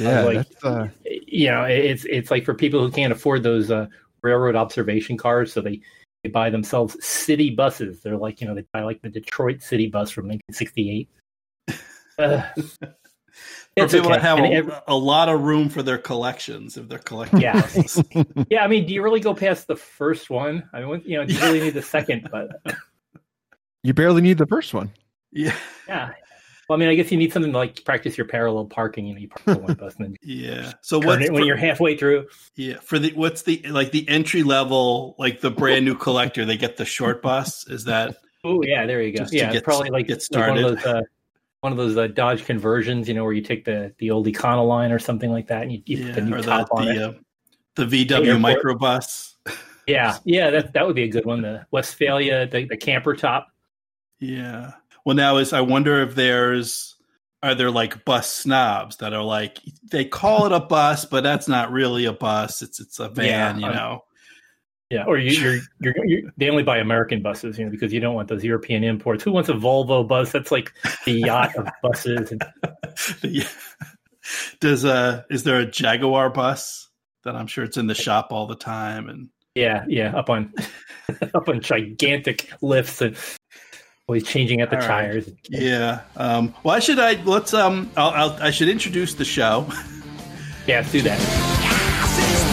Yeah, 0.00 0.22
like, 0.22 0.46
uh... 0.64 0.88
you 1.04 1.48
know, 1.48 1.62
it's 1.62 2.04
it's 2.06 2.30
like 2.30 2.44
for 2.44 2.54
people 2.54 2.80
who 2.80 2.90
can't 2.90 3.12
afford 3.12 3.42
those 3.42 3.70
uh, 3.70 3.86
railroad 4.26 4.56
observation 4.56 5.16
cars, 5.16 5.52
so 5.52 5.60
they 5.60 5.80
they 6.22 6.30
buy 6.30 6.50
themselves 6.50 6.96
city 7.04 7.50
buses. 7.50 8.00
They're 8.02 8.16
like 8.16 8.40
you 8.40 8.46
know 8.46 8.54
they 8.54 8.64
buy 8.72 8.82
like 8.82 9.00
the 9.02 9.08
Detroit 9.08 9.62
City 9.62 9.86
bus 9.86 10.10
from 10.10 10.28
1968. 10.28 11.08
Uh, 12.18 12.42
for 13.76 13.88
people 13.88 14.10
okay. 14.10 14.20
that 14.20 14.22
have 14.22 14.38
a, 14.38 14.82
a, 14.88 14.96
lot 14.96 15.28
of 15.28 15.42
room 15.42 15.68
for 15.68 15.82
their 15.82 15.98
collections 15.98 16.76
if 16.76 16.88
they're 16.88 16.98
collecting. 16.98 17.40
Yeah, 17.40 17.68
yeah. 18.50 18.64
I 18.64 18.68
mean, 18.68 18.86
do 18.86 18.94
you 18.94 19.02
really 19.02 19.20
go 19.20 19.34
past 19.34 19.66
the 19.66 19.76
first 19.76 20.30
one? 20.30 20.68
I 20.72 20.80
mean, 20.80 21.02
you 21.04 21.18
know, 21.18 21.26
do 21.26 21.34
you 21.34 21.40
really 21.40 21.60
need 21.60 21.74
the 21.74 21.82
second? 21.82 22.28
But 22.30 22.50
you 23.82 23.94
barely 23.94 24.22
need 24.22 24.38
the 24.38 24.46
first 24.46 24.74
one. 24.74 24.90
Yeah, 25.30 25.54
yeah. 25.86 26.12
Well, 26.68 26.76
I 26.76 26.80
mean, 26.80 26.88
I 26.88 26.96
guess 26.96 27.12
you 27.12 27.18
need 27.18 27.32
something 27.32 27.52
to 27.52 27.58
like 27.58 27.84
practice 27.84 28.18
your 28.18 28.26
parallel 28.26 28.64
parking. 28.64 29.06
You 29.06 29.14
know, 29.14 29.20
you 29.20 29.28
park 29.28 29.44
the 29.44 29.58
one 29.58 29.74
bus 29.74 29.94
and 29.96 30.06
then 30.06 30.16
yeah. 30.22 30.72
So 30.82 30.98
what 30.98 31.20
when 31.30 31.44
you're 31.44 31.56
halfway 31.56 31.96
through? 31.96 32.26
Yeah, 32.56 32.80
for 32.80 32.98
the 32.98 33.12
what's 33.12 33.42
the 33.42 33.62
like 33.68 33.92
the 33.92 34.08
entry 34.08 34.42
level, 34.42 35.14
like 35.18 35.40
the 35.40 35.50
brand 35.50 35.84
new 35.84 35.94
collector, 35.94 36.44
they 36.44 36.56
get 36.56 36.76
the 36.76 36.84
short 36.84 37.22
bus. 37.22 37.66
Is 37.68 37.84
that? 37.84 38.16
Oh 38.44 38.62
yeah, 38.62 38.86
there 38.86 39.02
you 39.02 39.16
go. 39.16 39.24
Yeah, 39.32 39.52
get, 39.52 39.64
probably 39.64 39.90
like 39.90 40.06
get 40.06 40.22
started. 40.22 40.62
Like 40.62 40.62
one 40.62 40.72
of 40.72 40.84
those, 40.84 40.86
uh, 40.86 41.02
one 41.62 41.72
of 41.72 41.78
those 41.78 41.96
uh, 41.96 42.06
Dodge 42.06 42.44
conversions, 42.44 43.08
you 43.08 43.14
know, 43.14 43.24
where 43.24 43.32
you 43.32 43.42
take 43.42 43.64
the 43.64 43.92
the 43.98 44.12
old 44.12 44.28
Econoline 44.28 44.94
or 44.94 45.00
something 45.00 45.32
like 45.32 45.48
that, 45.48 45.62
and 45.62 45.72
you, 45.72 45.82
you 45.84 45.96
yeah, 45.96 46.14
put 46.14 46.14
the 46.14 46.30
new 46.30 46.42
top 46.42 46.68
the, 46.68 46.74
on 46.74 46.84
the, 46.84 46.92
it. 46.92 47.02
Uh, 47.02 47.12
the 47.74 47.86
VW 47.86 48.38
microbus. 48.38 49.34
Yeah, 49.88 50.18
yeah, 50.24 50.50
that 50.50 50.74
that 50.74 50.86
would 50.86 50.94
be 50.94 51.04
a 51.04 51.08
good 51.08 51.24
one. 51.24 51.42
The 51.42 51.66
Westfalia, 51.72 52.48
the, 52.48 52.66
the 52.66 52.76
camper 52.76 53.16
top. 53.16 53.48
Yeah. 54.20 54.72
Well, 55.06 55.14
now 55.14 55.36
is 55.36 55.52
I 55.52 55.60
wonder 55.60 56.02
if 56.02 56.16
there's 56.16 56.96
are 57.40 57.54
there 57.54 57.70
like 57.70 58.04
bus 58.04 58.28
snobs 58.28 58.96
that 58.96 59.12
are 59.12 59.22
like 59.22 59.60
they 59.92 60.04
call 60.04 60.46
it 60.46 60.52
a 60.52 60.58
bus, 60.58 61.04
but 61.04 61.22
that's 61.22 61.46
not 61.46 61.70
really 61.70 62.06
a 62.06 62.12
bus. 62.12 62.60
It's 62.60 62.80
it's 62.80 62.98
a 62.98 63.08
van, 63.08 63.60
yeah, 63.60 63.68
you 63.68 63.72
know. 63.72 64.04
Yeah, 64.90 65.04
or 65.04 65.16
you, 65.16 65.30
you're, 65.30 65.60
you're, 65.80 66.06
you're 66.06 66.32
they 66.36 66.50
only 66.50 66.64
buy 66.64 66.78
American 66.78 67.22
buses, 67.22 67.56
you 67.56 67.64
know, 67.64 67.70
because 67.70 67.92
you 67.92 68.00
don't 68.00 68.16
want 68.16 68.28
those 68.28 68.42
European 68.42 68.82
imports. 68.82 69.22
Who 69.22 69.30
wants 69.30 69.48
a 69.48 69.52
Volvo 69.52 70.06
bus? 70.06 70.32
That's 70.32 70.50
like 70.50 70.72
the 71.04 71.12
yacht 71.12 71.54
of 71.54 71.68
buses. 71.82 72.32
And... 72.32 72.44
Does 74.60 74.84
uh 74.84 75.22
is 75.30 75.44
there 75.44 75.60
a 75.60 75.70
Jaguar 75.70 76.30
bus 76.30 76.88
that 77.22 77.36
I'm 77.36 77.46
sure 77.46 77.62
it's 77.62 77.76
in 77.76 77.86
the 77.86 77.94
shop 77.94 78.32
all 78.32 78.48
the 78.48 78.56
time 78.56 79.08
and 79.08 79.28
yeah, 79.54 79.84
yeah, 79.88 80.14
up 80.14 80.28
on 80.28 80.52
up 81.34 81.48
on 81.48 81.60
gigantic 81.60 82.50
lifts 82.60 83.00
and 83.00 83.16
always 84.08 84.24
changing 84.24 84.60
out 84.60 84.70
the 84.70 84.80
All 84.80 84.86
tires. 84.86 85.26
Right. 85.26 85.36
Yeah. 85.50 86.00
Um, 86.16 86.54
why 86.62 86.78
should 86.78 86.98
I? 86.98 87.20
Let's. 87.24 87.52
Um. 87.52 87.90
I'll, 87.96 88.10
I'll, 88.10 88.42
I 88.42 88.50
should 88.50 88.68
introduce 88.68 89.14
the 89.14 89.24
show. 89.24 89.66
Yeah, 90.66 90.78
let's 90.80 90.92
do 90.92 91.02
that. 91.02 92.42